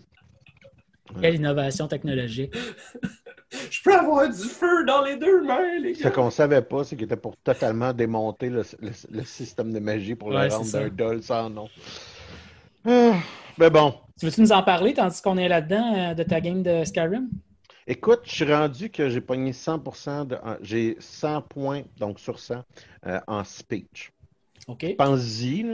Quelle 1.20 1.36
innovation 1.36 1.88
technologique. 1.88 2.54
Je 3.70 3.82
peux 3.82 3.94
avoir 3.94 4.28
du 4.28 4.48
feu 4.48 4.84
dans 4.84 5.02
les 5.02 5.16
deux 5.16 5.42
mains, 5.42 5.78
les 5.78 5.92
gars. 5.92 6.08
Ce 6.08 6.08
qu'on 6.08 6.30
savait 6.30 6.62
pas, 6.62 6.82
c'est 6.82 6.96
qu'il 6.96 7.04
était 7.04 7.16
pour 7.16 7.36
totalement 7.36 7.92
démonter 7.92 8.50
le, 8.50 8.64
système 9.24 9.72
de 9.72 9.78
magie 9.78 10.16
pour 10.16 10.30
le 10.30 10.48
rendre 10.48 10.70
d'un 10.70 10.88
doll 10.88 11.22
sans 11.22 11.48
nom. 11.50 11.68
Ah, 12.84 13.12
mais 13.56 13.70
bon. 13.70 13.94
Tu 14.18 14.26
veux-tu 14.26 14.40
nous 14.40 14.52
en 14.52 14.62
parler 14.62 14.92
tandis 14.94 15.22
qu'on 15.22 15.36
est 15.36 15.48
là-dedans 15.48 15.94
euh, 15.94 16.14
de 16.14 16.22
ta 16.24 16.40
game 16.40 16.62
de 16.62 16.84
Skyrim? 16.84 17.28
Écoute, 17.86 18.20
je 18.24 18.30
suis 18.30 18.52
rendu 18.52 18.88
que 18.90 19.10
j'ai 19.10 19.20
pogné 19.20 19.52
100% 19.52 20.26
de. 20.26 20.38
J'ai 20.62 20.96
100 20.98 21.42
points, 21.42 21.82
donc 21.98 22.18
sur 22.18 22.38
100, 22.38 22.62
euh, 23.06 23.20
en 23.26 23.44
speech. 23.44 24.10
OK. 24.66 24.96
Pense-y, 24.96 25.66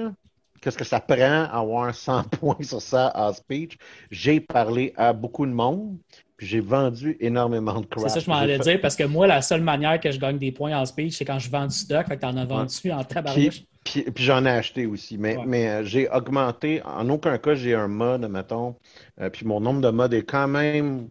qu'est-ce 0.60 0.76
que 0.76 0.84
ça 0.84 0.98
prend 0.98 1.44
avoir 1.44 1.94
100 1.94 2.24
points 2.40 2.62
sur 2.62 2.82
ça 2.82 3.12
en 3.14 3.32
speech? 3.32 3.78
J'ai 4.10 4.40
parlé 4.40 4.92
à 4.96 5.12
beaucoup 5.12 5.46
de 5.46 5.52
monde, 5.52 5.98
puis 6.36 6.48
j'ai 6.48 6.58
vendu 6.58 7.16
énormément 7.20 7.80
de 7.80 7.86
crap. 7.86 8.08
C'est 8.08 8.14
ça 8.14 8.18
que 8.18 8.24
je 8.24 8.30
m'en 8.30 8.38
allais 8.38 8.58
dire, 8.58 8.80
parce 8.80 8.96
que 8.96 9.04
moi, 9.04 9.28
la 9.28 9.40
seule 9.40 9.62
manière 9.62 10.00
que 10.00 10.10
je 10.10 10.18
gagne 10.18 10.38
des 10.38 10.50
points 10.50 10.76
en 10.76 10.84
speech, 10.86 11.16
c'est 11.16 11.24
quand 11.24 11.38
je 11.38 11.48
vends 11.48 11.66
du 11.66 11.76
stock, 11.76 12.08
fait 12.08 12.16
que 12.16 12.22
t'en 12.22 12.36
as 12.36 12.44
vendu 12.44 12.90
en 12.90 13.04
tabarnouche. 13.04 13.62
Puis, 13.84 14.02
puis, 14.02 14.24
j'en 14.24 14.44
ai 14.44 14.50
acheté 14.50 14.86
aussi, 14.86 15.16
mais, 15.16 15.38
mais 15.46 15.68
euh, 15.68 15.84
j'ai 15.84 16.08
augmenté. 16.10 16.82
En 16.82 17.08
aucun 17.08 17.38
cas, 17.38 17.54
j'ai 17.54 17.74
un 17.74 17.88
mode, 17.88 18.28
mettons. 18.28 18.74
Euh, 19.20 19.30
puis 19.30 19.46
mon 19.46 19.60
nombre 19.60 19.80
de 19.80 19.88
modes 19.88 20.12
est 20.12 20.24
quand 20.24 20.48
même 20.48 21.08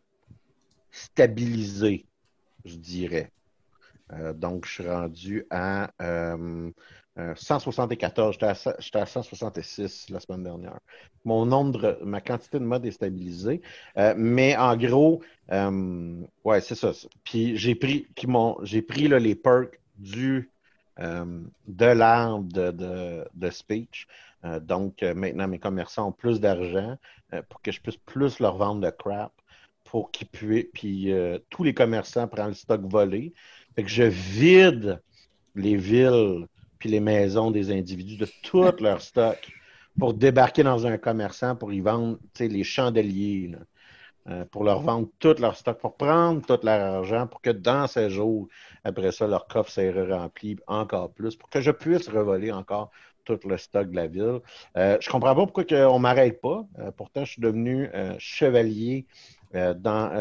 stabilisé, 0.91 2.06
je 2.65 2.75
dirais. 2.75 3.32
Euh, 4.13 4.34
donc, 4.34 4.65
je 4.65 4.71
suis 4.71 4.89
rendu 4.89 5.45
à 5.49 5.91
174. 7.36 8.38
J'étais 8.80 8.99
à, 8.99 9.06
166 9.06 10.10
la 10.10 10.19
semaine 10.19 10.43
dernière. 10.43 10.80
Mon 11.25 11.45
nombre, 11.45 11.99
ma 12.04 12.21
quantité 12.21 12.60
de 12.60 12.63
modes 12.63 12.86
est 12.86 12.91
stabilisée. 12.91 13.62
mais 14.15 14.58
en 14.58 14.75
gros, 14.78 15.21
ouais, 16.43 16.62
c'est 16.62 16.75
ça. 16.75 16.91
Puis 17.23 17.58
j'ai 17.58 17.75
pris, 17.75 18.08
j'ai 18.63 18.82
pris 18.82 19.08
les 19.08 19.36
perks 19.36 19.80
du 19.97 20.49
euh, 20.99 21.41
de 21.67 21.86
l'arbre 21.86 22.52
de, 22.52 23.49
speech. 23.52 24.08
Euh, 24.43 24.60
donc, 24.60 25.02
euh, 25.02 25.13
maintenant, 25.13 25.47
mes 25.47 25.60
commerçants 25.60 26.10
ont 26.10 26.12
plus 26.12 26.39
d'argent 26.41 26.97
pour 27.47 27.62
que 27.62 27.71
je 27.71 27.80
puisse 27.80 27.97
plus 27.97 28.39
leur 28.39 28.58
vendre 28.58 28.82
de 28.82 28.89
crap 28.89 29.32
pour 29.89 30.12
qu'ils 30.12 30.28
puissent. 30.28 30.67
Puis 30.73 31.12
tous 31.49 31.63
les 31.63 31.73
commerçants 31.73 32.28
prennent 32.28 32.49
le 32.49 32.54
stock 32.54 32.82
volé. 32.82 33.34
Fait 33.75 33.84
que 33.84 33.89
je 33.89 34.04
vide 34.04 35.02
les 35.56 35.75
villes 35.75 36.47
puis 36.80 36.89
les 36.89 37.02
maisons 37.02 37.52
des 37.52 37.71
individus 37.71 38.17
de 38.17 38.28
tout 38.43 38.71
leur 38.80 39.02
stock 39.02 39.38
pour 39.97 40.13
débarquer 40.13 40.63
dans 40.63 40.88
un 40.88 40.97
commerçant 40.97 41.56
pour 41.56 41.73
y 41.73 41.82
vendre 41.82 42.17
les 42.39 42.63
chandeliers. 42.63 43.52
Euh, 44.28 44.45
pour 44.45 44.63
leur 44.63 44.82
vendre 44.82 45.08
tout 45.17 45.36
leur 45.39 45.56
stock, 45.56 45.80
pour 45.80 45.95
prendre 45.95 46.45
tout 46.45 46.60
leur 46.63 46.97
argent, 46.97 47.25
pour 47.25 47.41
que 47.41 47.49
dans 47.49 47.88
ces 47.88 48.10
jours, 48.10 48.47
après 48.84 49.12
ça, 49.12 49.25
leur 49.25 49.47
coffre 49.47 49.71
s'est 49.71 49.91
rempli 49.91 50.58
encore 50.67 51.12
plus, 51.12 51.36
pour 51.36 51.49
que 51.49 51.62
je 51.62 51.71
puisse 51.71 52.08
revoler 52.10 52.52
encore 52.52 52.91
tout 53.23 53.39
le 53.45 53.58
stock 53.58 53.89
de 53.89 53.95
la 53.95 54.08
ville. 54.08 54.41
Euh, 54.78 54.97
je 54.99 55.08
ne 55.08 55.12
comprends 55.12 55.34
pas 55.34 55.45
pourquoi 55.47 55.63
on 55.89 55.97
ne 55.97 56.04
m'arrête 56.04 56.41
pas. 56.41 56.63
Euh, 56.80 56.91
pourtant, 56.91 57.25
je 57.25 57.32
suis 57.32 57.41
devenu 57.41 57.89
chevalier 58.19 59.08
dans 59.54 60.12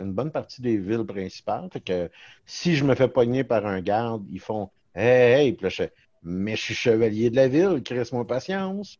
une 0.00 0.12
bonne 0.12 0.30
partie 0.30 0.62
des 0.62 0.78
villes 0.78 1.04
principales. 1.04 1.68
Fait 1.72 1.80
que 1.80 2.10
si 2.46 2.76
je 2.76 2.84
me 2.84 2.94
fais 2.94 3.08
pogner 3.08 3.44
par 3.44 3.66
un 3.66 3.80
garde, 3.80 4.24
ils 4.30 4.40
font 4.40 4.70
Hey, 4.94 5.46
hey, 5.46 5.52
puis 5.54 5.70
je 5.70 5.84
mais 6.22 6.54
je 6.56 6.62
suis 6.62 6.74
chevalier 6.74 7.30
de 7.30 7.36
la 7.36 7.48
ville, 7.48 7.82
crée-moi 7.82 8.26
patience. 8.26 8.98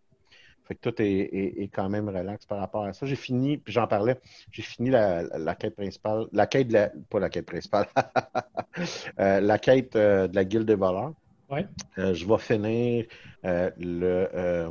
Fait 0.64 0.74
que 0.74 0.80
tout 0.80 0.94
est, 1.02 1.70
quand 1.72 1.88
même 1.88 2.08
relax 2.08 2.46
par 2.46 2.58
rapport 2.58 2.84
à 2.84 2.92
ça. 2.92 3.06
J'ai 3.06 3.16
fini, 3.16 3.58
puis 3.58 3.72
j'en 3.72 3.86
parlais, 3.86 4.18
j'ai 4.50 4.62
fini 4.62 4.90
la, 4.90 5.54
quête 5.54 5.76
principale, 5.76 6.26
la 6.32 6.46
quête 6.46 6.68
de 6.68 6.74
la, 6.74 6.90
pas 7.10 7.20
la 7.20 7.28
quête 7.28 7.46
principale, 7.46 7.86
euh, 9.20 9.40
la 9.40 9.58
quête 9.58 9.96
euh, 9.96 10.28
de 10.28 10.34
la 10.34 10.44
guilde 10.44 10.66
des 10.66 10.74
voleurs. 10.74 11.12
Ouais. 11.52 11.66
Euh, 11.98 12.14
je 12.14 12.26
vais 12.26 12.38
finir 12.38 13.04
le 13.44 14.70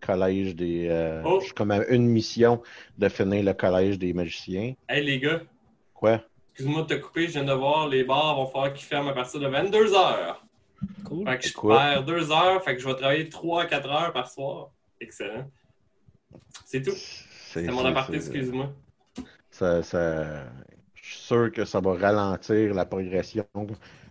collège 0.00 0.54
des. 0.54 1.20
Oh! 1.24 1.40
Je 1.40 1.46
suis 1.46 1.54
comme 1.54 1.72
à 1.72 1.84
une 1.88 2.06
mission 2.06 2.62
de 2.96 3.08
finir 3.08 3.44
le 3.44 3.52
collège 3.52 3.98
des 3.98 4.12
magiciens. 4.12 4.74
Hey 4.88 5.04
les 5.04 5.18
gars. 5.18 5.42
Quoi? 5.92 6.20
Excuse-moi 6.54 6.82
de 6.82 6.86
te 6.86 6.94
couper, 6.94 7.26
je 7.26 7.32
viens 7.32 7.44
de 7.44 7.52
voir, 7.52 7.88
les 7.88 8.04
bars 8.04 8.36
vont 8.36 8.46
falloir 8.46 8.72
qu'ils 8.72 8.86
ferment 8.86 9.10
à 9.10 9.12
partir 9.12 9.40
de 9.40 9.48
22 9.48 9.92
h 9.92 10.36
Cool. 11.04 11.26
Fait 11.26 11.38
que 11.38 11.48
je 11.48 11.52
perds 11.52 12.04
2 12.04 12.30
heures, 12.30 12.62
fait 12.62 12.76
que 12.76 12.80
je 12.80 12.86
vais 12.86 12.94
travailler 12.94 13.28
3 13.28 13.62
à 13.62 13.66
4 13.66 13.90
heures 13.90 14.12
par 14.12 14.30
soir. 14.30 14.70
Excellent. 15.00 15.50
C'est 16.64 16.82
tout. 16.82 16.94
C'est 16.94 17.66
mon 17.66 17.84
aparté, 17.84 18.16
excuse-moi. 18.16 18.72
Ça, 19.50 19.82
ça, 19.82 20.44
je 20.94 21.10
suis 21.10 21.20
sûr 21.22 21.50
que 21.50 21.64
ça 21.64 21.80
va 21.80 21.94
ralentir 21.94 22.72
la 22.72 22.84
progression, 22.84 23.46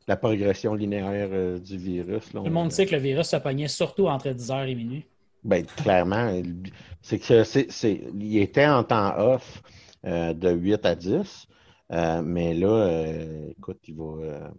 la 0.08 0.16
progression 0.16 0.74
linéaire 0.74 1.30
euh, 1.32 1.60
du 1.60 1.78
virus. 1.78 2.30
Tout 2.32 2.44
le 2.44 2.52
monde 2.52 2.72
sait 2.72 2.86
que 2.86 2.96
le 2.96 3.02
virus 3.02 3.28
se 3.28 3.38
pognait 3.38 3.68
surtout 3.68 4.08
entre 4.08 4.30
10h 4.30 4.68
et 4.68 4.76
minuit. 4.76 5.06
Ben, 5.44 5.66
clairement. 5.66 6.42
C'est 7.02 7.20
que 7.20 7.44
c'est, 7.44 7.68
il 8.18 8.38
était 8.38 8.66
en 8.66 8.84
temps 8.84 9.13
off 9.18 9.62
euh, 10.06 10.34
de 10.34 10.52
8 10.52 10.86
à 10.86 10.96
10. 10.96 11.48
Euh, 11.92 12.22
mais 12.22 12.54
là, 12.54 13.04
écoute, 13.50 13.80
il 13.88 13.96
va. 13.96 14.52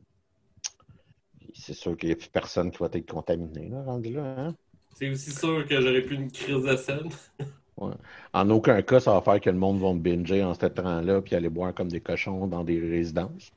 c'est 1.54 1.74
sûr 1.74 1.96
qu'il 1.96 2.10
n'y 2.10 2.12
a 2.12 2.16
plus 2.16 2.28
personne 2.28 2.70
qui 2.70 2.78
va 2.78 2.88
être 2.92 3.10
contaminé, 3.10 3.68
là, 3.68 3.82
rendu 3.82 4.12
là. 4.12 4.34
Hein? 4.38 4.54
C'est 4.94 5.10
aussi 5.10 5.30
sûr 5.30 5.66
que 5.66 5.80
j'aurais 5.80 6.02
plus 6.02 6.16
une 6.16 6.30
crise 6.30 6.62
de 6.62 6.76
scène. 6.76 7.08
En 8.32 8.50
aucun 8.50 8.80
cas, 8.82 9.00
ça 9.00 9.12
va 9.12 9.20
faire 9.20 9.40
que 9.40 9.50
le 9.50 9.56
monde 9.56 9.80
va 9.80 9.92
me 9.92 9.98
binger 9.98 10.44
en 10.44 10.54
ce 10.54 10.66
temps-là 10.66 11.20
puis 11.20 11.34
aller 11.34 11.48
boire 11.48 11.74
comme 11.74 11.88
des 11.88 12.00
cochons 12.00 12.46
dans 12.46 12.62
des 12.62 12.78
résidences. 12.78 13.52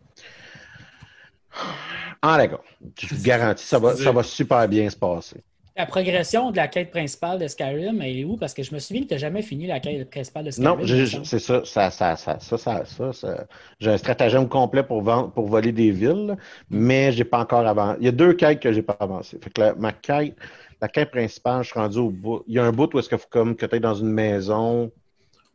Ah, 2.22 2.38
d'accord. 2.38 2.64
Je 3.00 3.16
vous 3.16 3.24
garantis, 3.24 3.66
ça 3.66 3.80
va, 3.80 3.96
ça 3.96 4.12
va 4.12 4.24
super 4.24 4.68
bien 4.68 4.90
se 4.90 4.96
passer. 4.96 5.44
La 5.76 5.86
progression 5.86 6.50
de 6.50 6.58
la 6.58 6.68
quête 6.68 6.90
principale 6.90 7.38
de 7.38 7.48
Skyrim, 7.48 8.02
elle 8.02 8.18
est 8.18 8.24
où? 8.24 8.36
Parce 8.36 8.56
que 8.56 8.64
je 8.64 8.74
me 8.74 8.80
souviens 8.80 9.04
que 9.04 9.10
tu 9.10 9.14
n'as 9.14 9.20
jamais 9.20 9.44
fini 9.44 9.68
la 9.68 9.80
quête 9.80 10.10
principale 10.10 10.46
de 10.46 10.52
Skyrim. 10.52 10.80
Non, 10.80 11.24
c'est 11.24 11.38
ça. 11.38 11.64
Ça, 11.64 11.92
ça, 11.92 12.16
ça, 12.16 12.40
ça, 12.40 12.84
ça, 13.14 13.48
J'ai 13.80 13.92
un 13.92 13.98
stratagème 13.98 14.50
complet 14.50 14.82
pour, 14.82 15.04
vendre, 15.04 15.30
pour 15.32 15.46
voler 15.48 15.72
des 15.72 15.92
villes, 15.92 16.36
mais 16.72 17.12
j'ai 17.12 17.26
pas 17.26 17.42
encore 17.42 17.68
avancé. 17.68 17.98
Il 18.02 18.06
y 18.06 18.10
a 18.10 18.12
deux 18.12 18.34
quêtes 18.34 18.60
que 18.60 18.72
j'ai 18.72 18.82
pas 18.82 18.98
avancé. 19.00 19.38
Fait 19.40 19.52
que 19.52 19.78
ma 19.78 19.92
quête, 19.94 20.36
la 20.82 20.88
quête 20.88 21.12
principale, 21.12 21.64
je 21.64 21.70
suis 21.70 21.80
rendu 21.80 22.00
au 22.00 22.10
bout. 22.10 22.44
Il 22.48 22.56
y 22.56 22.60
a 22.60 22.64
un 22.66 22.72
bout 22.72 22.92
où 22.96 23.00
est-ce 23.00 23.08
qu'il 23.10 23.20
faut 23.20 23.28
comme 23.30 23.56
que 23.56 23.68
tu 23.68 23.76
es 23.76 23.80
dans 23.80 23.94
une 23.94 24.10
maison, 24.10 24.92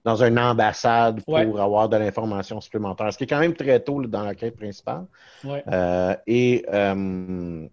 dans 0.05 0.23
une 0.23 0.39
ambassade 0.39 1.23
pour 1.25 1.61
avoir 1.61 1.89
de 1.89 1.97
l'information 1.97 2.61
supplémentaire. 2.61 3.13
Ce 3.13 3.19
qui 3.19 3.25
est 3.25 3.27
quand 3.27 3.39
même 3.39 3.55
très 3.55 3.81
tôt 3.81 4.03
dans 4.03 4.25
la 4.25 4.35
quête 4.35 4.57
principale. 4.57 5.07
Euh, 5.45 6.17
et 6.27 6.65
euh, 6.73 7.67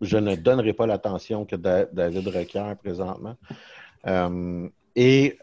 je 0.00 0.16
ne 0.16 0.34
donnerai 0.36 0.72
pas 0.72 0.86
l'attention 0.86 1.44
que 1.44 1.56
David 1.56 2.28
requiert 2.28 2.76
présentement. 2.76 3.36
Euh, 4.06 4.68
et 4.96 5.38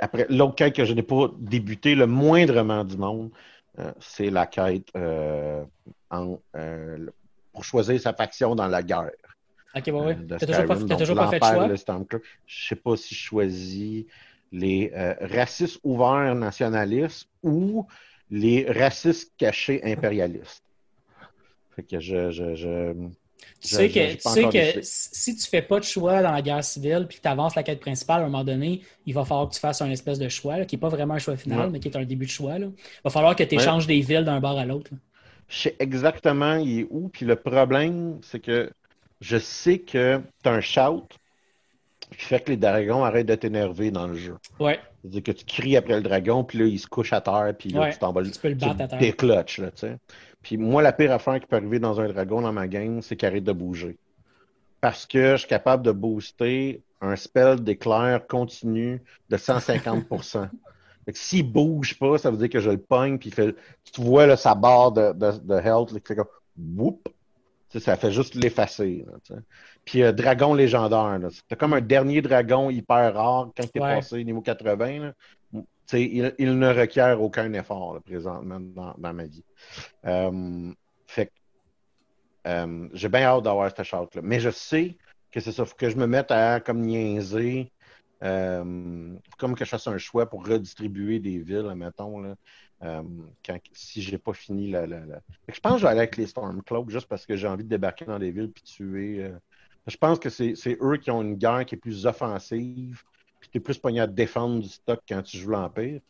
après, 0.00 0.26
l'autre 0.28 0.56
quête 0.56 0.74
que 0.74 0.84
je 0.84 0.92
n'ai 0.92 1.02
pas 1.02 1.28
débuté 1.38 1.94
le 1.94 2.06
moindrement 2.06 2.84
du 2.84 2.96
monde, 2.96 3.30
c'est 4.00 4.30
la 4.30 4.46
quête 4.46 4.88
en 6.10 6.38
pour 7.52 7.64
choisir 7.64 8.00
sa 8.00 8.14
faction 8.14 8.54
dans 8.54 8.66
la 8.66 8.82
guerre. 8.82 9.10
Ok, 9.74 9.84
oui, 9.86 9.92
oui. 9.92 10.14
Tu 10.16 10.26
n'as 10.26 10.38
toujours, 10.38 10.66
pas, 10.66 10.76
fait 11.30 11.38
de 11.38 11.44
choix? 11.44 11.66
Je 11.66 12.16
ne 12.16 12.16
sais 12.46 12.76
pas 12.76 12.96
si 12.96 13.14
je 13.14 13.20
choisis 13.20 14.04
les 14.52 14.92
euh, 14.94 15.14
racistes 15.20 15.80
ouverts 15.82 16.34
nationalistes 16.34 17.28
ou 17.42 17.86
les 18.30 18.70
racistes 18.70 19.32
cachés 19.38 19.80
impérialistes. 19.84 20.62
Fait 21.74 21.82
que 21.82 22.00
je, 22.00 22.30
je, 22.30 22.54
je... 22.54 22.92
Tu 23.60 23.68
sais 23.68 23.88
que, 23.88 24.12
tu 24.14 24.20
sais 24.20 24.48
que 24.48 24.80
si 24.82 25.36
tu 25.36 25.48
fais 25.48 25.62
pas 25.62 25.78
de 25.78 25.84
choix 25.84 26.22
dans 26.22 26.32
la 26.32 26.42
guerre 26.42 26.62
civile 26.62 27.06
puis 27.08 27.18
que 27.18 27.22
tu 27.22 27.28
avances 27.28 27.54
la 27.54 27.62
quête 27.62 27.80
principale, 27.80 28.22
à 28.22 28.24
un 28.24 28.28
moment 28.28 28.44
donné, 28.44 28.82
il 29.06 29.14
va 29.14 29.24
falloir 29.24 29.48
que 29.48 29.54
tu 29.54 29.60
fasses 29.60 29.80
un 29.80 29.90
espèce 29.90 30.18
de 30.18 30.28
choix 30.28 30.64
qui 30.64 30.76
n'est 30.76 30.80
pas 30.80 30.88
vraiment 30.88 31.14
un 31.14 31.18
choix 31.18 31.36
final, 31.36 31.70
mais 31.70 31.80
qui 31.80 31.88
est 31.88 31.96
un 31.96 32.04
début 32.04 32.26
de 32.26 32.30
choix. 32.30 32.58
Là. 32.58 32.66
Il 32.66 33.00
va 33.04 33.10
falloir 33.10 33.34
que 33.34 33.44
tu 33.44 33.54
échanges 33.54 33.86
des 33.86 34.00
villes 34.00 34.24
d'un 34.24 34.40
bord 34.40 34.58
à 34.58 34.66
l'autre. 34.66 34.90
Je 35.48 35.56
sais 35.56 35.76
exactement 35.78 36.56
il 36.56 36.80
est 36.80 36.86
où. 36.90 37.08
Puis 37.08 37.26
le 37.26 37.36
problème, 37.36 38.18
c'est 38.22 38.40
que 38.40 38.70
je 39.22 39.38
sais 39.38 39.78
que 39.78 40.20
tu 40.42 40.48
as 40.48 40.52
un 40.52 40.60
shout 40.60 41.06
qui 42.10 42.24
fait 42.24 42.40
que 42.40 42.50
les 42.50 42.56
dragons 42.56 43.04
arrêtent 43.04 43.28
d'être 43.28 43.44
énervés 43.44 43.90
dans 43.90 44.06
le 44.06 44.16
jeu. 44.16 44.36
Ouais. 44.60 44.80
C'est-à-dire 45.00 45.22
que 45.22 45.32
tu 45.32 45.44
cries 45.44 45.76
après 45.76 45.94
le 45.94 46.02
dragon, 46.02 46.44
puis 46.44 46.58
là, 46.58 46.64
il 46.66 46.78
se 46.78 46.86
couche 46.86 47.12
à 47.12 47.20
terre, 47.20 47.54
puis 47.58 47.70
là, 47.70 47.90
tu 47.90 47.98
t'envoles. 47.98 48.30
Tu 48.30 48.38
peux 48.38 48.48
le 48.48 48.56
battre 48.56 48.82
à 48.82 48.88
terre. 48.88 48.98
T'es 48.98 49.12
clutch, 49.12 49.58
là, 49.58 49.70
tu 49.70 49.78
sais. 49.78 49.96
Puis 50.42 50.56
moi, 50.56 50.82
la 50.82 50.92
pire 50.92 51.12
affaire 51.12 51.40
qui 51.40 51.46
peut 51.46 51.56
arriver 51.56 51.78
dans 51.78 52.00
un 52.00 52.08
dragon 52.08 52.42
dans 52.42 52.52
ma 52.52 52.66
game, 52.66 53.00
c'est 53.00 53.16
qu'il 53.16 53.28
arrête 53.28 53.44
de 53.44 53.52
bouger. 53.52 53.96
Parce 54.80 55.06
que 55.06 55.32
je 55.32 55.36
suis 55.36 55.48
capable 55.48 55.84
de 55.84 55.92
booster 55.92 56.82
un 57.00 57.14
spell 57.14 57.62
d'éclair 57.62 58.26
continu 58.26 59.00
de 59.30 59.36
150% 59.36 60.48
S'il 61.14 61.50
bouge 61.50 61.98
pas, 61.98 62.18
ça 62.18 62.30
veut 62.30 62.36
dire 62.36 62.48
que 62.48 62.60
je 62.60 62.70
le 62.70 62.78
pogne, 62.78 63.18
puis 63.18 63.30
fait, 63.30 63.54
tu 63.92 64.00
vois 64.02 64.26
là, 64.26 64.36
sa 64.36 64.54
barre 64.54 64.92
de, 64.92 65.12
de, 65.12 65.32
de 65.38 65.54
health 65.54 65.92
qui 65.92 66.00
fait 66.06 66.16
comme 66.16 66.26
whoop, 66.76 67.08
ça 67.80 67.96
fait 67.96 68.12
juste 68.12 68.34
l'effacer. 68.34 69.04
Puis 69.84 70.02
euh, 70.02 70.12
dragon 70.12 70.54
légendaire, 70.54 71.18
c'est 71.30 71.58
comme 71.58 71.72
un 71.74 71.80
dernier 71.80 72.22
dragon 72.22 72.70
hyper 72.70 73.14
rare 73.14 73.50
quand 73.56 73.64
tu 73.64 73.78
es 73.78 73.80
passé 73.80 74.24
niveau 74.24 74.40
80. 74.40 75.12
il, 75.92 76.34
il, 76.38 76.58
ne 76.58 76.68
requiert 76.68 77.20
aucun 77.20 77.52
effort 77.54 78.00
présentement 78.02 78.60
dans, 78.60 78.94
dans, 78.96 79.12
ma 79.14 79.24
vie. 79.24 79.44
Euh, 80.06 80.72
fait 81.06 81.30
euh, 82.46 82.88
j'ai 82.92 83.08
bien 83.08 83.22
hâte 83.22 83.44
d'avoir 83.44 83.70
cette 83.70 83.86
charte-là. 83.86 84.22
Mais 84.24 84.40
je 84.40 84.50
sais 84.50 84.96
que 85.30 85.40
c'est 85.40 85.52
ça. 85.52 85.64
faut 85.64 85.76
que 85.76 85.88
je 85.88 85.96
me 85.96 86.06
mette 86.06 86.30
à 86.30 86.60
comme 86.60 86.80
niaiser. 86.80 87.72
Comme 88.20 89.56
que 89.56 89.64
je 89.64 89.70
fasse 89.70 89.88
un 89.88 89.98
choix 89.98 90.26
pour 90.26 90.46
redistribuer 90.46 91.18
des 91.18 91.38
villes, 91.38 91.72
mettons, 91.74 92.20
là, 92.20 92.36
euh, 92.82 93.02
quand, 93.44 93.58
si 93.72 94.02
j'ai 94.02 94.18
pas 94.18 94.32
fini 94.32 94.70
la. 94.70 94.86
Je 94.86 95.60
pense 95.60 95.74
que 95.74 95.78
je 95.78 95.82
vais 95.82 95.90
aller 95.90 96.00
avec 96.00 96.16
les 96.16 96.26
Stormcloaks 96.26 96.90
juste 96.90 97.06
parce 97.06 97.26
que 97.26 97.36
j'ai 97.36 97.46
envie 97.46 97.64
de 97.64 97.68
débarquer 97.68 98.04
dans 98.04 98.18
des 98.18 98.30
villes 98.30 98.50
puis 98.50 98.62
tuer. 98.62 99.30
Je 99.86 99.96
pense 99.96 100.18
que 100.18 100.28
c'est 100.28 100.78
eux 100.80 100.96
qui 100.96 101.10
ont 101.10 101.22
une 101.22 101.36
guerre 101.36 101.64
qui 101.64 101.74
est 101.74 101.78
plus 101.78 102.06
offensive, 102.06 103.02
puis 103.40 103.50
tu 103.50 103.58
es 103.58 103.60
plus 103.60 103.78
pogné 103.78 104.00
à 104.00 104.06
défendre 104.06 104.60
du 104.60 104.68
stock 104.68 105.00
quand 105.08 105.22
tu 105.22 105.38
joues 105.38 105.50
l'Empire. 105.50 106.00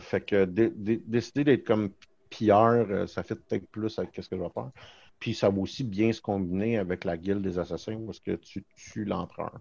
fait 0.00 0.20
que 0.20 0.44
décider 0.44 1.44
d'être 1.44 1.64
comme 1.64 1.90
pilleur, 2.30 3.08
ça 3.08 3.22
fait 3.22 3.36
peut-être 3.36 3.66
plus 3.68 3.98
avec 3.98 4.10
ce 4.14 4.28
que 4.28 4.36
je 4.36 4.42
vais 4.42 4.50
faire. 4.50 4.70
Puis 5.18 5.34
ça 5.34 5.48
va 5.48 5.58
aussi 5.58 5.84
bien 5.84 6.12
se 6.12 6.20
combiner 6.20 6.78
avec 6.78 7.04
la 7.04 7.16
guilde 7.16 7.42
des 7.42 7.58
assassins 7.58 7.98
parce 8.04 8.20
que 8.20 8.32
tu 8.32 8.64
tues 8.74 9.04
l'empereur. 9.04 9.58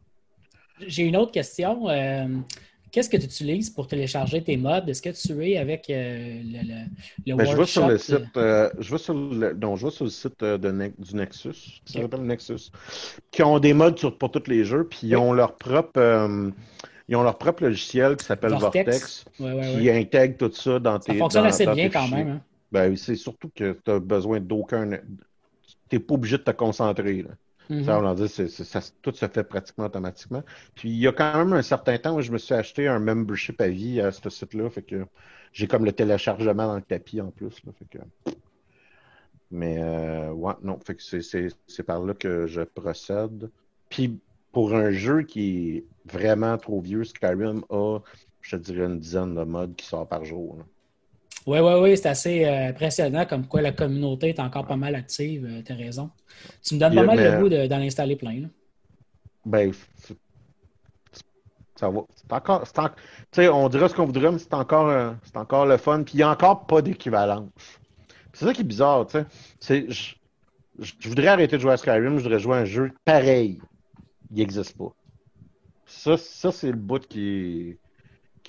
J'ai 0.79 1.03
une 1.03 1.15
autre 1.15 1.31
question. 1.31 1.89
Euh, 1.89 2.27
qu'est-ce 2.95 3.09
que 3.09 3.17
tu 3.17 3.25
utilises 3.25 3.69
pour 3.69 3.87
télécharger 3.87 4.41
tes 4.41 4.55
mods? 4.55 4.87
Est-ce 4.87 5.01
que 5.01 5.09
tu 5.09 5.51
es 5.51 5.57
avec 5.57 5.89
euh, 5.89 6.41
le, 6.45 6.59
le, 7.27 7.35
ben, 7.35 7.45
je 7.45 7.57
vais 7.57 7.65
sur 7.65 7.85
le 7.85 7.97
site, 7.97 8.37
euh, 8.37 8.69
je 8.79 8.89
vais 8.89 8.97
sur 8.97 9.13
le, 9.13 9.53
donc, 9.53 9.77
je 9.77 9.85
vais 9.85 9.91
sur 9.91 10.05
le 10.05 10.09
site 10.09 10.39
de, 10.39 10.91
du 10.97 11.15
Nexus, 11.15 11.81
ça 11.83 12.01
s'appelle 12.01 12.21
Nexus, 12.21 12.71
qui 13.31 13.43
ont 13.43 13.59
des 13.59 13.73
mods 13.73 13.91
pour 14.17 14.31
tous 14.31 14.49
les 14.49 14.63
jeux, 14.63 14.87
puis 14.87 15.01
ils 15.03 15.17
ont 15.17 15.33
leur 15.33 15.57
propre 15.57 16.53
ils 17.09 17.15
ont 17.17 17.23
leur 17.23 17.37
propre 17.37 17.63
logiciel 17.63 18.15
qui 18.15 18.25
s'appelle 18.25 18.53
Vortex, 18.53 19.25
qui 19.37 19.91
intègre 19.91 20.37
tout 20.37 20.55
ça 20.55 20.79
dans 20.79 20.97
tes. 20.97 21.11
Ça 21.11 21.17
fonctionne 21.17 21.45
assez 21.47 21.67
bien 21.67 21.89
quand 21.89 22.07
même. 22.07 22.29
Hein? 22.29 22.41
Ben, 22.71 22.95
c'est 22.95 23.15
surtout 23.15 23.51
que 23.53 23.77
tu 23.83 23.91
as 23.91 23.99
besoin 23.99 24.39
d'aucun 24.39 24.89
tu 25.89 25.97
n'es 25.97 25.99
pas 25.99 26.13
obligé 26.15 26.37
de 26.37 26.43
te 26.43 26.51
concentrer. 26.51 27.21
Là. 27.21 27.29
Ça, 27.69 27.99
on 27.99 28.13
dit, 28.13 28.27
tout 29.01 29.11
se 29.13 29.27
fait 29.27 29.43
pratiquement 29.43 29.85
automatiquement. 29.85 30.43
Puis 30.75 30.89
il 30.89 30.99
y 30.99 31.07
a 31.07 31.11
quand 31.11 31.37
même 31.37 31.53
un 31.53 31.61
certain 31.61 31.97
temps 31.97 32.15
où 32.15 32.21
je 32.21 32.31
me 32.31 32.37
suis 32.37 32.53
acheté 32.53 32.87
un 32.87 32.99
membership 32.99 33.59
à 33.59 33.67
vie 33.67 34.01
à 34.01 34.11
ce 34.11 34.29
site-là. 34.29 34.69
Fait 34.69 34.83
que 34.83 35.05
j'ai 35.51 35.67
comme 35.67 35.85
le 35.85 35.91
téléchargement 35.91 36.67
dans 36.67 36.75
le 36.75 36.81
tapis 36.81 37.21
en 37.21 37.31
plus. 37.31 37.61
Mais 39.51 39.77
euh, 39.79 40.31
ouais, 40.31 40.53
non, 40.63 40.79
c'est 40.97 41.83
par 41.83 42.03
là 42.03 42.13
que 42.13 42.45
je 42.47 42.61
procède. 42.61 43.49
Puis 43.89 44.19
pour 44.51 44.73
un 44.73 44.91
jeu 44.91 45.23
qui 45.23 45.77
est 45.77 45.85
vraiment 46.05 46.57
trop 46.57 46.81
vieux, 46.81 47.03
Skyrim 47.03 47.63
a, 47.69 47.99
je 48.41 48.55
te 48.57 48.61
dirais, 48.61 48.85
une 48.85 48.99
dizaine 48.99 49.33
de 49.35 49.43
modes 49.43 49.75
qui 49.75 49.85
sortent 49.85 50.09
par 50.09 50.23
jour. 50.23 50.59
Oui, 51.45 51.59
oui, 51.59 51.73
oui, 51.81 51.97
c'est 51.97 52.07
assez 52.07 52.45
euh, 52.45 52.69
impressionnant 52.69 53.25
comme 53.25 53.47
quoi 53.47 53.61
la 53.61 53.71
communauté 53.71 54.29
est 54.29 54.39
encore 54.39 54.65
pas 54.65 54.77
mal 54.77 54.95
active. 54.95 55.45
Euh, 55.45 55.61
tu 55.63 55.71
as 55.71 55.75
raison. 55.75 56.09
Tu 56.63 56.73
me 56.73 56.79
donnes 56.79 56.95
pas 56.95 57.03
mal 57.03 57.17
le 57.17 57.39
goût 57.39 57.49
d'en 57.49 57.81
installer 57.81 58.15
plein. 58.15 58.49
Ben, 59.45 59.71
ça 61.75 61.89
va. 61.89 62.01
C'est 62.15 62.33
encore. 62.33 62.63
Tu 62.63 62.71
sais, 63.31 63.49
on 63.49 63.69
dirait 63.69 63.89
ce 63.89 63.93
qu'on 63.93 64.05
voudrait, 64.05 64.31
mais 64.31 64.39
c'est 64.39 64.53
encore, 64.55 64.89
euh, 64.89 65.11
c'est 65.23 65.37
encore 65.37 65.67
le 65.67 65.77
fun. 65.77 66.01
Puis 66.03 66.15
il 66.15 66.17
n'y 66.17 66.23
a 66.23 66.31
encore 66.31 66.65
pas 66.65 66.81
d'équivalence. 66.81 67.49
C'est 68.33 68.45
ça 68.45 68.53
qui 68.53 68.61
est 68.61 68.65
bizarre, 68.65 69.05
tu 69.05 69.19
sais. 69.59 69.85
Je, 69.87 70.15
je 70.79 71.07
voudrais 71.07 71.27
arrêter 71.27 71.57
de 71.57 71.61
jouer 71.61 71.73
à 71.73 71.77
Skyrim, 71.77 72.17
je 72.17 72.23
voudrais 72.23 72.39
jouer 72.39 72.55
à 72.55 72.59
un 72.61 72.65
jeu 72.65 72.91
pareil. 73.05 73.61
Il 74.31 74.37
n'existe 74.37 74.77
pas. 74.77 74.93
Ça, 75.85 76.17
ça 76.17 76.51
c'est 76.51 76.71
le 76.71 76.77
bout 76.77 77.05
qui 77.07 77.77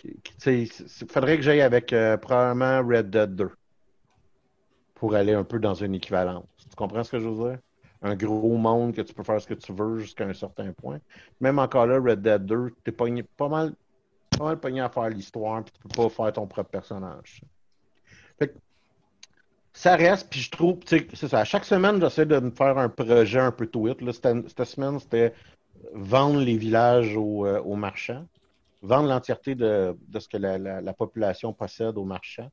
il 0.05 0.69
faudrait 1.11 1.37
que 1.37 1.43
j'aille 1.43 1.61
avec 1.61 1.93
euh, 1.93 2.17
probablement 2.17 2.87
Red 2.87 3.11
Dead 3.11 3.35
2 3.35 3.51
pour 4.95 5.15
aller 5.15 5.35
un 5.35 5.45
peu 5.45 5.59
dans 5.59 5.75
une 5.75 5.95
équivalence. 5.95 6.47
Tu 6.59 6.77
comprends 6.77 7.05
ce 7.05 7.13
que 7.13 7.19
je 7.19 7.29
veux 7.29 7.51
dire? 7.51 7.59
Un 8.03 8.15
gros 8.15 8.57
monde 8.57 8.95
que 8.95 9.03
tu 9.03 9.15
peux 9.15 9.23
faire 9.23 9.41
ce 9.41 9.47
que 9.47 9.55
tu 9.55 9.73
veux 9.73 9.99
jusqu'à 9.99 10.25
un 10.25 10.35
certain 10.35 10.73
point. 10.73 10.99
Même 11.41 11.59
encore 11.59 11.87
là, 11.87 11.99
Red 11.99 12.23
Dead 12.23 12.45
2, 12.45 12.71
tu 12.85 12.91
es 12.91 12.93
pas 12.93 13.49
mal, 13.49 13.75
pas 14.39 14.45
mal 14.45 14.61
pogné 14.61 14.81
à 14.81 14.89
faire 14.89 15.09
l'histoire, 15.09 15.65
puis 15.65 15.73
tu 15.73 15.81
peux 15.81 16.03
pas 16.03 16.09
faire 16.09 16.33
ton 16.33 16.47
propre 16.47 16.71
personnage. 16.71 17.43
ça 19.73 19.97
reste, 19.97 20.31
puis 20.31 20.41
je 20.41 20.51
trouve, 20.51 20.79
c'est 20.87 21.29
ça. 21.29 21.45
Chaque 21.45 21.65
semaine, 21.65 22.01
j'essaie 22.01 22.27
de 22.27 22.39
me 22.39 22.51
faire 22.51 22.79
un 22.79 22.89
projet 22.89 23.41
un 23.41 23.53
peu 23.53 23.67
tweet. 23.67 23.99
cette, 24.13 24.65
semaine, 24.65 24.99
c'était 24.99 25.35
vendre 25.93 26.41
les 26.41 26.57
villages 26.57 27.15
euh, 27.17 27.61
aux 27.61 27.77
marchands 27.77 28.27
vendre 28.83 29.09
l'entièreté 29.09 29.55
de, 29.55 29.97
ce 30.19 30.29
que 30.29 30.37
la, 30.37 30.93
population 30.93 31.53
possède 31.53 31.97
au 31.97 32.05
marchand. 32.05 32.51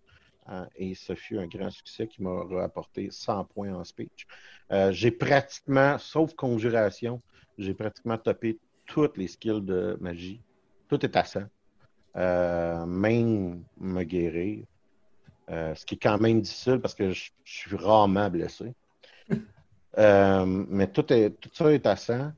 Euh, 0.50 0.66
et 0.76 0.94
ce 0.94 1.16
fut 1.16 1.38
un 1.38 1.48
grand 1.48 1.70
succès 1.70 2.06
qui 2.06 2.22
m'a 2.22 2.44
rapporté 2.44 3.10
100 3.10 3.46
points 3.46 3.74
en 3.74 3.84
speech. 3.84 4.28
Euh, 4.72 4.92
j'ai 4.92 5.12
pratiquement, 5.12 5.98
sauf 5.98 6.34
conjuration, 6.34 7.22
j'ai 7.58 7.74
pratiquement 7.74 8.18
topé 8.18 8.58
toutes 8.86 9.16
les 9.18 9.28
skills 9.28 9.62
de 9.62 9.98
magie. 10.02 10.42
Tout 10.90 11.06
est 11.06 11.16
à 11.16 11.24
100. 11.24 11.44
Euh, 12.16 12.86
même 12.86 13.64
me 13.80 14.04
guérir. 14.04 14.66
ce 15.48 15.86
qui 15.86 15.96
est 15.96 16.00
quand 16.00 16.20
même 16.20 16.42
difficile 16.42 16.80
parce 16.80 16.94
que 16.94 17.12
je, 17.12 17.32
suis 17.46 17.76
rarement 17.78 18.30
blessé. 18.30 18.74
mais 19.98 20.88
tout, 20.88 21.14
est, 21.14 21.30
tout 21.40 21.50
ça 21.54 21.72
est 21.72 21.88
à 21.88 21.96
100. 21.96 22.34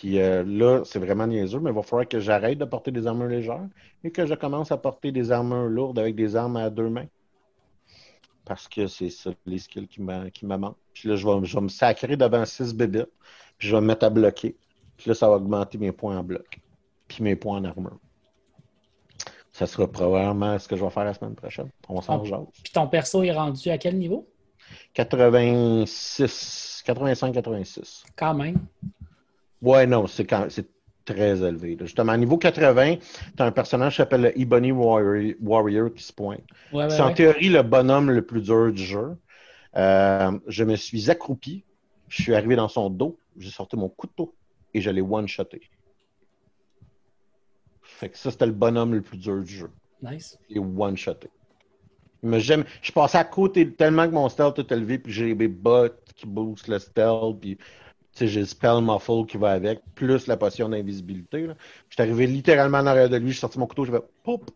Puis 0.00 0.18
euh, 0.18 0.42
là, 0.46 0.80
c'est 0.86 0.98
vraiment 0.98 1.26
niaiseux, 1.26 1.60
mais 1.60 1.68
il 1.68 1.76
va 1.76 1.82
falloir 1.82 2.08
que 2.08 2.20
j'arrête 2.20 2.56
de 2.56 2.64
porter 2.64 2.90
des 2.90 3.06
armures 3.06 3.26
légères 3.28 3.68
et 4.02 4.10
que 4.10 4.24
je 4.24 4.32
commence 4.32 4.72
à 4.72 4.78
porter 4.78 5.12
des 5.12 5.30
armures 5.30 5.66
lourdes 5.66 5.98
avec 5.98 6.14
des 6.14 6.36
armes 6.36 6.56
à 6.56 6.70
deux 6.70 6.88
mains. 6.88 7.08
Parce 8.46 8.66
que 8.66 8.86
c'est 8.86 9.10
ça 9.10 9.28
les 9.44 9.58
skills 9.58 9.88
qui 9.88 10.00
me 10.00 10.56
manquent. 10.56 10.78
Puis 10.94 11.06
là, 11.06 11.16
je 11.16 11.28
vais, 11.28 11.60
me 11.60 11.68
sacrer 11.68 12.16
devant 12.16 12.46
six 12.46 12.72
bébés. 12.72 13.04
Puis 13.58 13.68
je 13.68 13.76
vais 13.76 13.82
me 13.82 13.88
mettre 13.88 14.06
à 14.06 14.08
bloquer. 14.08 14.56
Puis 14.96 15.10
là, 15.10 15.14
ça 15.14 15.28
va 15.28 15.34
augmenter 15.34 15.76
mes 15.76 15.92
points 15.92 16.16
en 16.16 16.24
bloc. 16.24 16.58
Puis 17.06 17.22
mes 17.22 17.36
points 17.36 17.58
en 17.58 17.64
armure. 17.64 17.98
Ça 19.52 19.66
sera 19.66 19.86
probablement 19.86 20.58
ce 20.58 20.66
que 20.66 20.76
je 20.76 20.82
vais 20.82 20.88
faire 20.88 21.04
la 21.04 21.12
semaine 21.12 21.34
prochaine. 21.34 21.68
On 21.90 22.00
s'en 22.00 22.24
ah, 22.24 22.40
Puis 22.64 22.72
ton 22.72 22.86
perso 22.86 23.22
est 23.22 23.32
rendu 23.32 23.68
à 23.68 23.76
quel 23.76 23.98
niveau? 23.98 24.26
86. 24.94 26.84
85-86. 26.86 28.04
Quand 28.16 28.32
même. 28.32 28.56
Ouais, 29.62 29.86
non, 29.86 30.06
c'est 30.06 30.26
très 31.04 31.42
élevé. 31.42 31.76
Justement, 31.80 32.12
à 32.12 32.16
niveau 32.16 32.38
80, 32.38 32.96
tu 32.96 33.42
as 33.42 33.44
un 33.44 33.52
personnage 33.52 33.94
qui 33.94 33.96
s'appelle 33.98 34.22
le 34.22 34.40
Ebony 34.40 34.72
Warrior, 34.72 35.92
qui 35.94 36.02
se 36.02 36.12
pointe. 36.12 36.42
c'est 36.72 37.00
en 37.00 37.12
théorie 37.12 37.48
le 37.48 37.62
bonhomme 37.62 38.10
le 38.10 38.22
plus 38.22 38.42
dur 38.42 38.72
du 38.72 38.82
jeu. 38.82 39.16
Euh, 39.76 40.38
je 40.46 40.64
me 40.64 40.76
suis 40.76 41.10
accroupi, 41.10 41.64
je 42.08 42.22
suis 42.22 42.34
arrivé 42.34 42.56
dans 42.56 42.68
son 42.68 42.90
dos, 42.90 43.18
j'ai 43.38 43.50
sorti 43.50 43.76
mon 43.76 43.88
couteau 43.88 44.34
et 44.74 44.80
je 44.80 44.90
l'ai 44.90 45.00
one-shoté. 45.00 45.62
Fait 47.82 48.08
que 48.08 48.18
ça, 48.18 48.30
c'était 48.30 48.46
le 48.46 48.52
bonhomme 48.52 48.94
le 48.94 49.02
plus 49.02 49.18
dur 49.18 49.42
du 49.42 49.54
jeu. 49.54 49.70
Nice. 50.02 50.38
Et 50.48 50.58
one-shoté. 50.58 51.28
Je 52.22 52.64
suis 52.82 52.92
passé 52.92 53.18
à 53.18 53.24
côté 53.24 53.72
tellement 53.72 54.06
que 54.06 54.12
mon 54.12 54.28
stealth 54.28 54.58
est 54.58 54.72
élevé, 54.72 54.98
puis 54.98 55.12
j'ai 55.12 55.34
des 55.34 55.48
bottes 55.48 56.12
qui 56.16 56.26
boostent 56.26 56.68
le 56.68 56.78
stealth, 56.78 57.38
puis 57.40 57.58
j'ai 58.18 58.40
le 58.40 58.46
spell 58.46 58.82
muffle 58.82 59.24
qui 59.26 59.36
va 59.36 59.52
avec, 59.52 59.80
plus 59.94 60.26
la 60.26 60.36
potion 60.36 60.68
d'invisibilité. 60.68 61.46
Je 61.88 61.94
suis 61.94 62.02
arrivé 62.02 62.26
littéralement 62.26 62.78
en 62.78 62.86
arrière 62.86 63.08
de 63.08 63.16
lui, 63.16 63.32
j'ai 63.32 63.40
sorti 63.40 63.58
mon 63.58 63.66
couteau, 63.66 63.84
je 63.84 63.92
vais 63.92 64.02
poup! 64.22 64.50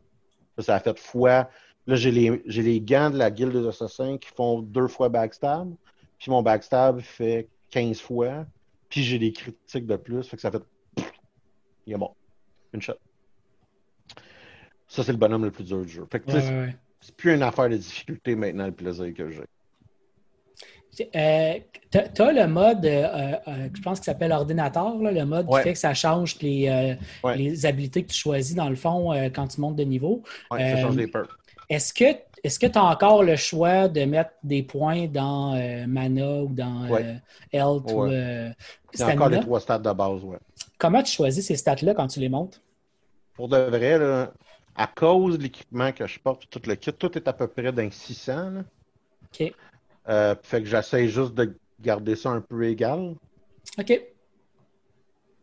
Ça 0.59 0.77
a 0.77 0.81
fait 0.81 0.99
fois. 0.99 1.49
Là, 1.87 1.97
j'ai 1.97 2.11
les, 2.11 2.43
les, 2.47 2.81
gants 2.81 3.11
de 3.11 3.19
la 3.19 3.31
guilde 3.31 3.53
des 3.53 3.67
assassins 3.67 4.17
qui 4.19 4.29
font 4.29 4.63
deux 4.63 4.89
fois 4.89 5.09
backstab. 5.09 5.75
puis 6.19 6.31
mon 6.31 6.43
backstab 6.43 7.01
fait 7.01 7.49
15 7.71 8.01
fois, 8.01 8.47
puis 8.89 9.03
j'ai 9.03 9.19
des 9.19 9.33
critiques 9.33 9.87
de 9.87 9.97
plus, 9.97 10.23
fait 10.23 10.37
que 10.37 10.43
ça 10.43 10.51
fait. 10.51 10.63
Il 11.87 11.93
est 11.93 11.99
bon. 11.99 12.11
Une 12.73 12.81
shot. 12.81 12.95
Ça, 14.89 15.03
c'est 15.03 15.13
le 15.13 15.19
bonhomme 15.19 15.45
le 15.45 15.51
plus 15.51 15.65
dur 15.65 15.83
du 15.83 15.89
jeu. 15.89 16.07
Fait 16.11 16.21
que, 16.21 16.27
tu 16.27 16.33
sais, 16.33 16.39
Ouais, 16.39 16.49
ouais, 16.49 16.67
ouais. 16.67 16.77
c'est 17.01 17.17
plus 17.17 17.35
une 17.35 17.43
affaire 17.43 17.69
de 17.69 17.77
difficulté 17.77 18.37
maintenant, 18.37 18.67
le 18.67 18.73
plaisir 18.73 19.13
que 19.13 19.29
j'ai. 19.29 19.45
Euh, 21.17 21.55
t'as 21.91 22.09
t'as 22.09 22.33
le 22.33 22.47
mode, 22.47 22.85
euh, 22.87 23.35
euh, 23.49 23.69
je 23.75 23.81
pense 23.83 23.99
qu'il 23.99 24.05
s'appelle 24.07 24.33
ordinateur, 24.33 24.97
là, 24.99 25.11
le 25.11 25.25
mode 25.25 25.47
Ouais. 25.49 25.61
qui 25.61 25.69
fait 25.69 25.73
que 25.75 25.79
ça 25.79 25.95
change 25.95 26.39
les, 26.41 26.69
euh, 26.69 26.95
Ouais. 27.27 27.37
les 27.37 27.67
habilités 27.67 28.03
que 28.05 28.11
tu 28.13 28.19
choisis 28.19 28.55
dans 28.55 28.69
le 28.69 28.77
fond 28.77 29.13
euh, 29.13 29.29
quand 29.29 29.49
tu 29.49 29.61
montes 29.61 29.77
de 29.77 29.85
niveau. 29.85 30.23
Ouais, 30.51 30.61
ça 30.75 30.81
change 30.83 30.95
Euh, 30.97 31.01
les 31.01 31.07
perks. 31.07 31.31
Est-ce 31.69 31.93
que 31.95 32.05
est-ce 32.45 32.59
que 32.59 32.67
tu 32.67 32.77
as 32.79 32.85
encore 32.85 33.23
le 33.23 33.37
choix 33.37 33.89
de 33.89 34.05
mettre 34.05 34.33
des 34.43 34.63
points 34.63 35.07
dans 35.07 35.55
euh, 35.55 35.87
mana 35.87 36.43
ou 36.43 36.49
dans 36.49 36.85
euh, 36.93 37.15
health 37.53 37.91
ou 37.91 38.05
euh, 38.05 38.51
encore 39.01 39.31
les 39.31 39.41
trois 39.41 39.61
stats 39.61 39.79
de 39.79 39.91
base. 39.93 40.21
Comment 40.77 41.03
tu 41.03 41.11
choisis 41.13 41.47
ces 41.47 41.57
stats-là 41.57 41.95
quand 41.95 42.07
tu 42.09 42.21
les 42.21 42.29
montes? 42.29 42.61
Pour 43.35 43.49
de 43.49 43.57
vrai, 43.57 43.99
là, 43.99 44.31
à 44.77 44.87
cause 44.87 45.39
de 45.39 45.43
l'équipement 45.45 45.91
que 45.93 46.07
je 46.07 46.21
porte, 46.21 46.43
tout 46.51 46.61
le 46.67 46.75
kit, 46.75 46.93
tout 46.93 47.17
est 47.17 47.27
à 47.27 47.33
peu 47.33 47.47
près 47.49 47.73
d'un 47.73 47.91
600. 47.91 48.51
là. 48.51 48.61
OK. 49.41 49.53
Euh, 50.09 50.35
fait 50.43 50.61
que 50.63 50.69
j'essaie 50.69 51.09
juste 51.09 51.35
de 51.35 51.57
garder 51.81 52.15
ça 52.17 52.31
un 52.31 52.41
peu 52.41 52.65
égal 52.67 53.15
OK. 53.79 54.01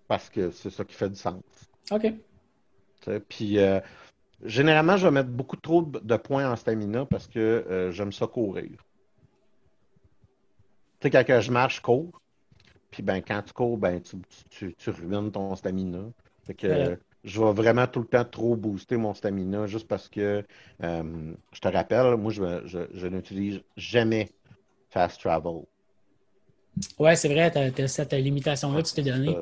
parce 0.08 0.30
que 0.30 0.52
c'est 0.52 0.70
ça 0.70 0.84
qui 0.84 0.94
fait 0.96 1.10
du 1.10 1.16
sens. 1.16 1.42
OK. 1.92 2.14
Puis 3.30 3.58
euh, 3.58 3.80
généralement, 4.44 4.98
je 4.98 5.08
vais 5.08 5.12
mettre 5.12 5.30
beaucoup 5.30 5.58
trop 5.58 5.82
de 5.82 6.16
points 6.18 6.50
en 6.50 6.56
stamina 6.56 7.06
parce 7.06 7.28
que 7.28 7.40
euh, 7.40 7.92
j'aime 7.92 8.12
ça 8.12 8.28
courir. 8.28 8.70
Tu 11.00 11.08
sais, 11.08 11.10
quand 11.10 11.26
que 11.26 11.42
je 11.42 11.52
marche, 11.52 11.78
je 11.78 11.82
cours. 11.82 12.22
Puis 12.92 13.02
ben, 13.02 13.22
quand 13.22 13.42
tu 13.42 13.54
cours, 13.54 13.78
ben, 13.78 14.02
tu, 14.02 14.18
tu, 14.50 14.76
tu 14.76 14.90
ruines 14.92 15.32
ton 15.32 15.56
stamina. 15.56 16.04
Fait 16.44 16.54
que 16.54 16.68
Ouais. 16.68 16.98
je 17.24 17.42
vais 17.42 17.54
vraiment 17.54 17.88
tout 17.88 18.02
le 18.02 18.06
temps 18.08 18.26
trop 18.26 18.56
booster 18.56 18.98
mon 18.98 19.14
stamina 19.14 19.66
juste 19.66 19.88
parce 19.88 20.10
que 20.10 20.44
euh, 20.84 21.34
je 21.54 21.60
te 21.60 21.68
rappelle, 21.68 22.18
moi, 22.18 22.32
je, 22.32 22.62
je, 22.68 22.80
je 22.94 23.08
n'utilise 23.08 23.62
jamais 23.78 24.30
fast 24.92 25.20
travel. 25.20 25.64
Ouais, 26.98 27.16
c'est 27.16 27.28
vrai, 27.28 27.52
tu 27.52 27.82
as, 27.82 27.88
cette 27.88 28.14
limitation-là 28.14 28.82
que 28.82 28.88
tu 28.88 28.94
t'es 28.94 29.04
donnée. 29.04 29.36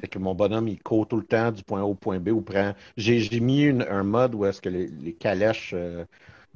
Fait 0.00 0.08
que 0.08 0.18
mon 0.18 0.34
bonhomme, 0.34 0.68
il 0.68 0.82
court 0.82 1.08
tout 1.08 1.16
le 1.16 1.24
temps 1.24 1.50
du 1.50 1.62
point 1.62 1.80
A 1.80 1.84
au 1.84 1.94
point 1.94 2.20
B 2.20 2.28
ou 2.28 2.42
prend. 2.42 2.74
J'ai 2.96 3.40
mis 3.40 3.62
une- 3.62 3.82
un 3.82 4.02
mode 4.02 4.34
où 4.34 4.44
est-ce 4.44 4.60
que 4.60 4.68
les, 4.68 4.86
les 4.86 5.14
calèches 5.14 5.72
euh, 5.74 6.04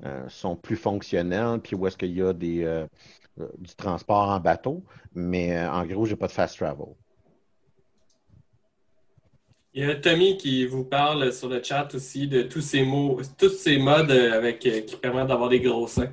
euh, 0.04 0.28
sont 0.28 0.54
plus 0.54 0.76
fonctionnelles, 0.76 1.60
puis 1.60 1.74
où 1.74 1.86
est-ce 1.86 1.96
qu'il 1.96 2.16
y 2.16 2.22
a 2.22 2.32
des, 2.32 2.62
euh, 2.64 2.86
du 3.58 3.74
transport 3.74 4.28
en 4.28 4.38
bateau. 4.38 4.84
Mais 5.14 5.56
euh, 5.56 5.70
en 5.70 5.84
gros, 5.86 6.04
j'ai 6.06 6.16
pas 6.16 6.26
de 6.26 6.32
fast 6.32 6.56
travel. 6.56 6.88
Il 9.74 9.86
y 9.86 9.90
a 9.90 9.94
Tommy 9.96 10.36
qui 10.36 10.66
vous 10.66 10.84
parle 10.84 11.32
sur 11.32 11.48
le 11.48 11.62
chat 11.62 11.88
aussi 11.94 12.26
de 12.26 12.42
tous 12.42 12.60
ces 12.60 12.84
mots, 12.84 13.20
tous 13.36 13.50
ces 13.50 13.78
modes 13.78 14.10
avec, 14.10 14.58
qui 14.60 14.96
permettent 14.96 15.28
d'avoir 15.28 15.48
des 15.48 15.60
gros 15.60 15.86
seins. 15.86 16.10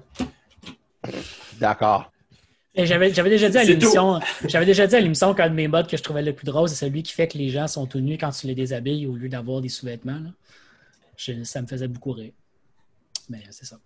D'accord. 1.59 2.11
J'avais 2.77 3.09
déjà 3.29 3.49
dit 3.49 3.57
à 3.57 3.63
l'émission, 3.63 4.19
j'avais 4.47 4.65
déjà 4.65 4.85
dit 4.87 4.95
à 4.95 4.99
l'émission 4.99 5.33
qu'un 5.33 5.49
de 5.49 5.53
mes 5.55 5.67
modes 5.67 5.87
que 5.87 5.95
je 5.97 6.03
trouvais 6.03 6.21
le 6.21 6.33
plus 6.33 6.45
drôle, 6.45 6.67
c'est 6.67 6.75
celui 6.75 7.03
qui 7.03 7.13
fait 7.13 7.27
que 7.27 7.37
les 7.37 7.49
gens 7.49 7.67
sont 7.67 7.85
tout 7.85 7.99
nus 7.99 8.17
quand 8.17 8.31
tu 8.31 8.47
les 8.47 8.55
déshabilles 8.55 9.07
au 9.07 9.15
lieu 9.15 9.29
d'avoir 9.29 9.61
des 9.61 9.69
sous-vêtements. 9.69 10.19
ça 11.43 11.61
me 11.61 11.67
faisait 11.67 11.87
beaucoup 11.87 12.11
rire. 12.11 12.31
Mais 13.29 13.41
c'est 13.49 13.65
ça. 13.65 13.77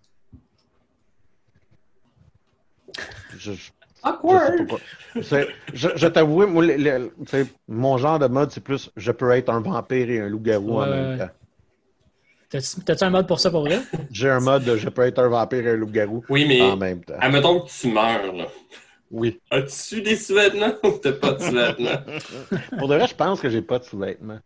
Je, 3.38 3.52
je- 3.52 3.70
Awkward! 4.02 4.54
je 5.14 5.88
Je, 5.94 6.06
t'avoue, 6.06 6.46
moi, 6.46 6.64
le- 6.64 6.76
le- 6.76 7.12
tu 7.20 7.26
sais, 7.30 7.46
mon 7.68 7.98
genre 7.98 8.18
de 8.18 8.26
mode, 8.26 8.50
c'est 8.50 8.62
plus 8.62 8.90
je 8.96 9.12
peux 9.12 9.30
être 9.32 9.50
un 9.50 9.60
vampire 9.60 10.10
et 10.10 10.20
un 10.20 10.28
loup-garou 10.28 10.80
en 10.80 10.86
même 10.86 11.10
ouais. 11.10 11.18
temps. 11.18 11.32
T'as-tu 12.50 13.04
un 13.04 13.10
mode 13.10 13.28
pour 13.28 13.38
ça 13.38 13.50
pour 13.50 13.62
vrai? 13.62 13.80
J'ai 14.10 14.28
un 14.28 14.40
mode 14.40 14.64
de 14.64 14.76
je 14.76 14.88
peux 14.88 15.02
être 15.02 15.20
un 15.20 15.28
vampire 15.28 15.66
et 15.66 15.70
un 15.70 15.76
loup-garou 15.76 16.24
Oui, 16.28 16.44
mais 16.46 16.60
en 16.60 16.76
même 16.76 17.02
temps. 17.04 17.14
admettons 17.20 17.60
que 17.60 17.70
tu 17.70 17.88
meurs, 17.92 18.32
là. 18.32 18.46
Oui. 19.10 19.40
As-tu 19.50 20.02
des 20.02 20.16
sous-vêtements 20.16 20.72
ou 20.84 20.98
t'as 20.98 21.12
pas 21.12 21.32
de 21.32 21.42
sous-vêtements? 21.42 22.02
Pour 22.78 22.88
de 22.88 22.94
vrai, 22.96 23.06
je 23.06 23.14
pense 23.14 23.40
que 23.40 23.48
j'ai 23.48 23.62
pas 23.62 23.78
de 23.78 23.84
sous-vêtements. 23.84 24.38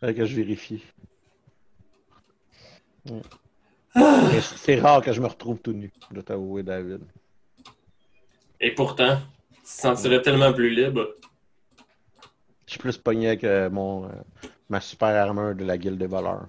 Faudrait 0.00 0.14
que 0.14 0.24
je 0.24 0.36
vérifie. 0.36 0.84
C- 3.06 4.40
C'est 4.56 4.80
rare 4.80 5.02
que 5.02 5.12
je 5.12 5.20
me 5.20 5.26
retrouve 5.26 5.58
tout 5.60 5.72
nu, 5.72 5.90
je 6.08 6.14
dois 6.14 6.22
t'avouer, 6.22 6.62
David. 6.62 7.00
Et 8.60 8.72
pourtant, 8.74 9.18
tu 9.50 9.62
te 9.62 9.68
sentirais 9.68 10.22
tellement 10.22 10.52
plus 10.52 10.70
libre. 10.70 11.16
Je 12.66 12.72
suis 12.72 12.78
plus 12.78 12.96
pogné 12.96 13.38
euh, 13.44 13.68
mon, 13.70 14.04
euh, 14.04 14.08
ma 14.68 14.80
super 14.80 15.08
armure 15.08 15.54
de 15.54 15.64
la 15.64 15.76
guilde 15.76 15.98
des 15.98 16.06
voleurs. 16.06 16.46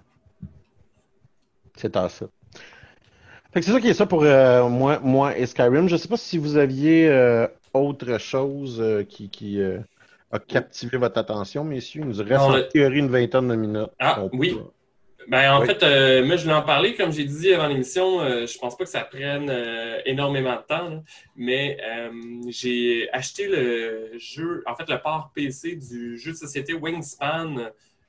C'est 1.84 1.98
à 1.98 2.08
ça. 2.08 2.28
Fait 3.54 3.60
que 3.60 3.66
c'est 3.66 3.74
ça 3.74 3.82
qui 3.82 3.90
est 3.90 3.94
ça 3.94 4.06
pour 4.06 4.24
euh, 4.24 4.70
moi, 4.70 5.00
moi 5.04 5.38
et 5.38 5.46
Skyrim. 5.46 5.90
Je 5.90 5.98
sais 5.98 6.08
pas 6.08 6.16
si 6.16 6.38
vous 6.38 6.56
aviez 6.56 7.10
euh, 7.10 7.46
autre 7.74 8.18
chose 8.20 8.80
euh, 8.80 9.04
qui, 9.04 9.30
qui 9.30 9.62
a 9.62 10.40
captivé 10.40 10.98
votre 10.98 11.18
attention, 11.18 11.66
messieurs. 11.66 12.04
Il 12.04 12.08
nous 12.08 12.18
reste 12.20 12.32
Non, 12.32 12.52
en 12.52 12.56
le- 12.56 12.68
théorie 12.70 13.00
une 13.00 13.10
vingtaine 13.10 13.50
de 13.50 13.56
minutes. 13.56 13.90
Ah, 14.00 14.16
peut- 14.22 14.30
oui. 14.38 14.58
Ben, 15.28 15.54
en 15.56 15.60
Oui. 15.62 15.68
fait, 15.68 15.82
moi, 16.24 16.38
je 16.38 16.44
voulais 16.44 16.56
en 16.56 16.62
parler. 16.62 16.96
Comme 16.96 17.12
j'ai 17.12 17.26
dit 17.26 17.54
avant 17.54 17.68
l'émission, 17.68 18.22
je 18.46 18.58
pense 18.58 18.78
pas 18.78 18.86
que 18.86 18.90
ça 18.90 19.02
prenne 19.02 19.52
énormément 20.06 20.56
de 20.56 20.62
temps, 20.62 20.90
là. 20.90 21.02
mais 21.36 21.78
j'ai 22.48 23.10
acheté 23.12 23.48
le 23.50 24.18
jeu, 24.18 24.64
en 24.66 24.76
fait, 24.76 24.90
le 24.90 25.02
port 25.02 25.32
PC 25.36 25.76
du 25.76 26.18
jeu 26.18 26.32
de 26.32 26.38
société 26.38 26.74
Wingspan 26.74 27.56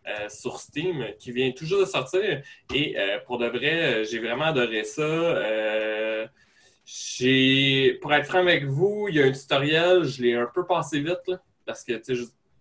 euh, 0.06 0.28
sur 0.28 0.60
Steam, 0.60 1.06
qui 1.18 1.32
vient 1.32 1.50
juste 1.56 1.80
de 1.80 1.84
sortir. 1.86 2.42
Et 2.74 2.98
euh, 2.98 3.18
pour 3.26 3.38
de 3.38 3.46
vrai, 3.46 4.04
j'ai 4.04 4.18
vraiment 4.18 4.44
adoré 4.44 4.84
ça. 4.84 5.02
Euh, 5.02 6.26
j'ai, 6.84 7.98
pour 8.02 8.12
être 8.12 8.26
franc 8.26 8.40
avec 8.40 8.66
vous, 8.66 9.06
il 9.08 9.16
y 9.16 9.22
a 9.22 9.26
un 9.26 9.32
tutoriel, 9.32 10.04
je 10.04 10.22
l'ai 10.22 10.34
un 10.34 10.50
peu 10.52 10.66
passé 10.66 11.00
vite, 11.00 11.32
parce 11.64 11.82
que, 11.82 11.94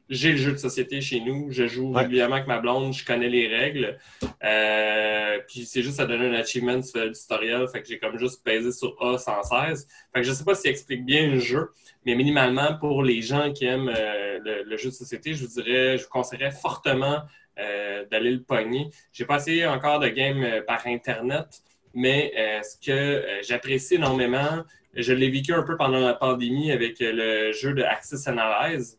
j'ai 0.09 0.31
le 0.31 0.37
jeu 0.37 0.51
de 0.51 0.57
société 0.57 0.99
chez 1.01 1.19
nous, 1.21 1.47
je 1.51 1.67
joue 1.67 1.91
Ouais. 1.93 2.01
régulièrement 2.01 2.35
avec 2.35 2.47
ma 2.47 2.59
blonde, 2.59 2.93
je 2.93 3.05
connais 3.05 3.29
les 3.29 3.47
règles. 3.47 3.97
Euh, 4.43 5.39
puis 5.47 5.65
c'est 5.65 5.81
juste 5.81 5.99
à 5.99 6.05
donner 6.05 6.27
un 6.27 6.33
achievement, 6.33 6.81
fais 6.81 7.05
le 7.05 7.11
tutoriel, 7.13 7.67
fait 7.71 7.81
que 7.81 7.87
j'ai 7.87 7.99
comme 7.99 8.17
juste 8.19 8.43
pesé 8.43 8.71
sur 8.71 8.95
A 9.01 9.17
116. 9.17 9.87
Fait 10.13 10.21
que 10.21 10.27
je 10.27 10.31
sais 10.33 10.43
pas 10.43 10.55
s'il 10.55 10.69
explique 10.71 11.05
bien 11.05 11.27
le 11.27 11.39
jeu, 11.39 11.69
mais 12.05 12.15
minimalement 12.15 12.77
pour 12.79 13.03
les 13.03 13.21
gens 13.21 13.51
qui 13.53 13.65
aiment 13.65 13.91
euh, 13.95 14.39
le, 14.43 14.63
le 14.63 14.77
jeu 14.77 14.89
de 14.89 14.93
société, 14.95 15.33
je 15.33 15.45
vous 15.45 15.61
dirais, 15.61 15.97
je 15.97 16.03
vous 16.03 16.09
conseillerais 16.09 16.51
fortement 16.51 17.21
euh, 17.59 18.05
d'aller 18.11 18.31
le 18.31 18.41
pogner. 18.43 18.89
J'ai 19.13 19.25
pas 19.25 19.37
essayé 19.37 19.65
encore 19.65 19.99
de 19.99 20.09
game 20.09 20.45
par 20.67 20.85
Internet, 20.85 21.61
mais 21.93 22.33
ce 22.63 22.75
que 22.85 23.23
j'apprécie 23.43 23.95
énormément, 23.95 24.63
je 24.95 25.13
l'ai 25.13 25.29
vécu 25.29 25.53
un 25.53 25.63
peu 25.63 25.77
pendant 25.77 25.99
la 25.99 26.13
pandémie 26.15 26.71
avec 26.71 26.97
le 26.99 27.51
jeu 27.51 27.73
de 27.73 27.83
Access 27.83 28.27
Analyze 28.27 28.97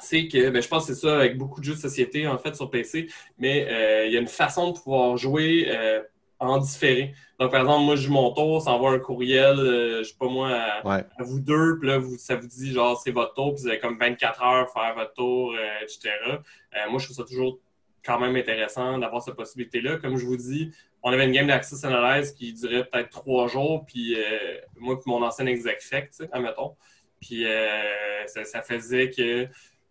c'est 0.00 0.28
que 0.28 0.50
ben, 0.50 0.62
je 0.62 0.68
pense 0.68 0.86
que 0.86 0.94
c'est 0.94 1.00
ça 1.00 1.16
avec 1.16 1.36
beaucoup 1.38 1.60
de 1.60 1.64
jeux 1.64 1.74
de 1.74 1.78
société 1.80 2.26
en 2.26 2.38
fait 2.38 2.54
sur 2.56 2.70
PC, 2.70 3.08
mais 3.38 3.66
euh, 3.70 4.06
il 4.06 4.12
y 4.12 4.16
a 4.16 4.20
une 4.20 4.28
façon 4.28 4.70
de 4.72 4.78
pouvoir 4.78 5.16
jouer 5.16 5.66
euh, 5.68 6.02
en 6.38 6.58
différé. 6.58 7.14
Donc 7.38 7.50
par 7.50 7.60
exemple, 7.60 7.84
moi 7.84 7.96
je 7.96 8.02
joue 8.02 8.12
mon 8.12 8.32
tour, 8.32 8.62
ça 8.62 8.70
envoie 8.70 8.92
un 8.92 8.98
courriel, 8.98 9.58
euh, 9.58 9.98
je 10.02 10.08
sais 10.08 10.16
pas 10.18 10.28
moi, 10.28 10.50
à, 10.50 10.86
Ouais. 10.86 11.04
à 11.18 11.22
vous 11.22 11.40
deux, 11.40 11.78
puis 11.78 11.88
là 11.88 11.98
vous, 11.98 12.16
ça 12.16 12.36
vous 12.36 12.46
dit 12.46 12.72
genre 12.72 13.00
c'est 13.00 13.10
votre 13.10 13.34
tour, 13.34 13.54
puis 13.54 13.62
vous 13.62 13.68
avez 13.68 13.78
comme 13.78 13.98
24 13.98 14.42
heures 14.42 14.64
pour 14.66 14.82
faire 14.82 14.94
votre 14.94 15.12
tour, 15.14 15.52
euh, 15.52 15.82
etc. 15.82 16.10
Moi 16.88 16.98
je 16.98 17.04
trouve 17.04 17.16
ça 17.16 17.24
toujours 17.24 17.58
quand 18.04 18.18
même 18.18 18.34
intéressant 18.36 18.96
d'avoir 18.98 19.22
cette 19.22 19.34
possibilité-là. 19.34 19.98
Comme 19.98 20.16
je 20.16 20.24
vous 20.24 20.38
dis, 20.38 20.70
on 21.02 21.12
avait 21.12 21.26
une 21.26 21.32
game 21.32 21.46
d'Access 21.46 21.84
Analyze 21.84 22.32
qui 22.32 22.54
durait 22.54 22.84
peut-être 22.84 23.10
trois 23.10 23.46
jours, 23.46 23.84
puis 23.86 24.16
moi 24.78 24.98
puis 24.98 25.10
mon 25.10 25.22
ancien 25.22 25.44
exec, 25.46 25.80
sais, 25.82 26.28
admettons. 26.32 26.74
Puis 27.20 27.44
ça, 28.26 28.44
ça 28.44 28.62
faisait 28.62 29.10
que 29.10 29.46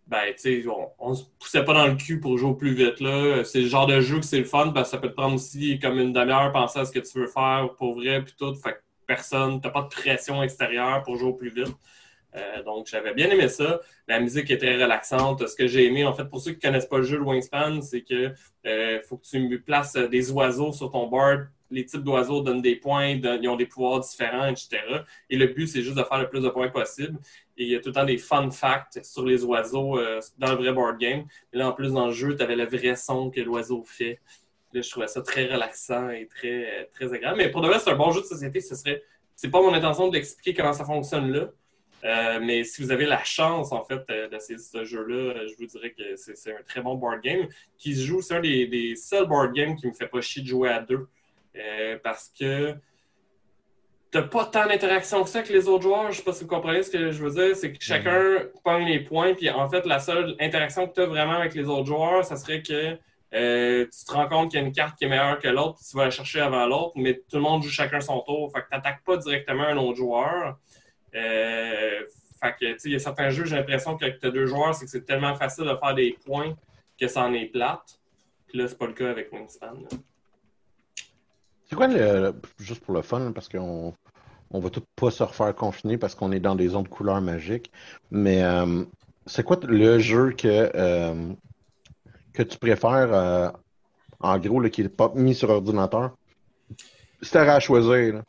ben, 0.06 0.32
tu 0.32 0.62
sais, 0.62 0.64
on, 0.68 0.90
on 0.98 1.14
se 1.14 1.24
poussait 1.38 1.64
pas 1.64 1.74
dans 1.74 1.86
le 1.86 1.94
cul 1.94 2.20
pour 2.20 2.36
jouer 2.36 2.56
plus 2.56 2.74
vite, 2.74 3.00
là. 3.00 3.44
C'est 3.44 3.60
le 3.60 3.68
genre 3.68 3.86
de 3.86 4.00
jeu 4.00 4.18
que 4.18 4.26
c'est 4.26 4.38
le 4.38 4.44
fun, 4.44 4.70
parce 4.70 4.88
que 4.88 4.96
ça 4.96 4.98
peut 4.98 5.08
te 5.08 5.14
prendre 5.14 5.36
aussi 5.36 5.78
comme 5.78 5.98
une 5.98 6.12
demi-heure, 6.12 6.52
penser 6.52 6.80
à 6.80 6.84
ce 6.84 6.92
que 6.92 6.98
tu 6.98 7.18
veux 7.18 7.28
faire 7.28 7.70
pour 7.78 7.94
vrai, 7.94 8.22
puis 8.24 8.34
tout. 8.36 8.54
Fait 8.54 8.72
que 8.72 8.78
personne, 9.06 9.60
t'as 9.60 9.70
pas 9.70 9.82
de 9.82 9.88
pression 9.88 10.42
extérieure 10.42 11.02
pour 11.02 11.16
jouer 11.16 11.32
plus 11.34 11.50
vite. 11.50 11.76
Euh, 12.36 12.62
donc, 12.62 12.86
j'avais 12.86 13.12
bien 13.14 13.28
aimé 13.30 13.48
ça. 13.48 13.80
La 14.06 14.20
musique 14.20 14.50
est 14.50 14.58
très 14.58 14.80
relaxante. 14.80 15.46
Ce 15.46 15.56
que 15.56 15.66
j'ai 15.66 15.86
aimé, 15.86 16.04
en 16.04 16.14
fait, 16.14 16.24
pour 16.24 16.40
ceux 16.40 16.52
qui 16.52 16.60
connaissent 16.60 16.86
pas 16.86 16.98
le 16.98 17.04
jeu 17.04 17.18
de 17.18 17.22
Wingspan, 17.22 17.82
c'est 17.82 18.02
que 18.02 18.32
euh, 18.66 19.00
faut 19.08 19.16
que 19.16 19.26
tu 19.26 19.60
places 19.60 19.94
des 19.94 20.30
oiseaux 20.30 20.72
sur 20.72 20.90
ton 20.90 21.08
board. 21.08 21.48
Les 21.72 21.84
types 21.84 22.02
d'oiseaux 22.02 22.40
donnent 22.40 22.62
des 22.62 22.74
points, 22.74 23.10
ils 23.10 23.48
ont 23.48 23.56
des 23.56 23.66
pouvoirs 23.66 24.00
différents, 24.00 24.46
etc. 24.46 24.78
Et 25.28 25.36
le 25.36 25.46
but, 25.46 25.68
c'est 25.68 25.82
juste 25.82 25.96
de 25.96 26.02
faire 26.02 26.18
le 26.18 26.28
plus 26.28 26.40
de 26.40 26.48
points 26.48 26.68
possible. 26.68 27.18
Et 27.60 27.64
il 27.64 27.68
y 27.68 27.76
a 27.76 27.80
tout 27.80 27.90
le 27.90 27.94
temps 27.94 28.06
des 28.06 28.16
fun 28.16 28.50
facts 28.50 29.04
sur 29.04 29.22
les 29.26 29.44
oiseaux 29.44 29.98
euh, 29.98 30.18
dans 30.38 30.52
le 30.52 30.56
vrai 30.56 30.72
board 30.72 30.98
game. 30.98 31.26
Et 31.52 31.58
là, 31.58 31.68
en 31.68 31.72
plus, 31.72 31.92
dans 31.92 32.06
le 32.06 32.12
jeu, 32.12 32.34
tu 32.34 32.42
avais 32.42 32.56
le 32.56 32.64
vrai 32.64 32.96
son 32.96 33.30
que 33.30 33.38
l'oiseau 33.42 33.84
fait. 33.84 34.18
Là, 34.72 34.80
je 34.80 34.88
trouvais 34.88 35.08
ça 35.08 35.20
très 35.20 35.44
relaxant 35.44 36.08
et 36.08 36.26
très, 36.26 36.88
très 36.94 37.12
agréable. 37.12 37.36
Mais 37.36 37.50
pour 37.50 37.60
de 37.60 37.68
vrai, 37.68 37.78
c'est 37.78 37.90
un 37.90 37.96
bon 37.96 38.12
jeu 38.12 38.22
de 38.22 38.26
société. 38.26 38.62
Ce 38.62 38.74
serait, 38.74 39.02
c'est 39.36 39.50
pas 39.50 39.60
mon 39.60 39.74
intention 39.74 40.08
de 40.08 40.14
l'expliquer 40.14 40.54
comment 40.54 40.72
ça 40.72 40.86
fonctionne 40.86 41.30
là. 41.30 41.50
Euh, 42.02 42.40
mais 42.40 42.64
si 42.64 42.82
vous 42.82 42.92
avez 42.92 43.04
la 43.04 43.22
chance, 43.24 43.72
en 43.72 43.84
fait, 43.84 44.00
euh, 44.08 44.26
d'essayer 44.30 44.58
ce 44.58 44.86
jeu-là, 44.86 45.46
je 45.46 45.54
vous 45.58 45.66
dirais 45.66 45.90
que 45.90 46.16
c'est 46.16 46.52
un 46.52 46.62
très 46.66 46.80
bon 46.80 46.94
board 46.94 47.20
game 47.20 47.46
qui 47.76 47.94
se 47.94 48.06
joue. 48.06 48.22
C'est 48.22 48.36
un 48.36 48.40
des, 48.40 48.68
des, 48.68 48.96
seuls 48.96 49.26
board 49.26 49.52
games 49.52 49.76
qui 49.76 49.86
me 49.86 49.92
fait 49.92 50.08
pas 50.08 50.22
chier 50.22 50.40
de 50.40 50.48
jouer 50.48 50.70
à 50.70 50.80
deux. 50.80 51.06
parce 52.02 52.32
que 52.40 52.74
t'as 54.10 54.22
pas 54.22 54.44
tant 54.46 54.66
d'interaction 54.66 55.22
que 55.22 55.28
ça 55.28 55.38
avec 55.38 55.50
les 55.50 55.68
autres 55.68 55.82
joueurs. 55.82 56.10
Je 56.10 56.18
sais 56.18 56.22
pas 56.22 56.32
si 56.32 56.44
vous 56.44 56.50
comprenez 56.50 56.82
ce 56.82 56.90
que 56.90 57.10
je 57.10 57.22
veux 57.22 57.30
dire. 57.30 57.56
C'est 57.56 57.72
que 57.72 57.78
chacun 57.80 58.44
pogne 58.64 58.86
les 58.86 59.00
points. 59.00 59.34
Puis 59.34 59.50
en 59.50 59.68
fait, 59.68 59.86
la 59.86 60.00
seule 60.00 60.36
interaction 60.40 60.88
que 60.88 60.94
tu 60.94 61.00
as 61.00 61.06
vraiment 61.06 61.34
avec 61.34 61.54
les 61.54 61.66
autres 61.68 61.86
joueurs, 61.86 62.24
ça 62.24 62.36
serait 62.36 62.62
que 62.62 62.98
tu 63.32 64.04
te 64.04 64.12
rends 64.12 64.28
compte 64.28 64.50
qu'il 64.50 64.60
y 64.60 64.62
a 64.62 64.66
une 64.66 64.72
carte 64.72 64.98
qui 64.98 65.04
est 65.04 65.08
meilleure 65.08 65.38
que 65.38 65.48
l'autre, 65.48 65.76
puis 65.76 65.86
tu 65.88 65.96
vas 65.96 66.04
la 66.04 66.10
chercher 66.10 66.40
avant 66.40 66.66
l'autre, 66.66 66.92
mais 66.96 67.14
tout 67.14 67.36
le 67.36 67.42
monde 67.42 67.62
joue 67.62 67.70
chacun 67.70 68.00
son 68.00 68.20
tour. 68.20 68.50
Fait 68.52 68.60
que 68.62 68.66
tu 68.68 68.74
n'attaques 68.74 69.04
pas 69.04 69.16
directement 69.16 69.64
un 69.64 69.76
autre 69.76 69.96
joueur. 69.96 70.58
Euh, 71.14 72.00
fait 72.42 72.54
que, 72.58 72.86
il 72.86 72.92
y 72.92 72.96
a 72.96 72.98
certains 72.98 73.30
jeux, 73.30 73.44
j'ai 73.44 73.56
l'impression 73.56 73.96
que 73.96 74.06
tu 74.06 74.26
as 74.26 74.30
deux 74.30 74.46
joueurs, 74.46 74.74
c'est 74.74 74.86
que 74.86 74.90
c'est 74.90 75.04
tellement 75.04 75.34
facile 75.34 75.64
de 75.64 75.76
faire 75.76 75.94
des 75.94 76.16
points 76.24 76.54
que 76.98 77.06
ça 77.06 77.22
en 77.22 77.32
est 77.32 77.46
plate. 77.46 78.00
Puis 78.48 78.58
là, 78.58 78.66
c'est 78.66 78.78
pas 78.78 78.86
le 78.86 78.94
cas 78.94 79.10
avec 79.10 79.32
Wingspan. 79.32 79.76
C'est 81.66 81.76
quoi 81.76 81.86
le. 81.86 82.34
Juste 82.58 82.84
pour 82.84 82.94
le 82.94 83.02
fun, 83.02 83.30
parce 83.32 83.48
qu'on 83.48 83.94
on 84.50 84.60
va 84.60 84.70
tout 84.70 84.82
pas 84.96 85.10
se 85.10 85.22
refaire 85.22 85.54
confiner 85.54 85.98
parce 85.98 86.14
qu'on 86.14 86.32
est 86.32 86.40
dans 86.40 86.54
des 86.54 86.68
zones 86.68 86.84
de 86.84 86.88
couleurs 86.88 87.20
magiques. 87.20 87.70
Mais 88.10 88.42
euh, 88.42 88.84
c'est 89.26 89.44
quoi 89.44 89.58
le 89.62 89.98
jeu 89.98 90.32
que, 90.32 90.70
euh, 90.74 91.32
que 92.32 92.42
tu 92.42 92.58
préfères, 92.58 93.52
en 94.20 94.38
gros, 94.38 94.62
qui 94.68 94.82
n'est 94.82 94.88
pas 94.88 95.12
mis 95.14 95.34
sur 95.34 95.50
ordinateur? 95.50 96.10
Si 97.22 97.30
t'avais 97.30 97.50
à 97.50 97.60
choisir, 97.60 98.14
là. 98.14 98.22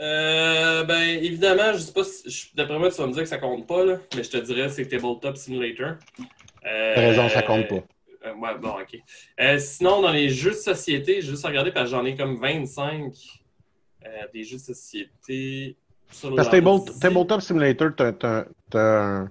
Euh, 0.00 0.82
ben, 0.84 1.18
évidemment, 1.22 1.72
je 1.74 1.78
sais 1.78 1.92
pas 1.92 2.04
si. 2.04 2.50
D'après 2.54 2.78
moi, 2.78 2.90
tu 2.90 2.96
vas 2.96 3.06
me 3.06 3.12
dire 3.12 3.22
que 3.22 3.28
ça 3.28 3.38
compte 3.38 3.66
pas, 3.66 3.84
là, 3.84 3.98
mais 4.16 4.24
je 4.24 4.30
te 4.30 4.38
dirais 4.38 4.68
c'est 4.70 4.86
Tabletop 4.86 5.36
Simulator. 5.36 5.96
Euh, 6.66 6.94
T'as 6.94 7.00
raison, 7.00 7.28
ça 7.28 7.42
compte 7.42 7.68
pas. 7.68 7.82
Euh, 8.26 8.34
ouais, 8.34 8.58
bon, 8.58 8.70
ok. 8.70 8.98
Euh, 9.40 9.58
sinon, 9.58 10.00
dans 10.00 10.12
les 10.12 10.30
jeux 10.30 10.50
de 10.50 10.56
société, 10.56 11.20
juste 11.20 11.44
regarder 11.44 11.70
parce 11.70 11.90
que 11.90 11.96
j'en 11.96 12.04
ai 12.04 12.16
comme 12.16 12.38
25 12.40 13.12
des 14.32 14.44
jeux 14.44 14.56
de 14.56 14.62
société. 14.62 15.76
Parce 16.36 16.48
que 16.48 17.00
Tabletop 17.00 17.40
Simulator, 17.40 17.90
t'as. 17.96 19.26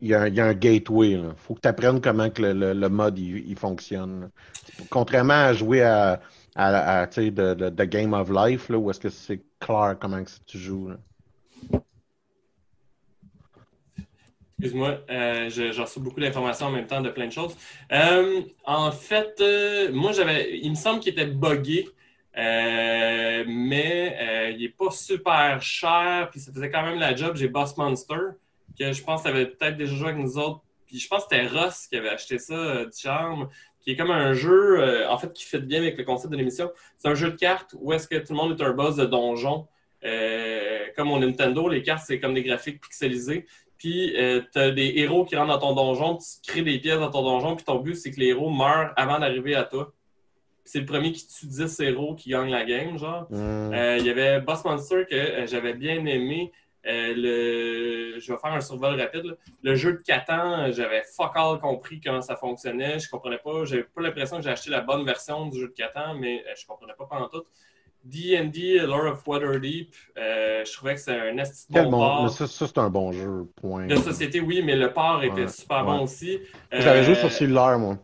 Il 0.00 0.08
y, 0.08 0.14
a 0.14 0.26
il 0.26 0.34
y, 0.34 0.40
a 0.40 0.46
un, 0.46 0.54
gateway. 0.54 1.12
Il 1.12 1.32
faut 1.36 1.54
que 1.54 1.60
tu 1.60 1.68
apprennes 1.68 2.00
comment 2.00 2.28
que 2.28 2.42
le, 2.42 2.72
le, 2.72 2.88
mode 2.88 3.20
il, 3.20 3.54
fonctionne. 3.56 4.30
Contrairement 4.90 5.44
à 5.44 5.52
jouer 5.52 5.82
à, 5.82 6.20
à, 6.56 7.06
de, 7.06 7.54
de, 7.70 7.84
Game 7.84 8.12
of 8.12 8.28
Life, 8.28 8.68
là, 8.68 8.78
où 8.78 8.90
est-ce 8.90 8.98
que 8.98 9.10
c'est 9.10 9.40
clair 9.60 9.96
comment 10.00 10.24
que 10.24 10.30
tu 10.44 10.58
joues? 10.58 10.90
Excuse-moi, 14.62 15.00
euh, 15.10 15.50
j'en 15.50 15.82
reçois 15.82 16.02
beaucoup 16.02 16.20
d'informations 16.20 16.66
en 16.66 16.70
même 16.70 16.86
temps 16.86 17.00
de 17.00 17.10
plein 17.10 17.26
de 17.26 17.32
choses. 17.32 17.56
Euh, 17.90 18.42
en 18.64 18.92
fait, 18.92 19.40
euh, 19.40 19.92
moi, 19.92 20.12
j'avais, 20.12 20.56
il 20.58 20.70
me 20.70 20.76
semble 20.76 21.00
qu'il 21.00 21.12
était 21.12 21.26
buggé, 21.26 21.88
euh, 22.36 23.44
mais 23.46 24.52
il 24.54 24.60
n'est 24.60 24.68
pas 24.68 24.90
super 24.90 25.60
cher, 25.60 26.28
puis 26.30 26.40
ça 26.40 26.52
faisait 26.52 26.70
quand 26.70 26.82
même 26.82 26.98
la 26.98 27.14
job. 27.14 27.36
J'ai 27.36 27.48
Boss 27.48 27.76
Monster, 27.76 28.36
que 28.78 28.92
je 28.92 29.02
pense 29.02 29.26
avais 29.26 29.46
peut-être 29.46 29.76
déjà 29.76 29.94
joué 29.94 30.08
avec 30.10 30.20
nous 30.20 30.38
autres. 30.38 30.62
Puis 30.86 30.98
je 30.98 31.08
pense 31.08 31.24
que 31.24 31.34
c'était 31.34 31.46
Ross 31.46 31.86
qui 31.86 31.96
avait 31.96 32.10
acheté 32.10 32.38
ça 32.38 32.84
charme 32.94 33.48
qui 33.82 33.90
est 33.90 33.96
comme 33.96 34.10
un 34.10 34.32
jeu, 34.32 34.80
euh, 34.80 35.10
en 35.10 35.18
fait, 35.18 35.32
qui 35.32 35.44
fait 35.44 35.58
bien 35.58 35.80
avec 35.80 35.98
le 35.98 36.04
concept 36.04 36.32
de 36.32 36.36
l'émission. 36.36 36.70
C'est 36.98 37.08
un 37.08 37.14
jeu 37.14 37.30
de 37.30 37.36
cartes 37.36 37.74
où 37.78 37.92
est-ce 37.92 38.06
que 38.06 38.16
tout 38.16 38.32
le 38.32 38.36
monde 38.36 38.58
est 38.58 38.64
un 38.64 38.72
boss 38.72 38.96
de 38.96 39.04
donjon. 39.04 39.66
Euh, 40.04 40.86
comme 40.96 41.10
au 41.10 41.18
Nintendo, 41.18 41.68
les 41.68 41.82
cartes, 41.82 42.04
c'est 42.06 42.20
comme 42.20 42.34
des 42.34 42.42
graphiques 42.42 42.80
pixelisés. 42.80 43.46
Puis, 43.78 44.16
euh, 44.16 44.40
tu 44.52 44.58
as 44.58 44.70
des 44.70 44.92
héros 44.96 45.24
qui 45.24 45.36
rentrent 45.36 45.58
dans 45.58 45.58
ton 45.58 45.74
donjon, 45.74 46.16
tu 46.16 46.50
crées 46.50 46.62
des 46.62 46.78
pièces 46.78 47.00
dans 47.00 47.10
ton 47.10 47.22
donjon, 47.22 47.56
puis 47.56 47.64
ton 47.64 47.76
but, 47.80 47.96
c'est 47.96 48.12
que 48.12 48.20
les 48.20 48.28
héros 48.28 48.50
meurent 48.50 48.92
avant 48.96 49.18
d'arriver 49.18 49.56
à 49.56 49.64
toi. 49.64 49.92
C'est 50.64 50.80
le 50.80 50.86
premier 50.86 51.12
qui 51.12 51.26
tue 51.26 51.46
10 51.46 51.80
héros 51.80 52.14
qui 52.14 52.30
gagne 52.30 52.50
la 52.50 52.64
game, 52.64 52.98
genre. 52.98 53.26
Hmm. 53.30 53.72
Il 53.98 54.06
y 54.06 54.10
avait 54.10 54.40
Boss 54.40 54.64
Monster 54.64 55.04
que 55.10 55.46
j'avais 55.46 55.74
bien 55.74 56.04
aimé. 56.06 56.52
Euh, 56.86 57.14
le... 57.16 58.18
Je 58.18 58.32
vais 58.32 58.38
faire 58.38 58.52
un 58.52 58.60
survol 58.60 59.00
rapide. 59.00 59.36
Le 59.62 59.74
jeu 59.74 59.92
de 59.92 60.02
Catan, 60.02 60.70
j'avais 60.72 61.02
fuck 61.16 61.32
all 61.34 61.60
compris 61.60 62.00
comment 62.00 62.22
ça 62.22 62.36
fonctionnait. 62.36 62.98
Je 62.98 63.08
comprenais 63.08 63.38
pas. 63.38 63.64
J'avais 63.64 63.84
pas 63.84 64.00
l'impression 64.00 64.38
que 64.38 64.42
j'ai 64.42 64.50
acheté 64.50 64.70
la 64.70 64.80
bonne 64.80 65.04
version 65.04 65.46
du 65.46 65.60
jeu 65.60 65.68
de 65.68 65.72
Catan, 65.72 66.14
mais 66.14 66.40
euh, 66.40 66.52
je 66.56 66.66
comprenais 66.66 66.94
pas 66.98 67.06
pendant 67.08 67.28
tout. 67.28 67.44
D&D, 68.04 68.80
Lord 68.80 69.12
of 69.12 69.28
Waterdeep, 69.28 69.94
euh, 70.18 70.64
je 70.64 70.72
trouvais 70.72 70.96
que 70.96 71.00
c'est 71.00 71.16
un 71.16 71.38
esti 71.38 71.72
bon, 71.72 71.88
bon 71.88 72.28
Ça, 72.30 72.48
ça 72.48 72.66
c'est 72.66 72.78
un 72.78 72.90
bon 72.90 73.12
jeu, 73.12 73.48
point. 73.54 73.86
De 73.86 73.94
société, 73.94 74.40
oui, 74.40 74.60
mais 74.64 74.74
le 74.74 74.92
port 74.92 75.22
était 75.22 75.46
super 75.46 75.84
bon 75.84 76.00
aussi. 76.00 76.40
J'avais 76.72 77.04
joué 77.04 77.14
sur 77.14 77.30
cellulaire, 77.30 77.78
moi. 77.78 77.98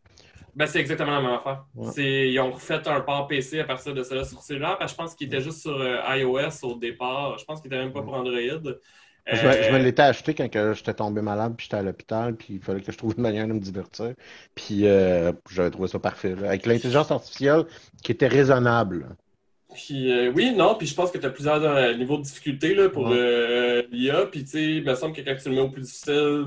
Ben, 0.58 0.66
c'est 0.66 0.80
exactement 0.80 1.12
la 1.12 1.20
même 1.20 1.34
affaire. 1.34 1.66
Ils 1.98 2.40
ont 2.40 2.50
refait 2.50 2.80
un 2.88 3.00
port 3.00 3.28
PC 3.28 3.60
à 3.60 3.64
partir 3.64 3.94
de 3.94 4.02
cela 4.02 4.24
sur 4.24 4.42
cellulaire. 4.42 4.76
je 4.84 4.92
pense 4.92 5.14
qu'il 5.14 5.28
était 5.28 5.40
juste 5.40 5.60
sur 5.60 5.80
euh, 5.80 6.00
iOS 6.16 6.64
au 6.64 6.74
départ. 6.74 7.38
Je 7.38 7.44
pense 7.44 7.60
qu'il 7.60 7.70
n'était 7.70 7.80
même 7.80 7.92
pas 7.92 8.02
pour 8.02 8.14
Android. 8.14 8.34
Je, 8.34 9.46
me 9.46 9.74
euh, 9.74 9.78
l'étais 9.78 10.02
acheté 10.02 10.34
quand 10.34 10.48
j'étais 10.74 10.94
tombé 10.94 11.22
malade, 11.22 11.54
puis 11.56 11.66
j'étais 11.66 11.76
à 11.76 11.82
l'hôpital, 11.82 12.34
puis 12.34 12.54
il 12.54 12.60
fallait 12.60 12.80
que 12.80 12.90
je 12.90 12.98
trouve 12.98 13.14
une 13.16 13.22
manière 13.22 13.46
de 13.46 13.52
me 13.52 13.60
divertir. 13.60 14.14
Puis 14.56 14.84
euh, 14.84 15.30
j'avais 15.48 15.70
trouvé 15.70 15.86
ça 15.86 16.00
parfait. 16.00 16.34
Avec 16.44 16.66
l'intelligence 16.66 17.12
artificielle 17.12 17.64
qui 18.02 18.10
était 18.10 18.26
raisonnable. 18.26 19.06
Puis 19.72 20.12
oui, 20.30 20.52
non, 20.56 20.74
puis 20.74 20.88
je 20.88 20.94
pense 20.96 21.12
que 21.12 21.18
tu 21.18 21.26
as 21.26 21.30
plusieurs 21.30 21.96
niveaux 21.96 22.16
de 22.16 22.22
difficulté 22.22 22.74
là, 22.74 22.88
pour 22.88 23.10
l'IA. 23.10 24.26
Puis 24.26 24.42
tu 24.42 24.50
sais, 24.50 24.64
il 24.64 24.84
me 24.84 24.96
semble 24.96 25.14
que 25.14 25.20
quand 25.20 25.36
tu 25.40 25.50
le 25.50 25.54
mets 25.54 25.60
au 25.60 25.70
plus 25.70 25.82
difficile, 25.82 26.46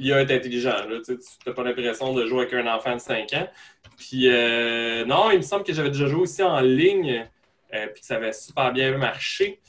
l'IA 0.00 0.22
est 0.22 0.30
intelligent. 0.30 0.74
tu 1.04 1.18
n'as 1.46 1.52
pas 1.52 1.62
l'impression 1.62 2.14
de 2.14 2.26
jouer 2.26 2.42
avec 2.42 2.54
un 2.54 2.66
enfant 2.66 2.94
de 2.94 3.00
5 3.00 3.32
ans. 3.34 3.48
Puis 3.96 4.28
euh, 4.28 5.04
non, 5.04 5.30
il 5.30 5.36
me 5.36 5.42
semble 5.42 5.62
que 5.62 5.74
j'avais 5.74 5.90
déjà 5.90 6.06
joué 6.06 6.22
aussi 6.22 6.42
en 6.42 6.60
ligne, 6.60 7.28
euh, 7.74 7.86
puis 7.88 8.00
que 8.00 8.06
ça 8.06 8.16
avait 8.16 8.32
super 8.32 8.72
bien 8.72 8.96
marché. 8.96 9.60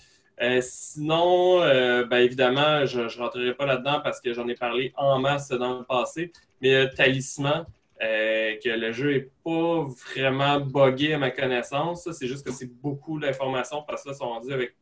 Euh, 0.41 0.59
sinon, 0.61 1.59
ben, 1.59 2.17
évidemment, 2.17 2.85
je 2.85 3.01
ne 3.01 3.17
rentrerai 3.19 3.53
pas 3.53 3.65
là-dedans 3.65 3.99
parce 4.01 4.19
que 4.21 4.33
j'en 4.33 4.47
ai 4.47 4.55
parlé 4.55 4.93
en 4.95 5.19
masse 5.19 5.49
dans 5.49 5.79
le 5.79 5.83
passé. 5.83 6.31
Mais 6.61 6.89
Talisman, 6.91 7.65
que 7.99 8.69
le 8.69 8.91
jeu 8.91 9.11
n'est 9.11 9.29
pas 9.43 9.85
vraiment 10.15 10.59
buggé 10.61 11.13
à 11.13 11.19
ma 11.19 11.29
connaissance. 11.29 12.09
C'est 12.11 12.27
juste 12.27 12.45
que 12.45 12.51
c'est 12.51 12.71
beaucoup 12.81 13.19
d'informations 13.19 13.83
parce 13.83 14.03
que 14.03 14.09
là, 14.09 14.15
ils 14.15 14.17
sont 14.17 14.29
rendus 14.29 14.53
avec. 14.53 14.75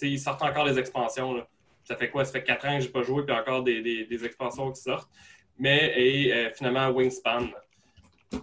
Ils 0.00 0.18
sortent 0.18 0.42
encore 0.42 0.64
les 0.64 0.78
expansions. 0.78 1.44
Ça 1.84 1.96
fait 1.96 2.10
quoi? 2.10 2.24
Ça 2.24 2.32
fait 2.32 2.44
quatre 2.44 2.66
ans 2.66 2.76
que 2.76 2.80
je 2.80 2.86
n'ai 2.86 2.92
pas 2.92 3.02
joué, 3.02 3.24
puis 3.24 3.34
encore 3.34 3.62
des, 3.62 3.82
des, 3.82 4.24
expansions 4.24 4.70
qui 4.72 4.80
sortent. 4.80 5.10
Mais 5.58 5.92
et, 5.96 6.32
euh, 6.32 6.50
finalement, 6.54 6.88
Wingspan. 6.90 7.48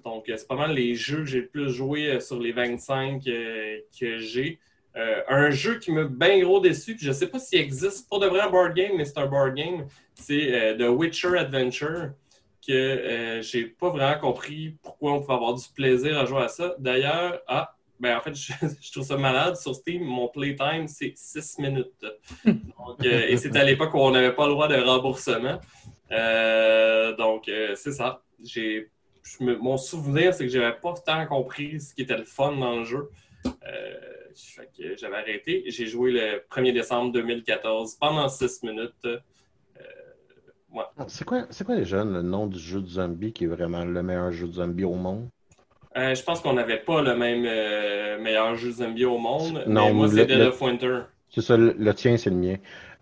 Donc, 0.04 0.30
euh, 0.30 0.36
c'est 0.38 0.48
pas 0.48 0.56
mal 0.56 0.74
les 0.74 0.94
jeux 0.96 1.20
que 1.20 1.26
j'ai 1.26 1.42
le 1.42 1.48
plus 1.48 1.72
joué 1.72 2.08
euh, 2.08 2.20
sur 2.20 2.40
les 2.40 2.52
25 2.52 3.24
que 3.24 4.18
j'ai. 4.20 4.60
un 4.96 5.50
jeu 5.50 5.80
qui 5.80 5.92
m'a 5.92 6.04
bien 6.04 6.40
gros 6.40 6.60
déçu, 6.60 6.96
puis 6.96 7.06
je 7.06 7.12
sais 7.12 7.28
pas 7.28 7.40
s'il 7.40 7.60
existe 7.60 8.08
pour 8.10 8.20
de 8.20 8.28
vrai 8.28 8.42
un 8.42 8.50
board 8.50 8.74
game, 8.74 8.92
mais 8.98 9.06
c'est 9.06 9.18
un 9.18 9.28
board 9.28 9.56
game. 9.56 9.88
C'est 10.14 10.76
The 10.78 10.90
Witcher 10.90 11.38
Adventure, 11.38 12.12
que 12.66 13.40
j'ai 13.42 13.66
pas 13.66 13.90
vraiment 13.90 14.20
compris 14.20 14.76
pourquoi 14.84 15.14
on 15.14 15.22
pouvait 15.22 15.34
avoir 15.34 15.54
du 15.54 15.64
plaisir 15.74 16.20
à 16.20 16.26
jouer 16.26 16.44
à 16.44 16.50
ça. 16.50 16.76
D'ailleurs, 16.80 17.42
ah, 17.48 17.74
ben, 18.00 18.18
en 18.18 18.22
fait, 18.22 18.34
je, 18.82 18.92
trouve 18.92 19.04
ça 19.04 19.18
malade. 19.18 19.58
Sur 19.58 19.76
Steam, 19.76 20.04
mon 20.04 20.28
playtime, 20.30 20.88
c'est 20.88 21.14
6 21.16 21.60
minutes. 21.60 22.06
Euh, 22.46 23.26
et 23.28 23.38
c'était 23.38 23.60
à 23.60 23.64
l'époque 23.64 23.94
où 23.94 24.00
on 24.00 24.12
n'avait 24.12 24.34
pas 24.34 24.46
le 24.46 24.54
droit 24.54 24.68
de 24.68 24.76
remboursement. 24.76 25.60
Euh, 26.12 27.16
donc, 27.16 27.48
euh, 27.50 27.76
c'est 27.76 27.92
ça. 27.92 28.24
J'ai, 28.44 28.90
mon 29.40 29.78
souvenir, 29.78 30.34
c'est 30.34 30.46
que 30.46 30.52
j'avais 30.52 30.76
pas 30.78 30.94
tant 31.06 31.26
compris 31.28 31.80
ce 31.80 31.94
qui 31.94 32.02
était 32.02 32.18
le 32.18 32.26
fun 32.26 32.54
dans 32.54 32.78
le 32.78 32.84
jeu. 32.86 33.10
j'avais 34.98 35.18
arrêté. 35.18 35.64
J'ai 35.68 35.86
joué 35.86 36.12
le 36.12 36.44
1er 36.50 36.74
décembre 36.74 37.12
2014 37.12 37.96
pendant 37.96 38.28
6 38.28 38.64
minutes. 38.64 39.08
Ah, 40.76 41.06
c'est 41.08 41.26
quoi, 41.26 41.48
c'est 41.50 41.64
quoi 41.64 41.76
déjà 41.76 42.04
le 42.04 42.22
nom 42.22 42.46
du 42.46 42.60
jeu 42.60 42.80
de 42.80 42.88
zombie 42.88 43.34
qui 43.34 43.46
est 43.46 43.48
vraiment 43.48 43.84
le 43.84 44.04
meilleur 44.04 44.32
jeu 44.32 44.48
de 44.48 44.54
zombie 44.54 44.84
au 44.84 44.94
monde? 44.94 45.28
Euh, 45.98 46.14
je 46.14 46.24
pense 46.24 46.42
qu'on 46.42 46.54
n'avait 46.54 46.78
pas 46.78 47.02
le 47.02 47.16
même 47.16 47.46
euh, 47.48 48.20
meilleur 48.22 48.56
jeu 48.56 48.72
zombie 48.72 49.06
au 49.06 49.18
monde. 49.18 49.64
Non, 49.66 49.88
mais 49.88 49.94
moi, 49.94 50.08
c'est 50.08 50.26
Dead 50.26 50.42
of 50.42 50.62
Winter. 50.62 51.00
C'est 51.30 51.42
ça, 51.42 51.58
le, 51.58 51.94
tien, 51.94 52.18
c'est 52.18 52.30
le 52.30 52.36
mien. 52.36 52.56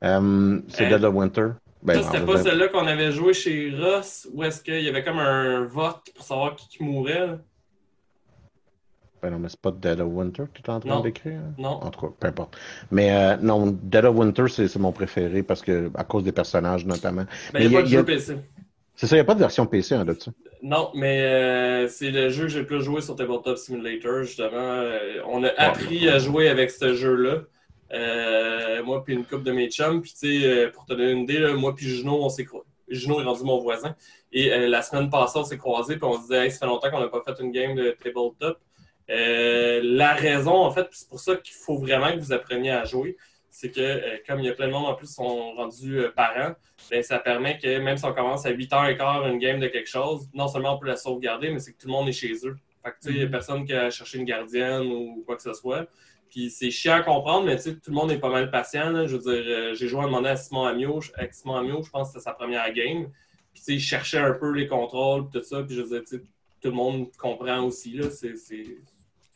Euh, 0.03 0.59
c'est 0.69 0.87
Dead 0.87 1.03
of 1.03 1.13
Winter. 1.13 1.49
Ben, 1.83 2.01
c'était 2.01 2.25
pas 2.25 2.37
celle-là 2.37 2.69
qu'on 2.69 2.87
avait 2.87 3.11
joué 3.11 3.33
chez 3.33 3.73
Ross, 3.77 4.27
ou 4.33 4.43
est-ce 4.43 4.61
qu'il 4.61 4.81
y 4.81 4.89
avait 4.89 5.03
comme 5.03 5.19
un 5.19 5.65
vote 5.65 6.11
pour 6.15 6.25
savoir 6.25 6.55
qui, 6.55 6.67
qui 6.67 6.83
mourait? 6.83 7.37
Ben 9.21 9.31
non, 9.31 9.39
mais 9.39 9.49
c'est 9.49 9.61
pas 9.61 9.71
Dead 9.71 9.99
of 9.99 10.07
Winter 10.11 10.43
que 10.53 10.61
tu 10.61 10.69
es 10.69 10.73
en 10.73 10.79
train 10.79 11.01
d'écrire? 11.01 11.39
Non. 11.57 11.79
En 11.81 11.89
tout 11.89 11.99
cas, 11.99 12.13
peu 12.19 12.27
importe. 12.27 12.57
Mais 12.91 13.37
non, 13.37 13.77
Dead 13.81 14.05
of 14.05 14.15
Winter, 14.15 14.45
c'est 14.47 14.73
mon 14.77 14.91
préféré 14.91 15.43
parce 15.43 15.61
que 15.61 15.91
à 15.95 16.03
cause 16.03 16.23
des 16.23 16.31
personnages 16.31 16.85
notamment. 16.85 17.25
Ben, 17.53 17.61
il 17.61 17.69
n'y 17.69 17.75
a, 17.75 17.79
pas 17.79 17.83
de 17.83 17.89
jeu 17.89 18.03
PC. 18.03 18.37
C'est 18.97 19.05
ça, 19.05 19.15
il 19.15 19.19
n'y 19.19 19.21
a 19.21 19.25
pas 19.25 19.35
de 19.35 19.39
version 19.39 19.67
PC 19.67 19.95
en 19.95 19.99
hein, 19.99 20.05
dessus. 20.05 20.31
Non, 20.63 20.89
mais 20.95 21.21
euh, 21.21 21.87
c'est 21.87 22.09
le 22.09 22.29
jeu 22.29 22.43
que 22.45 22.49
j'ai 22.49 22.59
le 22.61 22.65
plus 22.65 22.81
joué 22.81 22.99
sur 23.01 23.15
Tabletop 23.15 23.55
Simulator, 23.55 24.23
justement. 24.23 24.49
Euh, 24.53 25.21
on 25.27 25.43
a 25.43 25.49
appris 25.49 26.09
à 26.09 26.17
jouer 26.17 26.49
avec 26.49 26.71
ce 26.71 26.95
jeu-là. 26.95 27.43
Euh, 27.93 28.83
moi, 28.83 29.03
puis 29.03 29.13
une 29.13 29.23
coupe 29.23 29.43
de 29.43 29.51
mes 29.51 29.69
chums. 29.69 30.01
Puis, 30.01 30.13
tu 30.19 30.41
sais, 30.41 30.71
pour 30.73 30.85
te 30.85 30.93
donner 30.93 31.11
une 31.11 31.19
idée, 31.19 31.53
moi, 31.53 31.75
puis 31.75 31.85
Juno, 31.85 32.23
on 32.23 32.29
s'est 32.29 32.45
croisés. 32.45 32.65
Juno 32.89 33.21
est 33.21 33.23
rendu 33.23 33.43
mon 33.43 33.59
voisin. 33.59 33.95
Et 34.31 34.49
la 34.67 34.81
semaine 34.81 35.11
passée, 35.11 35.37
on 35.37 35.43
s'est 35.43 35.59
croisés, 35.59 35.97
puis 35.97 36.05
on 36.05 36.15
se 36.15 36.21
disait, 36.21 36.49
ça 36.49 36.59
fait 36.59 36.65
longtemps 36.65 36.89
qu'on 36.89 36.99
n'a 36.99 37.07
pas 37.07 37.21
fait 37.21 37.39
une 37.39 37.51
game 37.51 37.75
de 37.75 37.95
tabletop. 38.03 38.57
la 39.07 40.13
raison, 40.15 40.55
en 40.55 40.71
fait, 40.71 40.87
c'est 40.89 41.07
pour 41.07 41.19
ça 41.19 41.35
qu'il 41.35 41.53
faut 41.53 41.77
vraiment 41.77 42.11
que 42.13 42.19
vous 42.19 42.33
appreniez 42.33 42.71
à 42.71 42.83
jouer, 42.83 43.15
c'est 43.59 43.71
que 43.71 44.23
comme 44.27 44.39
il 44.39 44.45
y 44.45 44.49
a 44.49 44.53
plein 44.53 44.67
de 44.67 44.71
monde 44.71 44.85
en 44.85 44.93
plus 44.93 45.07
qui 45.07 45.13
sont 45.13 45.53
rendus 45.53 45.99
parents, 46.15 46.53
ben, 46.91 47.01
ça 47.01 47.17
permet 47.17 47.57
que 47.57 47.79
même 47.79 47.97
si 47.97 48.05
on 48.05 48.13
commence 48.13 48.45
à 48.45 48.51
8h15 48.51 49.31
une 49.31 49.39
game 49.39 49.59
de 49.59 49.65
quelque 49.65 49.89
chose, 49.89 50.29
non 50.35 50.47
seulement 50.47 50.75
on 50.75 50.77
peut 50.77 50.85
la 50.85 50.95
sauvegarder, 50.95 51.49
mais 51.49 51.57
c'est 51.57 51.73
que 51.73 51.79
tout 51.79 51.87
le 51.87 51.93
monde 51.93 52.07
est 52.07 52.11
chez 52.11 52.33
eux. 52.45 52.55
Fait 52.83 52.91
que, 52.91 53.09
il 53.09 53.15
n'y 53.15 53.21
a 53.21 53.25
mm-hmm. 53.25 53.31
personne 53.31 53.65
qui 53.65 53.73
a 53.73 53.89
cherché 53.89 54.19
une 54.19 54.25
gardienne 54.25 54.85
ou 54.91 55.23
quoi 55.25 55.37
que 55.37 55.41
ce 55.41 55.55
soit. 55.55 55.87
Puis 56.29 56.51
c'est 56.51 56.69
chiant 56.69 56.97
à 56.97 57.01
comprendre, 57.01 57.47
mais 57.47 57.57
tout 57.57 57.79
le 57.87 57.93
monde 57.93 58.11
est 58.11 58.19
pas 58.19 58.29
mal 58.29 58.51
patient. 58.51 59.07
Je 59.07 59.15
veux 59.15 59.23
dire, 59.23 59.43
euh, 59.47 59.73
j'ai 59.73 59.87
joué 59.87 60.01
un 60.01 60.07
moment 60.07 60.27
à 60.27 60.35
Simon 60.35 60.65
Amio. 60.65 60.99
Avec 61.15 61.33
Simon 61.33 61.55
Amio, 61.55 61.81
je 61.81 61.89
pense 61.89 62.09
que 62.09 62.19
c'était 62.19 62.25
sa 62.25 62.33
première 62.33 62.71
game. 62.73 63.09
Puis 63.55 63.63
il 63.69 63.79
cherchait 63.79 64.19
un 64.19 64.33
peu 64.33 64.51
les 64.51 64.67
contrôles, 64.67 65.31
tout 65.33 65.41
ça. 65.41 65.63
Puis 65.63 65.75
je 65.75 65.81
veux 65.81 65.99
dire, 65.99 66.03
tout 66.61 66.69
le 66.69 66.75
monde 66.75 67.07
comprend 67.17 67.63
aussi. 67.63 67.93
Là, 67.93 68.11
c'est, 68.11 68.35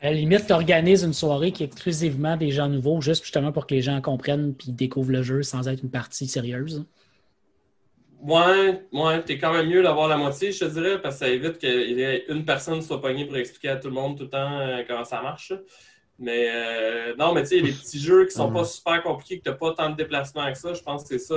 À 0.02 0.06
la 0.06 0.14
limite, 0.14 0.48
tu 0.48 0.54
organises 0.54 1.04
une 1.04 1.14
soirée 1.14 1.52
qui 1.52 1.62
est 1.62 1.68
exclusivement 1.68 2.36
des 2.36 2.50
gens 2.50 2.68
nouveaux, 2.68 3.02
juste 3.02 3.24
justement 3.24 3.52
pour 3.52 3.68
que 3.68 3.76
les 3.76 3.84
gens 3.84 4.02
comprennent 4.02 4.56
puis 4.56 4.72
découvrent 4.72 5.12
le 5.12 5.22
jeu 5.22 5.44
sans 5.44 5.68
être 5.68 5.84
une 5.84 5.92
partie 5.92 6.28
sérieuse. 6.28 6.84
Ouais, 8.20 8.82
ouais, 8.94 9.24
t'es 9.24 9.38
quand 9.38 9.54
même 9.54 9.68
mieux 9.68 9.84
d'avoir 9.84 10.08
la 10.08 10.18
moitié, 10.18 10.52
je 10.52 10.60
te 10.60 10.66
dirais, 10.66 11.00
parce 11.00 11.16
que 11.16 11.26
ça 11.26 11.30
évite 11.30 11.60
qu'il 11.60 12.00
y 12.00 12.02
ait 12.02 12.26
une 12.30 12.46
personne 12.46 12.82
soit 12.82 13.00
pognée 13.00 13.26
pour 13.26 13.38
expliquer 13.38 13.70
à 13.70 13.76
tout 13.76 13.90
le 13.90 13.94
monde 13.94 14.18
tout 14.18 14.24
le 14.24 14.30
temps 14.30 14.60
euh, 14.60 14.84
comment 14.88 15.06
ça 15.06 15.22
marche. 15.22 15.54
Mais 16.18 16.50
euh, 16.50 17.16
non, 17.18 17.34
mais 17.34 17.44
tu 17.44 17.50
sais, 17.50 17.60
les 17.60 17.72
petits 17.72 18.00
jeux 18.04 18.26
qui 18.26 18.32
sont 18.32 18.52
pas 18.52 18.66
super 18.66 19.04
compliqués, 19.04 19.38
que 19.38 19.44
t'as 19.44 19.54
pas 19.54 19.74
tant 19.74 19.92
de 19.92 19.96
déplacements 19.96 20.52
que 20.52 20.58
ça, 20.58 20.74
je 20.74 20.82
pense 20.82 21.04
que 21.04 21.10
c'est 21.10 21.26
ça 21.26 21.36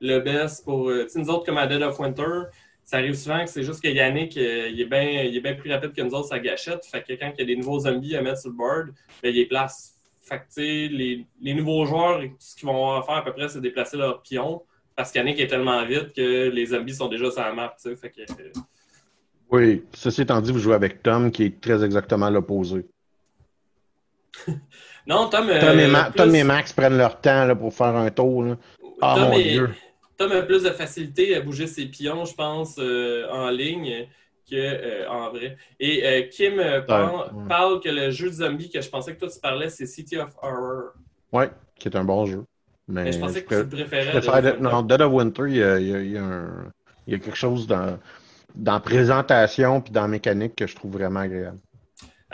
le 0.00 0.20
best 0.20 0.64
pour. 0.64 0.88
Euh, 0.88 1.04
tu 1.04 1.10
sais, 1.10 1.18
nous 1.20 1.30
autres, 1.30 1.44
comme 1.44 1.58
à 1.58 1.66
Dead 1.66 1.82
of 1.82 1.98
Winter, 1.98 2.44
ça 2.88 2.96
arrive 2.96 3.12
souvent 3.12 3.44
que 3.44 3.50
c'est 3.50 3.64
juste 3.64 3.82
que 3.82 3.88
Yannick, 3.88 4.34
il 4.34 4.80
est 4.80 4.86
bien 4.86 5.02
il 5.02 5.36
est 5.36 5.40
bien 5.42 5.52
plus 5.52 5.70
rapide 5.70 5.92
que 5.92 6.00
nous 6.00 6.14
autres, 6.14 6.28
sa 6.28 6.38
gâchette. 6.38 6.86
Fait 6.86 7.02
que 7.02 7.12
quand 7.12 7.30
il 7.34 7.40
y 7.40 7.42
a 7.42 7.44
des 7.44 7.56
nouveaux 7.56 7.80
zombies 7.80 8.16
à 8.16 8.22
mettre 8.22 8.40
sur 8.40 8.48
le 8.48 8.56
board, 8.56 8.94
ben, 9.22 9.28
il 9.28 9.38
est 9.38 9.44
place. 9.44 9.94
Fait 10.22 10.38
que, 10.38 10.58
les, 10.58 11.26
les 11.38 11.52
nouveaux 11.52 11.84
joueurs, 11.84 12.22
ce 12.38 12.56
qu'ils 12.56 12.66
vont 12.66 13.02
faire 13.02 13.16
à 13.16 13.22
peu 13.22 13.34
près, 13.34 13.50
c'est 13.50 13.60
déplacer 13.60 13.98
leurs 13.98 14.22
pions 14.22 14.62
parce 14.96 15.12
qu'Yannick 15.12 15.38
est 15.38 15.48
tellement 15.48 15.84
vite 15.84 16.14
que 16.16 16.48
les 16.48 16.64
zombies 16.64 16.94
sont 16.94 17.08
déjà 17.08 17.30
sur 17.30 17.42
la 17.42 17.52
map. 17.52 17.76
Fait 17.78 18.08
que... 18.08 18.22
Oui, 19.50 19.84
ceci 19.92 20.22
étant 20.22 20.40
dit, 20.40 20.50
vous 20.50 20.58
jouez 20.58 20.74
avec 20.74 21.02
Tom 21.02 21.30
qui 21.30 21.44
est 21.44 21.60
très 21.60 21.84
exactement 21.84 22.30
l'opposé. 22.30 22.86
non, 25.06 25.28
Tom. 25.28 25.46
Euh, 25.50 25.60
Tom, 26.16 26.34
et, 26.34 26.42
Max 26.42 26.72
prennent 26.72 26.96
leur 26.96 27.20
temps 27.20 27.44
là, 27.44 27.54
pour 27.54 27.74
faire 27.74 27.94
un 27.94 28.10
tour. 28.10 28.56
Ah, 29.02 29.28
mon 29.28 29.38
Dieu. 29.38 29.74
Tom 30.18 30.32
a 30.32 30.42
plus 30.42 30.64
de 30.64 30.70
facilité 30.70 31.34
à 31.36 31.40
bouger 31.40 31.66
ses 31.66 31.86
pions, 31.86 32.24
je 32.24 32.34
pense, 32.34 32.76
euh, 32.78 33.26
en 33.30 33.48
ligne 33.50 34.06
que 34.50 34.56
euh, 34.56 35.08
en 35.08 35.30
vrai. 35.30 35.56
Et 35.78 36.28
Kim 36.30 36.60
parle, 36.86 37.80
que 37.80 37.88
le 37.88 38.10
jeu 38.10 38.28
de 38.28 38.34
zombie 38.34 38.70
que 38.70 38.80
je 38.80 38.88
pensais 38.88 39.14
que 39.14 39.20
toi 39.20 39.28
tu 39.28 39.40
parlais, 39.40 39.70
c'est 39.70 39.86
City 39.86 40.18
of 40.18 40.34
Horror. 40.42 40.92
Oui, 41.32 41.44
qui 41.78 41.88
est 41.88 41.96
un 41.96 42.04
bon 42.04 42.26
jeu. 42.26 42.44
Mais, 42.88 43.12
je 43.12 43.18
pensais 43.18 43.42
que 43.42 43.62
tu 43.62 43.68
préférais. 43.68 44.58
non, 44.58 44.82
Dead 44.82 45.00
of 45.02 45.12
Winter, 45.12 45.44
il 45.46 45.56
y 45.56 45.62
a, 45.62 45.78
il 45.78 46.10
y 46.10 46.16
a, 46.16 46.24
un, 46.24 46.72
il 47.06 47.12
y 47.12 47.16
a 47.16 47.18
quelque 47.18 47.36
chose 47.36 47.66
dans, 47.66 47.98
dans 48.54 48.80
présentation 48.80 49.80
puis 49.80 49.92
dans 49.92 50.08
mécanique 50.08 50.56
que 50.56 50.66
je 50.66 50.74
trouve 50.74 50.92
vraiment 50.92 51.20
agréable. 51.20 51.58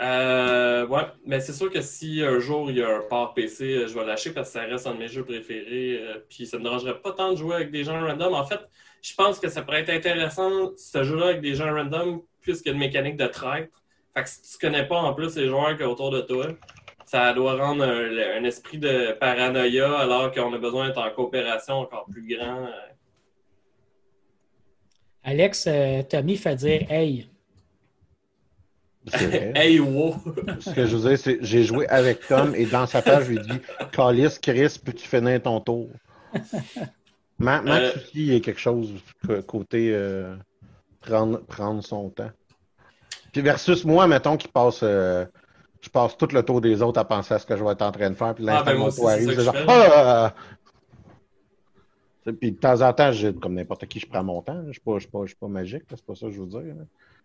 Euh, 0.01 0.85
ouais, 0.87 1.03
mais 1.25 1.39
c'est 1.39 1.53
sûr 1.53 1.71
que 1.71 1.79
si 1.79 2.21
un 2.21 2.39
jour 2.39 2.69
il 2.69 2.77
y 2.77 2.83
a 2.83 2.97
un 2.97 3.01
port 3.01 3.33
PC, 3.33 3.63
euh, 3.63 3.87
je 3.87 3.93
vais 3.93 4.05
lâcher 4.05 4.31
parce 4.31 4.49
que 4.49 4.59
ça 4.59 4.65
reste 4.65 4.87
un 4.87 4.93
de 4.93 4.99
mes 4.99 5.07
jeux 5.07 5.23
préférés. 5.23 5.99
Euh, 6.01 6.25
puis 6.29 6.45
ça 6.45 6.57
me 6.57 6.63
dérangerait 6.63 6.99
pas 6.99 7.13
tant 7.13 7.31
de 7.31 7.37
jouer 7.37 7.55
avec 7.55 7.71
des 7.71 7.85
gens 7.85 7.99
random. 8.05 8.33
En 8.33 8.45
fait, 8.45 8.59
je 9.01 9.13
pense 9.15 9.39
que 9.39 9.47
ça 9.47 9.61
pourrait 9.61 9.81
être 9.81 9.91
intéressant 9.91 10.71
ce 10.75 11.03
jeu-là 11.03 11.27
avec 11.27 11.41
des 11.41 11.55
gens 11.55 11.73
random 11.73 12.21
puisqu'il 12.41 12.69
y 12.69 12.71
a 12.71 12.73
une 12.73 12.79
mécanique 12.79 13.15
de 13.15 13.27
traître. 13.27 13.71
Fait 14.13 14.23
que 14.23 14.29
si 14.29 14.41
tu 14.41 14.57
connais 14.57 14.85
pas 14.85 14.97
en 14.97 15.13
plus 15.13 15.35
les 15.37 15.47
joueurs 15.47 15.77
qui 15.77 15.83
sont 15.83 15.89
autour 15.89 16.11
de 16.11 16.21
toi, 16.21 16.47
ça 17.05 17.33
doit 17.33 17.55
rendre 17.55 17.83
un, 17.83 18.43
esprit 18.43 18.77
de 18.77 19.13
paranoïa 19.13 19.99
alors 19.99 20.31
qu'on 20.31 20.51
a 20.53 20.57
besoin 20.57 20.87
d'être 20.87 20.97
en 20.99 21.09
coopération 21.11 21.75
encore 21.75 22.05
plus 22.05 22.35
grand. 22.35 22.67
Alex, 25.23 25.65
euh, 25.67 26.03
Tommy 26.03 26.35
fait 26.35 26.55
dire 26.55 26.91
Hey. 26.91 27.27
hey, 29.55 29.79
wow! 29.79 30.15
Ce 30.59 30.71
que 30.71 30.85
je 30.85 30.95
veux 30.95 31.09
dire, 31.09 31.17
c'est 31.17 31.37
j'ai 31.41 31.63
joué 31.63 31.87
avec 31.87 32.27
Tom 32.27 32.55
et 32.55 32.65
dans 32.65 32.87
sa 32.87 33.01
page, 33.01 33.25
je 33.25 33.29
lui 33.31 33.37
ai 33.37 33.41
dit 33.41 33.59
Calis, 33.91 34.37
Chris, 34.41 34.79
peux-tu 34.83 35.07
finir 35.07 35.41
ton 35.41 35.59
tour? 35.59 35.89
Max 37.37 37.69
euh... 37.69 37.91
il 38.13 38.33
y 38.33 38.35
a 38.35 38.39
quelque 38.39 38.59
chose 38.59 38.93
côté 39.45 39.91
euh, 39.93 40.35
prendre, 41.01 41.39
prendre 41.45 41.83
son 41.83 42.09
temps. 42.09 42.31
Puis 43.31 43.41
versus 43.41 43.83
moi, 43.85 44.07
mettons, 44.07 44.37
qui 44.37 44.47
passe 44.47 44.79
euh, 44.81 45.25
je 45.85 45.89
passe 45.89 46.17
tout 46.17 46.27
le 46.31 46.41
tour 46.41 46.61
des 46.61 46.81
autres 46.81 46.99
à 46.99 47.05
penser 47.05 47.35
à 47.35 47.39
ce 47.39 47.45
que 47.45 47.55
je 47.55 47.63
vais 47.63 47.71
être 47.71 47.83
en 47.83 47.91
train 47.91 48.09
de 48.09 48.15
faire. 48.15 48.33
Puis 48.33 48.43
l'instant 48.43 48.63
ah, 48.67 48.73
ben 48.73 49.07
arrive, 49.07 49.31
je 49.31 49.41
genre, 49.41 49.55
ah! 49.67 50.33
Puis 52.39 52.53
de 52.53 52.57
temps 52.57 52.81
en 52.81 52.91
temps, 52.91 53.11
comme 53.39 53.53
n'importe 53.53 53.85
qui, 53.85 53.99
je 53.99 54.07
prends 54.07 54.23
mon 54.23 54.41
temps. 54.41 54.63
Je 54.63 54.79
ne 54.83 54.99
suis, 55.27 55.35
pas 55.35 55.47
magique, 55.47 55.83
c'est 55.89 56.03
pas 56.03 56.15
ça 56.15 56.25
que 56.25 56.31
je 56.31 56.41
veux 56.41 56.47
dire. 56.47 56.73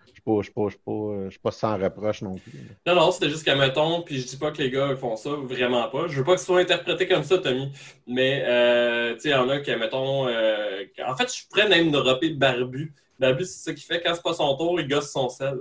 Je 0.06 0.32
ne 0.32 1.30
suis, 1.30 1.38
pas, 1.38 1.50
sans 1.50 1.78
reproche 1.78 2.22
non 2.22 2.36
plus. 2.36 2.52
Non, 2.86 2.94
non, 2.94 3.10
c'était 3.10 3.30
juste 3.30 3.44
qu'à 3.44 3.56
mettons, 3.56 4.02
puis 4.02 4.20
je 4.20 4.26
dis 4.26 4.36
pas 4.36 4.50
que 4.50 4.58
les 4.58 4.70
gars 4.70 4.94
font 4.96 5.16
ça, 5.16 5.30
vraiment 5.30 5.88
pas. 5.88 6.08
Je 6.08 6.18
veux 6.18 6.24
pas 6.24 6.34
que 6.34 6.40
ce 6.40 6.46
soit 6.46 6.60
interprété 6.60 7.06
comme 7.08 7.24
ça, 7.24 7.38
Tommy. 7.38 7.72
Mais, 8.06 8.42
euh, 8.46 9.14
tu 9.14 9.20
sais, 9.20 9.28
il 9.30 9.32
y 9.32 9.34
en 9.34 9.48
a 9.48 9.60
qui, 9.60 9.74
mettons, 9.76 10.28
euh, 10.28 10.84
en 11.06 11.16
fait, 11.16 11.34
je 11.34 11.48
pourrais 11.48 11.68
même 11.68 11.90
dropper 11.90 12.30
Barbu. 12.30 12.92
Barbu, 13.18 13.44
c'est 13.44 13.70
ça 13.70 13.74
qu'il 13.74 13.84
fait. 13.84 14.02
Quand 14.02 14.14
c'est 14.14 14.22
pas 14.22 14.34
son 14.34 14.56
tour, 14.56 14.80
il 14.80 14.88
gosse 14.88 15.10
son 15.10 15.28
sel 15.28 15.58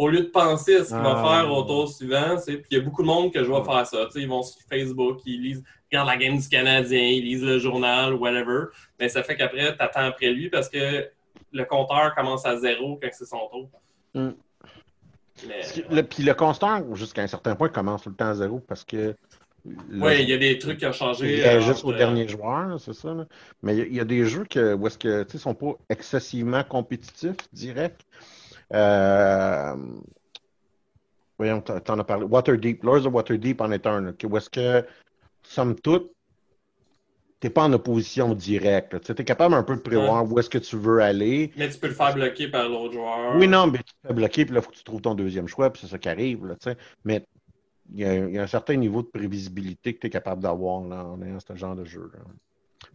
au 0.00 0.08
lieu 0.08 0.20
de 0.20 0.28
penser 0.28 0.76
à 0.76 0.84
ce 0.84 0.88
qu'il 0.88 1.02
va 1.02 1.22
ah. 1.22 1.42
faire 1.42 1.52
au 1.52 1.62
tour 1.62 1.86
suivant, 1.86 2.36
puis 2.46 2.62
il 2.70 2.78
y 2.78 2.80
a 2.80 2.82
beaucoup 2.82 3.02
de 3.02 3.06
monde 3.06 3.30
que 3.30 3.40
je 3.40 3.48
vois 3.48 3.62
faire 3.62 3.86
ça. 3.86 4.08
Ils 4.14 4.26
vont 4.26 4.42
sur 4.42 4.58
Facebook, 4.66 5.20
ils 5.26 5.42
lisent, 5.42 5.62
regardent 5.90 6.08
la 6.08 6.16
game 6.16 6.38
du 6.38 6.48
Canadien, 6.48 7.02
ils 7.02 7.22
lisent 7.22 7.44
le 7.44 7.58
journal, 7.58 8.14
whatever. 8.14 8.68
Mais 8.98 9.10
ça 9.10 9.22
fait 9.22 9.36
qu'après, 9.36 9.76
tu 9.76 9.82
attends 9.82 10.06
après 10.06 10.30
lui 10.30 10.48
parce 10.48 10.70
que 10.70 11.06
le 11.52 11.64
compteur 11.64 12.14
commence 12.14 12.46
à 12.46 12.56
zéro 12.56 12.98
quand 13.00 13.08
c'est 13.12 13.26
son 13.26 13.48
tour. 13.48 13.68
Mm. 14.14 14.30
le, 15.90 16.02
puis 16.02 16.22
le 16.22 16.34
compteur, 16.34 16.94
jusqu'à 16.94 17.22
un 17.22 17.26
certain 17.26 17.54
point, 17.54 17.68
commence 17.68 18.02
tout 18.02 18.10
le 18.10 18.16
temps 18.16 18.28
à 18.28 18.34
zéro 18.34 18.60
parce 18.60 18.84
que. 18.84 19.14
Oui, 19.64 20.22
il 20.22 20.30
y 20.30 20.32
a 20.32 20.38
des 20.38 20.58
trucs 20.58 20.78
qui 20.78 20.86
ont 20.86 20.92
changé. 20.92 21.38
Il 21.38 21.44
euh, 21.44 21.60
juste 21.60 21.84
au 21.84 21.92
dernier 21.92 22.26
joueur, 22.26 22.80
c'est 22.80 22.94
ça. 22.94 23.14
Mais 23.62 23.76
il 23.76 23.94
y, 23.94 24.00
a 24.00 24.04
des 24.04 24.24
jeux 24.24 24.44
que, 24.48 24.72
où 24.74 24.86
est-ce 24.86 24.96
que, 24.96 25.26
sais, 25.28 25.36
sont 25.36 25.54
pas 25.54 25.74
excessivement 25.90 26.64
compétitifs, 26.64 27.36
direct. 27.52 28.00
Euh, 28.72 29.76
voyons, 31.36 31.60
tu 31.60 31.72
en 31.72 31.98
as 31.98 32.04
parlé. 32.04 32.24
Waterdeep, 32.24 32.82
Lords 32.84 33.06
of 33.06 33.12
Waterdeep 33.12 33.60
en 33.60 33.70
est 33.70 33.86
un. 33.86 34.14
Où 34.24 34.36
est-ce 34.38 34.48
que, 34.48 34.86
somme 35.42 35.78
toute, 35.78 36.10
tu 37.40 37.46
n'es 37.46 37.50
pas 37.50 37.62
en 37.62 37.72
opposition 37.72 38.34
directe. 38.34 39.00
Tu 39.00 39.12
es 39.12 39.24
capable 39.24 39.54
un 39.54 39.62
peu 39.62 39.74
de 39.74 39.80
prévoir 39.80 40.30
où 40.30 40.38
est-ce 40.38 40.50
que 40.50 40.58
tu 40.58 40.76
veux 40.76 41.00
aller. 41.00 41.52
Mais 41.56 41.68
tu 41.70 41.78
peux 41.78 41.88
le 41.88 41.94
faire 41.94 42.14
bloquer 42.14 42.48
par 42.48 42.68
l'autre 42.68 42.92
joueur. 42.92 43.36
Oui, 43.36 43.48
non, 43.48 43.66
mais 43.66 43.78
tu 43.78 43.94
peux 44.02 44.14
bloquer, 44.14 44.44
puis 44.44 44.54
là, 44.54 44.60
il 44.60 44.64
faut 44.64 44.70
que 44.70 44.76
tu 44.76 44.84
trouves 44.84 45.00
ton 45.00 45.14
deuxième 45.14 45.48
choix, 45.48 45.72
puis 45.72 45.80
c'est 45.82 45.88
ça 45.88 45.98
qui 45.98 46.08
arrive. 46.08 46.46
Là, 46.46 46.56
mais 47.04 47.24
il 47.92 48.00
y, 48.00 48.38
a 48.38 48.42
un 48.42 48.46
certain 48.46 48.76
niveau 48.76 49.02
de 49.02 49.08
prévisibilité 49.08 49.94
que 49.94 50.00
tu 50.00 50.06
es 50.06 50.10
capable 50.10 50.42
d'avoir 50.42 50.76
en 50.76 51.22
ayant 51.22 51.40
ce 51.40 51.56
genre 51.56 51.74
de 51.74 51.84
jeu. 51.84 52.10
Là. 52.14 52.20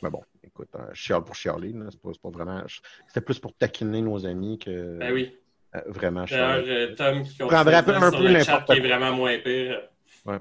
Mais 0.02 0.10
bon, 0.10 0.22
écoute, 0.44 0.70
euh, 0.76 0.94
chiale 0.94 1.24
pour 1.24 1.36
chialer, 1.36 1.74
c'est 1.90 2.00
pas, 2.00 2.12
pas, 2.22 2.30
vraiment. 2.30 2.64
C'était 3.08 3.22
plus 3.22 3.40
pour 3.40 3.54
taquiner 3.54 4.02
nos 4.02 4.26
amis 4.26 4.60
que. 4.60 4.98
Ben 4.98 5.14
oui. 5.14 5.36
Euh, 5.76 5.82
vraiment 5.88 6.26
euh, 6.32 6.96
Tom 6.96 7.24
qui 7.24 7.42
un 7.42 7.48
peu, 7.48 7.76
un 7.76 7.84
peu 7.84 7.94
quoi. 8.46 8.76
Qui 8.76 8.80
est 8.82 8.88
vraiment 8.88 9.12
moins 9.12 9.38
pire. 9.40 9.82
Ouais. 10.26 10.40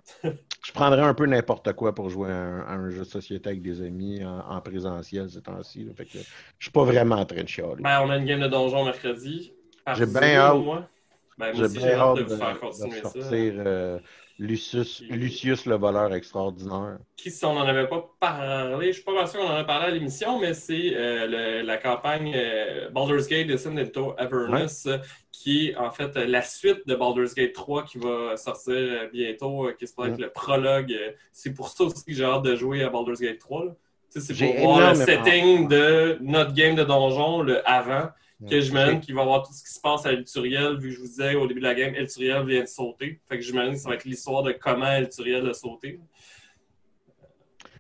je 0.65 0.73
prendrais 0.73 1.03
un 1.03 1.13
peu 1.13 1.27
n'importe 1.27 1.73
quoi 1.75 1.95
pour 1.95 2.09
jouer 2.09 2.31
à 2.31 2.73
un, 2.73 2.89
jeu 2.89 3.01
de 3.01 3.05
société 3.05 3.51
avec 3.51 3.63
des 3.63 3.83
amis 3.83 4.25
en, 4.25 4.61
présentiel 4.63 5.29
ces 5.29 5.43
temps-ci. 5.43 5.87
Fait 5.95 6.07
que 6.07 6.19
je 6.59 6.65
suis 6.65 6.73
pas 6.73 6.85
vraiment 6.85 7.17
en 7.17 7.27
train 7.27 7.43
de 7.43 7.49
chialer. 7.49 7.83
Ben, 7.83 8.01
on 8.03 8.11
a 8.11 8.17
une 8.17 8.25
game 8.25 8.41
de 8.41 8.49
donjon 8.49 8.85
mercredi. 8.85 9.53
J'ai 9.95 10.07
bien 10.07 10.37
hâte. 10.37 10.89
Ben, 11.37 11.53
j'ai 11.53 11.69
bien 11.69 11.99
hâte 11.99 12.17
de, 12.17 12.23
vous 12.23 12.37
faire 12.37 12.61
continuer 12.61 13.03
ça. 13.03 13.13
Euh, 13.33 13.99
Lucius, 14.39 15.03
Lucius 15.11 15.65
le 15.65 15.77
voleur 15.77 16.13
extraordinaire. 16.13 16.99
Qui, 17.17 17.31
si 17.31 17.45
on 17.45 17.55
n'en 17.55 17.67
avait 17.67 17.87
pas 17.87 18.15
parlé, 18.19 18.87
je 18.87 18.89
ne 18.89 18.93
suis 18.93 19.03
pas 19.03 19.27
sûr 19.29 19.41
qu'on 19.41 19.47
en 19.47 19.57
a 19.57 19.65
parlé 19.65 19.87
à 19.87 19.91
l'émission, 19.91 20.41
mais 20.41 20.55
c'est 20.55 20.93
euh, 20.95 21.63
la 21.63 21.77
campagne 21.77 22.33
euh, 22.35 22.91
Baldur's 22.91 23.29
Gate 23.29 23.47
Descent 23.47 23.77
into 23.77 24.13
Avernus, 24.19 24.89
qui 25.31 25.69
est 25.69 25.77
en 25.77 25.93
fait 25.93 26.17
la 26.17 26.43
suite 26.43 26.87
de 26.87 26.97
Baldur's 26.97 27.35
Gate 27.35 27.53
3 27.53 27.85
qui 27.85 27.99
va 27.99 28.37
sortir 28.37 28.75
euh, 28.75 29.09
bientôt, 29.13 29.71
qui 29.79 29.87
se 29.87 29.93
être 30.05 30.19
le 30.19 30.31
prologue. 30.31 30.97
C'est 31.33 31.55
pour 31.55 31.69
ça 31.69 31.85
aussi 31.85 32.05
que 32.05 32.13
j'ai 32.13 32.25
hâte 32.25 32.43
de 32.43 32.57
jouer 32.57 32.83
à 32.83 32.89
Baldur's 32.89 33.21
Gate 33.21 33.39
3. 33.39 33.77
C'est 34.09 34.35
pour 34.37 34.63
voir 34.63 34.91
le 34.91 34.97
setting 34.97 35.69
de 35.69 36.19
notre 36.21 36.55
game 36.55 36.75
de 36.75 36.85
donjon, 36.85 37.43
le 37.43 37.69
avant 37.69 38.09
que 38.49 38.61
j'imagine 38.61 39.01
qu'il 39.01 39.15
va 39.15 39.23
y 39.23 39.25
avoir 39.25 39.43
tout 39.43 39.53
ce 39.53 39.63
qui 39.63 39.73
se 39.73 39.81
passe 39.81 40.07
à 40.07 40.13
Elturiel, 40.13 40.79
vu 40.79 40.89
que 40.89 40.95
je 40.95 41.01
vous 41.01 41.07
disais 41.07 41.35
au 41.35 41.47
début 41.47 41.61
de 41.61 41.67
la 41.67 41.75
game, 41.75 41.95
Elturiel 41.95 42.47
vient 42.47 42.63
de 42.63 42.69
sauter. 42.69 43.21
Fait 43.29 43.37
que 43.37 43.43
j'imagine 43.43 43.75
que 43.75 43.79
ça 43.81 43.89
va 43.89 43.95
être 43.95 44.05
l'histoire 44.05 44.43
de 44.43 44.53
comment 44.53 44.91
Elturiel 44.91 45.49
a 45.49 45.55
sauté. 45.55 46.01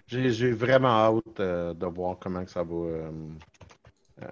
J'ai 0.07 0.51
vraiment 0.53 0.89
hâte 0.89 1.41
euh, 1.41 1.75
de 1.75 1.87
voir 1.87 2.19
comment 2.21 2.45
que 2.45 2.51
ça 2.51 2.63
va 2.63 2.75
euh, 2.75 3.11
euh, 4.23 4.27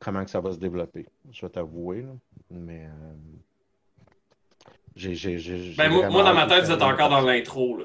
comment 0.00 0.24
que 0.24 0.30
ça 0.30 0.40
va 0.40 0.52
se 0.52 0.58
développer. 0.58 1.06
Je 1.30 1.44
vais 1.44 1.50
t'avouer. 1.50 2.06
Mais 2.50 2.88
j'ai. 4.96 5.74
Ben, 5.76 5.90
moi, 5.90 6.08
moi, 6.08 6.22
dans 6.24 6.34
ma 6.34 6.46
tête, 6.46 6.64
vous 6.64 6.72
êtes 6.72 6.82
encore 6.82 7.10
dans 7.10 7.20
l'intro. 7.20 7.78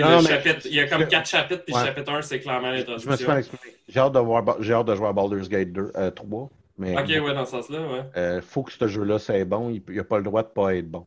Non, 0.00 0.20
chapitre, 0.20 0.60
il 0.66 0.74
y 0.74 0.80
a 0.80 0.88
comme 0.88 1.06
quatre 1.06 1.28
chapitres, 1.28 1.64
puis 1.64 1.74
le 1.74 1.84
chapitre 1.84 2.12
1, 2.12 2.22
c'est 2.22 2.40
clairement 2.40 2.70
l'introduction. 2.70 3.10
Je 3.10 3.30
me 3.30 3.42
suis 3.42 3.52
J'ai 3.88 4.00
hâte, 4.00 4.16
j'ai 4.60 4.72
hâte 4.72 4.86
de 4.86 4.94
jouer 4.94 5.08
à 5.08 5.12
Baldur's 5.12 5.48
Gate 5.48 5.72
2, 5.72 5.92
3. 6.14 6.50
Mais, 6.76 6.98
ok, 6.98 7.06
ouais, 7.06 7.34
dans 7.34 7.44
ce 7.44 7.52
sens-là, 7.52 7.80
ouais. 7.86 8.36
Il 8.36 8.42
faut 8.42 8.62
que 8.64 8.72
ce 8.72 8.88
jeu-là, 8.88 9.18
c'est 9.18 9.44
bon. 9.44 9.70
Il 9.70 9.82
n'a 9.94 10.04
pas 10.04 10.18
le 10.18 10.24
droit 10.24 10.42
de 10.42 10.48
ne 10.48 10.52
pas 10.52 10.74
être 10.74 10.90
bon. 10.90 11.06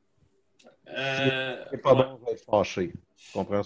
Euh, 0.98 1.56
c'est 1.72 1.82
pas 1.82 1.94
bon, 1.94 2.06
on 2.22 2.26
va 2.26 2.32
être 2.32 2.46
fâché. 2.46 2.94
Tu 3.18 3.32
comprends? 3.34 3.62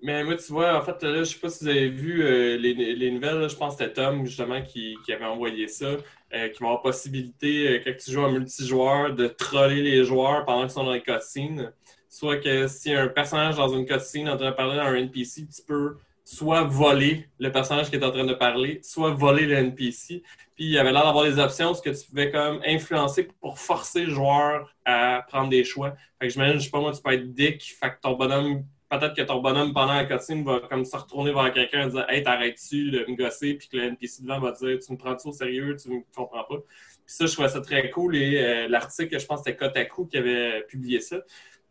Mais 0.00 0.22
moi, 0.22 0.36
tu 0.36 0.52
vois, 0.52 0.78
en 0.78 0.82
fait, 0.82 1.02
là, 1.02 1.18
je 1.18 1.24
sais 1.24 1.38
pas 1.38 1.48
si 1.48 1.64
vous 1.64 1.70
avez 1.70 1.88
vu 1.88 2.22
euh, 2.22 2.56
les, 2.56 2.72
les, 2.72 3.10
nouvelles, 3.10 3.48
je 3.48 3.56
pense 3.56 3.76
que 3.76 3.82
c'était 3.82 3.94
Tom, 3.94 4.24
justement, 4.24 4.62
qui, 4.62 4.96
qui, 5.04 5.12
avait 5.12 5.24
envoyé 5.24 5.66
ça, 5.66 5.86
euh, 5.86 6.48
qui 6.50 6.62
va 6.62 6.68
avoir 6.68 6.82
possibilité, 6.82 7.68
euh, 7.68 7.80
quand 7.84 7.92
tu 7.98 8.12
joues 8.12 8.22
en 8.22 8.30
multijoueur, 8.30 9.12
de 9.14 9.26
troller 9.26 9.82
les 9.82 10.04
joueurs 10.04 10.44
pendant 10.44 10.62
qu'ils 10.62 10.70
sont 10.70 10.84
dans 10.84 10.92
les 10.92 11.02
cutscenes. 11.02 11.72
Soit 12.18 12.38
que 12.38 12.66
si 12.66 12.92
un 12.92 13.06
personnage 13.06 13.54
dans 13.54 13.68
une 13.68 13.86
cutscene 13.86 14.26
est 14.26 14.30
en 14.30 14.36
train 14.36 14.50
de 14.50 14.56
parler 14.56 14.76
à 14.80 14.86
un 14.86 14.94
NPC, 14.96 15.46
tu 15.46 15.62
peux 15.62 15.98
soit 16.24 16.64
voler 16.64 17.28
le 17.38 17.52
personnage 17.52 17.90
qui 17.90 17.94
est 17.94 18.04
en 18.04 18.10
train 18.10 18.24
de 18.24 18.34
parler, 18.34 18.80
soit 18.82 19.12
voler 19.12 19.46
le 19.46 19.54
NPC. 19.54 20.24
Puis 20.56 20.64
il 20.64 20.70
y 20.70 20.78
avait 20.78 20.90
l'air 20.90 21.04
d'avoir 21.04 21.26
des 21.26 21.38
options, 21.38 21.74
ce 21.74 21.80
que 21.80 21.90
tu 21.90 22.08
pouvais 22.08 22.32
comme 22.32 22.60
influencer 22.66 23.28
pour 23.40 23.60
forcer 23.60 24.06
le 24.06 24.10
joueur 24.10 24.74
à 24.84 25.24
prendre 25.28 25.48
des 25.48 25.62
choix. 25.62 25.94
Fait 26.18 26.26
que 26.26 26.32
j'imagine, 26.32 26.58
je 26.58 26.64
sais 26.64 26.70
pas 26.70 26.80
moi, 26.80 26.90
tu 26.90 27.00
peux 27.00 27.12
être 27.12 27.32
dick, 27.32 27.62
fait 27.80 27.90
que 27.90 28.00
ton 28.02 28.14
bonhomme 28.14 28.64
peut-être 28.90 29.14
que 29.14 29.22
ton 29.22 29.40
bonhomme, 29.40 29.72
pendant 29.72 29.94
la 29.94 30.04
cutscene, 30.04 30.42
va 30.42 30.58
comme 30.68 30.84
se 30.84 30.96
retourner 30.96 31.32
vers 31.32 31.52
quelqu'un 31.52 31.86
et 31.86 31.90
dire 31.90 32.06
Hey, 32.08 32.24
t'arrêtes-tu 32.24 32.90
de 32.90 33.04
me 33.08 33.14
gosser 33.14 33.54
Puis 33.54 33.68
que 33.68 33.76
le 33.76 33.84
NPC 33.84 34.22
devant 34.22 34.40
va 34.40 34.50
dire 34.50 34.76
Tu 34.84 34.92
me 34.92 34.96
prends-tu 34.96 35.28
au 35.28 35.32
sérieux? 35.32 35.76
Tu 35.80 35.88
me 35.88 36.00
comprends 36.12 36.42
pas. 36.42 36.56
Puis 36.56 37.14
ça, 37.14 37.26
je 37.26 37.32
trouvais 37.32 37.48
ça 37.48 37.60
très 37.60 37.90
cool. 37.90 38.16
Et 38.16 38.42
euh, 38.42 38.68
l'article, 38.68 39.20
je 39.20 39.26
pense 39.26 39.44
c'était 39.44 39.56
Kotaku 39.56 40.06
qui 40.06 40.18
avait 40.18 40.64
publié 40.66 41.00
ça. 41.00 41.18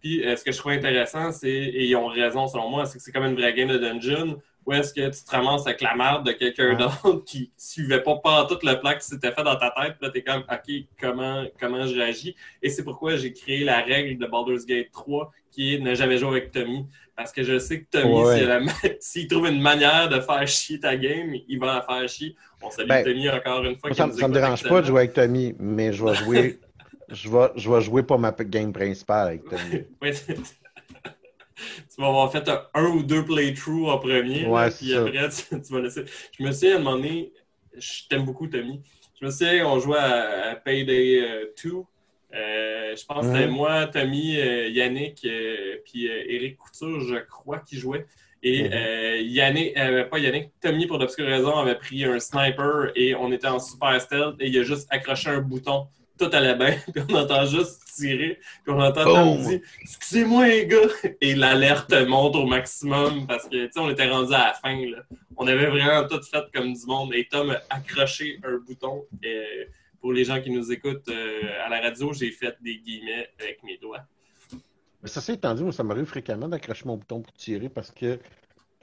Puis 0.08 0.26
euh, 0.26 0.38
ce 0.38 0.44
que 0.46 0.54
je 0.54 0.58
trouvais 0.58 0.76
intéressant, 0.76 1.34
c'est, 1.34 1.50
et 1.50 1.86
ils 1.86 1.96
ont 1.98 2.08
raison 2.08 2.48
selon 2.48 2.70
moi, 2.70 2.86
c'est 2.86 2.98
que 2.98 3.04
c'est 3.04 3.12
comme 3.12 3.26
une 3.26 3.36
vraie 3.36 3.54
game 3.54 3.68
de 3.68 3.78
dungeon 3.78 4.38
où 4.66 4.72
est-ce 4.72 4.94
que 4.94 5.02
tu 5.02 5.24
te 5.24 5.32
ramasses 5.32 5.66
avec 5.68 5.82
la 5.82 5.96
merde 5.96 6.26
de 6.26 6.32
quelqu'un 6.32 6.76
d'autre 6.76 7.24
qui 7.26 7.52
suivait 7.58 8.02
pas 8.02 8.16
pas 8.16 8.46
tout 8.46 8.58
le 8.64 8.80
plan 8.80 8.94
qui 8.94 9.06
s'était 9.06 9.34
fait 9.34 9.44
dans 9.44 9.58
ta 9.58 9.72
tête. 9.72 9.96
Puis 9.98 10.08
là, 10.08 10.10
t'es 10.10 10.22
comme, 10.22 10.44
OK, 10.50 10.76
comment, 11.00 11.46
comment 11.60 11.86
je 11.86 11.96
réagis? 11.96 12.36
Et 12.62 12.70
c'est 12.70 12.84
pourquoi 12.84 13.18
j'ai 13.18 13.34
créé 13.34 13.66
la 13.66 13.82
règle 13.82 14.18
de 14.18 14.26
Baldur's 14.26 14.66
Gate 14.66 14.92
3 14.94 15.32
qui 15.52 15.76
est 15.76 15.80
ne 15.80 15.94
jamais 15.94 16.18
jouer 16.18 16.30
avec 16.30 16.52
Tommy. 16.52 16.86
Parce 17.16 17.34
que 17.34 17.44
je 17.44 17.60
sais 17.60 17.82
que 17.82 17.86
Tommy, 17.90 18.70
s'il 19.00 19.28
trouve 19.28 19.48
une 19.48 19.62
manière 19.62 20.08
de 20.08 20.22
faire 20.22 20.48
chier 20.48 20.80
ta 20.80 20.96
game, 20.96 21.34
il 21.48 21.60
va 21.60 21.76
la 21.76 21.82
faire 21.82 22.08
chier. 22.08 22.36
On 22.62 22.70
salue 22.70 22.88
ben, 22.88 23.04
Tommy 23.04 23.30
encore 23.30 23.64
une 23.66 23.78
fois. 23.78 23.94
ça 23.94 24.08
ne 24.08 24.12
me 24.12 24.34
dérange 24.34 24.64
pas 24.64 24.82
de 24.82 24.88
jouer 24.88 25.00
avec 25.00 25.14
Tommy, 25.14 25.54
mais 25.60 25.92
je 25.92 26.04
vais 26.06 26.16
jouer. 26.16 26.60
je, 27.10 27.30
vais, 27.30 27.52
je 27.56 27.70
vais 27.70 27.82
jouer 27.82 28.04
pour 28.04 28.20
ma 28.20 28.32
game 28.32 28.74
principale 28.74 29.28
avec 29.28 29.44
Tommy. 29.46 29.84
oui, 30.02 30.12
tu 31.90 32.02
vas 32.02 32.08
avoir 32.08 32.32
fait 32.32 32.50
un, 32.74 32.86
ou 32.86 33.04
deux 33.04 33.26
playthroughs 33.26 33.90
en 33.90 33.98
premier. 33.98 34.46
Ouais, 34.46 34.70
puis 34.70 34.94
après, 34.94 35.30
tu, 35.30 35.74
vas 35.74 35.82
laisser. 35.82 36.06
Je 36.38 36.44
me 36.44 36.52
souviens 36.52 36.76
à 36.76 36.80
un 36.80 36.84
moment 36.84 36.98
donné, 36.98 37.32
je 37.76 38.08
t'aime 38.10 38.26
beaucoup, 38.26 38.48
Tommy. 38.48 38.82
Je 39.20 39.26
me 39.26 39.32
souviens, 39.32 39.68
on 39.68 39.80
jouait 39.80 39.98
à, 39.98 40.56
Payday 40.56 41.52
2. 41.64 41.70
Euh, 41.70 41.84
euh, 42.36 42.96
je 42.96 43.06
pense 43.06 43.26
que 43.26 43.34
c'était 43.34 43.48
moi, 43.48 43.88
Tommy, 43.88 44.38
euh, 44.38 44.68
Yannick, 44.68 45.28
puis 45.86 46.06
Eric 46.06 46.58
Couture, 46.58 47.02
je 47.02 47.16
crois, 47.26 47.60
qui 47.60 47.78
jouaient. 47.78 48.06
Et 48.44 48.70
Yannick, 49.24 49.74
pas 50.10 50.20
Yannick, 50.20 50.52
Tommy, 50.62 50.86
pour 50.86 51.00
d'obscures 51.00 51.26
raisons, 51.26 51.56
avait 51.58 51.76
pris 51.76 52.06
un 52.06 52.20
sniper 52.20 52.92
et 52.96 53.16
on 53.16 53.32
était 53.32 53.48
en 53.48 53.60
super 53.60 54.00
stealth 54.00 54.36
et 54.40 54.48
il 54.48 54.60
a 54.60 54.64
juste 54.64 54.88
accroché 54.92 55.30
un 55.30 55.42
bouton 55.42 55.88
tout 56.18 56.30
allait 56.34 56.56
bien, 56.56 56.76
puis 56.94 57.04
on 57.10 57.16
entend 57.16 57.46
juste 57.46 57.82
tirer, 57.96 58.40
puis 58.64 58.74
on 58.74 58.80
entend 58.80 59.04
Tom 59.04 59.42
dire 59.42 59.60
Excusez-moi, 59.82 60.48
les 60.48 60.68
gars 60.68 60.78
Et 61.22 61.36
l'alerte 61.36 61.94
monte 62.08 62.36
au 62.36 62.46
maximum 62.46 63.28
parce 63.28 63.46
que, 63.46 63.66
tu 63.66 63.72
sais, 63.72 63.80
on 63.80 63.90
était 63.90 64.10
rendu 64.10 64.34
à 64.34 64.48
la 64.48 64.54
fin. 64.54 64.76
Là. 64.76 65.00
On 65.36 65.48
avait 65.48 65.68
vraiment 65.68 66.08
tout 66.08 66.22
fait 66.22 66.44
comme 66.54 66.74
du 66.74 66.86
monde. 66.86 67.14
Et 67.14 67.28
Tom 67.28 67.52
a 67.52 67.62
accroché 67.70 68.40
un 68.44 68.58
bouton. 68.58 69.06
Et 69.24 69.68
pour 70.00 70.14
les 70.14 70.24
gens 70.24 70.42
qui 70.42 70.52
nous 70.52 70.72
écoutent 70.72 71.10
euh, 71.10 71.66
à 71.66 71.70
la 71.70 71.82
radio, 71.82 72.14
j'ai 72.14 72.32
fait 72.32 72.56
des 72.62 72.78
guillemets 72.78 73.30
avec 73.40 73.64
mes 73.64 73.78
doigts. 73.78 74.04
Mais 75.02 75.10
ça, 75.10 75.22
c'est 75.22 75.34
étendu, 75.34 75.64
moi, 75.64 75.72
ça 75.72 75.84
m'arrive 75.84 76.06
fréquemment 76.06 76.48
d'accrocher 76.48 76.86
mon 76.86 76.98
bouton 76.98 77.22
pour 77.22 77.34
tirer 77.34 77.70
parce 77.70 77.92
que 77.92 78.20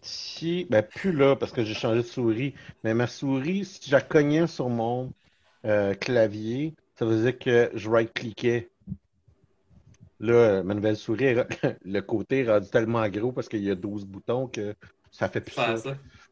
si, 0.03 0.66
ben 0.68 0.82
plus 0.82 1.12
là, 1.12 1.35
parce 1.35 1.53
que 1.53 1.64
j'ai 1.64 1.74
changé 1.74 2.03
de 2.03 2.07
souris, 2.07 2.55
mais 2.82 2.95
ma 2.95 3.07
souris, 3.07 3.64
si 3.64 3.80
je 3.87 3.93
la 3.93 4.01
cognais 4.01 4.47
sur 4.47 4.68
mon 4.68 5.12
euh, 5.64 5.95
clavier, 5.95 6.74
ça 6.95 7.05
veut 7.05 7.22
dire 7.22 7.38
que 7.38 7.70
je 7.74 7.90
right-cliquais. 7.90 8.70
Là, 10.20 10.62
ma 10.62 10.74
nouvelle 10.74 10.97
souris, 10.97 11.34
le 11.84 12.01
côté 12.01 12.40
est 12.40 12.51
rendu 12.51 12.70
tellement 12.70 13.07
gros 13.09 13.32
parce 13.32 13.49
qu'il 13.49 13.62
y 13.62 13.70
a 13.70 13.74
12 13.74 14.07
boutons 14.07 14.47
que 14.47 14.74
ça 15.11 15.28
fait 15.28 15.40
plus 15.40 15.55
ça. 15.55 15.76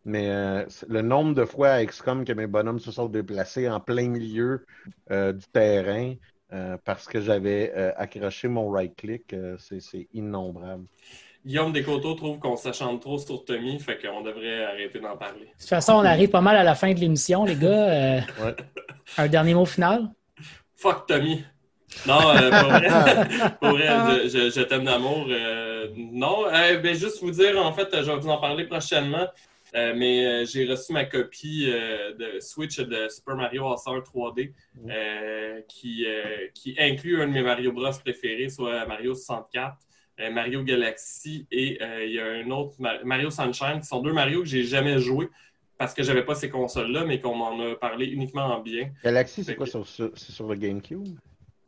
Mais 0.05 0.29
euh, 0.31 0.65
le 0.89 1.03
nombre 1.03 1.35
de 1.35 1.45
fois 1.45 1.71
à 1.71 1.85
XCOM 1.85 2.25
que 2.25 2.33
mes 2.33 2.47
bonhommes 2.47 2.81
se 2.81 2.91
sont 2.91 3.07
déplacés 3.07 3.69
en 3.69 3.81
plein 3.81 4.09
milieu 4.09 4.67
euh, 5.11 5.33
du 5.33 5.47
terrain 5.47 6.15
euh, 6.53 6.77
parce 6.85 7.07
que 7.07 7.21
j'avais 7.21 7.73
accroché 7.97 8.49
mon 8.49 8.71
right-click, 8.71 9.35
c'est 9.59 10.09
innombrable. 10.13 10.85
Guillaume 11.45 11.73
Descoteaux 11.73 12.15
trouve 12.15 12.39
qu'on 12.39 12.57
s'achante 12.57 13.01
trop 13.01 13.19
sur 13.19 13.45
Tommy, 13.45 13.81
fait 13.81 13.99
qu'on 14.01 14.23
devrait 14.23 14.65
arrêter 14.65 15.01
d'en 15.01 15.17
parler. 15.17 15.41
De 15.41 15.59
toute 15.59 15.69
façon, 15.69 15.95
on 15.95 16.05
arrive 16.05 16.29
pas 16.29 16.41
mal 16.41 16.57
à 16.57 16.63
la 16.63 16.77
fin 16.77 16.93
de 16.93 17.01
l'émission, 17.01 17.45
les 17.45 17.57
gars. 17.57 18.21
Un 19.19 19.29
dernier 19.29 19.55
mot 19.55 19.65
final? 19.65 20.09
Fuck 20.83 21.07
Tommy. 21.07 21.45
Non, 22.09 22.19
euh, 22.31 22.51
pas 22.51 22.63
vrai. 22.65 22.89
vrai, 23.63 24.29
je, 24.29 24.63
t'aime 24.63 24.85
d'amour. 24.85 25.27
Euh, 25.29 25.87
non, 25.97 26.47
euh, 26.49 26.79
ben, 26.79 26.93
juste 26.93 27.21
vous 27.23 27.31
dire, 27.31 27.57
en 27.57 27.73
fait, 27.73 27.89
je 27.93 28.11
vais 28.11 28.17
vous 28.17 28.29
en 28.29 28.39
parler 28.39 28.65
prochainement. 28.65 29.29
mais 29.73 30.45
j'ai 30.45 30.67
reçu 30.67 30.93
ma 30.93 31.05
copie 31.05 31.67
de 31.67 32.41
Switch 32.41 32.81
de 32.81 33.09
Super 33.09 33.37
Mario 33.37 33.71
All-Star 33.71 34.01
3D 34.01 34.53
qui, 35.69 36.05
qui 36.53 36.75
inclut 36.81 37.23
un 37.23 37.29
de 37.29 37.33
mes 37.33 37.43
Mario 37.43 37.71
Bros 37.71 37.93
préférés, 38.03 38.49
soit 38.49 38.85
Mario 38.85 39.15
64, 39.15 39.77
Mario 40.33 40.65
Galaxy 40.65 41.47
et 41.53 41.79
il 42.05 42.13
y 42.13 42.19
a 42.19 42.27
un 42.27 42.51
autre 42.51 42.75
Mario 43.05 43.31
Sunshine, 43.31 43.79
qui 43.81 43.87
sont 43.87 44.01
deux 44.01 44.13
Mario 44.13 44.41
que 44.41 44.49
j'ai 44.49 44.65
jamais 44.65 44.99
joué 44.99 45.29
parce 45.83 45.95
que 45.95 46.05
j'avais 46.05 46.25
pas 46.25 46.37
ces 46.37 46.49
consoles-là, 46.49 47.05
mais 47.05 47.21
qu'on 47.21 47.35
m'en 47.35 47.59
a 47.59 47.75
parlé 47.75 48.07
uniquement 48.07 48.45
en 48.45 48.61
bien. 48.61 48.91
Galaxy, 49.03 49.43
c'est 49.43 49.57
quoi? 49.57 49.67
C'est 49.67 50.15
sur 50.15 50.47
le 50.47 50.55
GameCube? 50.55 51.09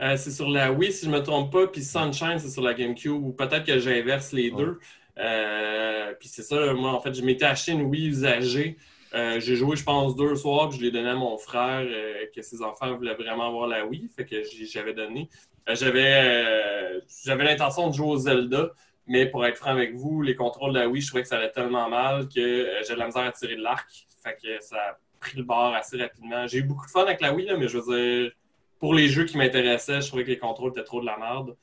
Euh, 0.00 0.16
c'est 0.16 0.30
sur 0.30 0.48
la 0.48 0.70
Wii, 0.70 0.92
si 0.92 1.06
je 1.06 1.10
ne 1.10 1.16
me 1.16 1.20
trompe 1.20 1.50
pas, 1.52 1.66
puis 1.66 1.82
Sunshine, 1.82 2.38
c'est 2.38 2.48
sur 2.48 2.62
la 2.62 2.74
GameCube, 2.74 3.10
ou 3.10 3.32
peut-être 3.32 3.64
que 3.64 3.80
j'inverse 3.80 4.30
les 4.30 4.52
deux. 4.52 4.78
Euh, 5.18 6.12
puis 6.20 6.28
c'est 6.28 6.44
ça, 6.44 6.74
moi, 6.74 6.92
en 6.92 7.00
fait, 7.00 7.12
je 7.12 7.22
m'étais 7.22 7.44
acheté 7.44 7.72
une 7.72 7.82
Wii 7.82 8.06
usagée. 8.06 8.76
Euh, 9.14 9.40
j'ai 9.40 9.56
joué, 9.56 9.74
je 9.74 9.82
pense, 9.82 10.14
deux 10.14 10.36
soirs, 10.36 10.68
puis 10.68 10.78
je 10.78 10.84
l'ai 10.84 10.92
donné 10.92 11.08
à 11.08 11.16
mon 11.16 11.36
frère, 11.36 11.84
que 12.32 12.40
ses 12.40 12.62
enfants 12.62 12.94
voulaient 12.96 13.14
vraiment 13.14 13.48
avoir 13.48 13.66
la 13.66 13.84
Wii, 13.84 14.08
fait 14.16 14.26
que 14.26 14.36
j'avais 14.72 14.94
donné. 14.94 15.28
j'avais 15.66 17.00
j'avais 17.24 17.44
l'intention 17.44 17.90
de 17.90 17.94
jouer 17.94 18.06
au 18.06 18.16
Zelda, 18.16 18.70
mais 19.06 19.26
pour 19.26 19.44
être 19.44 19.56
franc 19.56 19.70
avec 19.70 19.94
vous, 19.94 20.22
les 20.22 20.34
contrôles 20.34 20.72
de 20.72 20.78
la 20.78 20.88
Wii, 20.88 21.02
je 21.02 21.08
trouvais 21.08 21.22
que 21.22 21.28
ça 21.28 21.36
allait 21.36 21.52
tellement 21.52 21.88
mal 21.88 22.28
que 22.28 22.40
euh, 22.40 22.82
j'ai 22.86 22.94
de 22.94 22.98
la 22.98 23.06
misère 23.06 23.22
à 23.22 23.32
tirer 23.32 23.56
de 23.56 23.62
l'arc. 23.62 23.88
Fait 24.22 24.36
que 24.42 24.60
ça 24.60 24.76
a 24.76 24.98
pris 25.20 25.36
le 25.36 25.44
bord 25.44 25.74
assez 25.74 25.96
rapidement. 26.00 26.46
J'ai 26.46 26.58
eu 26.58 26.62
beaucoup 26.62 26.86
de 26.86 26.90
fun 26.90 27.02
avec 27.02 27.20
la 27.20 27.34
Wii, 27.34 27.50
mais 27.58 27.68
je 27.68 27.78
veux 27.78 27.96
dire, 27.96 28.32
pour 28.78 28.94
les 28.94 29.08
jeux 29.08 29.24
qui 29.24 29.36
m'intéressaient, 29.36 30.00
je 30.00 30.08
trouvais 30.08 30.24
que 30.24 30.30
les 30.30 30.38
contrôles 30.38 30.70
étaient 30.70 30.84
trop 30.84 31.00
de 31.00 31.06
la 31.06 31.18
merde. 31.18 31.56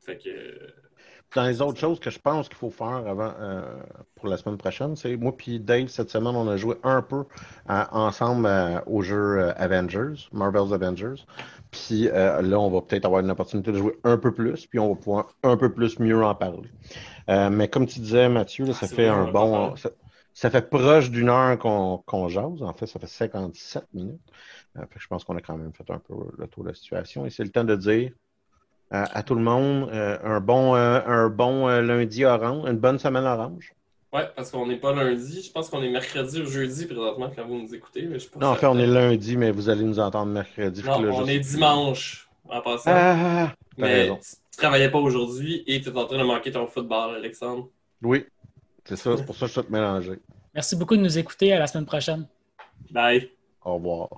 Fait 0.00 0.18
que. 0.18 0.83
Dans 1.34 1.44
les 1.44 1.60
autres 1.60 1.78
choses 1.78 1.98
que 1.98 2.10
je 2.10 2.18
pense 2.18 2.48
qu'il 2.48 2.56
faut 2.56 2.70
faire 2.70 3.06
avant 3.06 3.32
euh, 3.40 3.62
pour 4.14 4.28
la 4.28 4.36
semaine 4.36 4.56
prochaine, 4.56 4.94
c'est 4.94 5.16
moi 5.16 5.36
puis 5.36 5.58
Dave 5.58 5.88
cette 5.88 6.10
semaine 6.10 6.36
on 6.36 6.48
a 6.48 6.56
joué 6.56 6.76
un 6.84 7.02
peu 7.02 7.24
euh, 7.70 7.84
ensemble 7.90 8.48
au 8.86 9.02
jeu 9.02 9.52
Avengers, 9.56 10.28
Marvel's 10.32 10.72
Avengers. 10.72 11.24
Puis 11.74 12.08
euh, 12.08 12.40
là, 12.40 12.60
on 12.60 12.70
va 12.70 12.82
peut-être 12.82 13.04
avoir 13.04 13.20
une 13.20 13.30
opportunité 13.30 13.72
de 13.72 13.78
jouer 13.78 13.98
un 14.04 14.16
peu 14.16 14.32
plus, 14.32 14.66
puis 14.66 14.78
on 14.78 14.90
va 14.90 14.94
pouvoir 14.94 15.34
un 15.42 15.56
peu 15.56 15.72
plus 15.72 15.98
mieux 15.98 16.24
en 16.24 16.34
parler. 16.34 16.70
Euh, 17.28 17.50
mais 17.50 17.66
comme 17.66 17.86
tu 17.86 17.98
disais, 17.98 18.28
Mathieu, 18.28 18.72
ça 18.72 18.86
fait 18.86 19.08
un 19.08 19.30
bon. 19.30 19.74
Ça, 20.34 20.50
fait 20.50 20.68
proche 20.68 21.10
d'une 21.10 21.28
heure 21.28 21.58
qu'on 21.58 22.28
jase. 22.28 22.62
En 22.62 22.72
fait, 22.74 22.86
ça 22.86 23.00
fait 23.00 23.08
57 23.08 23.84
minutes. 23.92 24.20
Euh, 24.76 24.84
je 24.96 25.06
pense 25.08 25.24
qu'on 25.24 25.36
a 25.36 25.40
quand 25.40 25.56
même 25.56 25.72
fait 25.72 25.88
un 25.90 25.98
peu 25.98 26.14
le 26.38 26.46
tour 26.46 26.62
de 26.62 26.68
la 26.68 26.74
situation. 26.74 27.26
Et 27.26 27.30
c'est 27.30 27.44
le 27.44 27.50
temps 27.50 27.64
de 27.64 27.76
dire 27.76 28.12
à 28.94 29.22
tout 29.22 29.34
le 29.34 29.42
monde 29.42 29.90
un 29.92 30.40
bon, 30.40 30.74
un 30.74 31.28
bon 31.28 31.66
lundi 31.66 32.24
orange, 32.24 32.68
une 32.68 32.78
bonne 32.78 32.98
semaine 32.98 33.24
orange. 33.24 33.74
Oui, 34.12 34.20
parce 34.36 34.52
qu'on 34.52 34.66
n'est 34.68 34.76
pas 34.76 34.92
lundi. 34.94 35.42
Je 35.42 35.50
pense 35.50 35.68
qu'on 35.68 35.82
est 35.82 35.90
mercredi 35.90 36.40
ou 36.40 36.46
jeudi 36.46 36.86
présentement 36.86 37.32
quand 37.34 37.44
vous 37.48 37.60
nous 37.62 37.74
écoutez. 37.74 38.02
Mais 38.02 38.20
je 38.20 38.28
non, 38.40 38.46
en 38.46 38.54
fait, 38.54 38.66
on 38.66 38.78
est 38.78 38.86
lundi, 38.86 39.36
mais 39.36 39.50
vous 39.50 39.68
allez 39.68 39.82
nous 39.82 39.98
entendre 39.98 40.30
mercredi. 40.30 40.84
Non, 40.84 41.02
on 41.12 41.26
est 41.26 41.40
dimanche 41.40 42.28
en 42.48 42.60
passant. 42.60 42.92
Ah, 42.94 43.52
mais 43.76 44.02
raison. 44.02 44.20
tu 44.52 44.56
travaillais 44.56 44.88
pas 44.88 44.98
aujourd'hui 44.98 45.64
et 45.66 45.80
tu 45.80 45.88
es 45.88 45.96
en 45.96 46.06
train 46.06 46.18
de 46.18 46.22
manquer 46.22 46.52
ton 46.52 46.68
football, 46.68 47.16
Alexandre. 47.16 47.68
Oui. 48.02 48.24
C'est 48.84 48.94
ça, 48.94 49.16
c'est 49.16 49.26
pour 49.26 49.34
ça 49.34 49.46
que 49.46 49.52
je 49.52 49.52
suis 49.52 49.62
tout 49.62 49.72
mélangé. 49.72 50.12
Merci 50.54 50.76
beaucoup 50.76 50.96
de 50.96 51.02
nous 51.02 51.18
écouter. 51.18 51.52
À 51.52 51.58
la 51.58 51.66
semaine 51.66 51.86
prochaine. 51.86 52.28
Bye. 52.92 53.30
Au 53.64 53.74
revoir. 53.74 54.10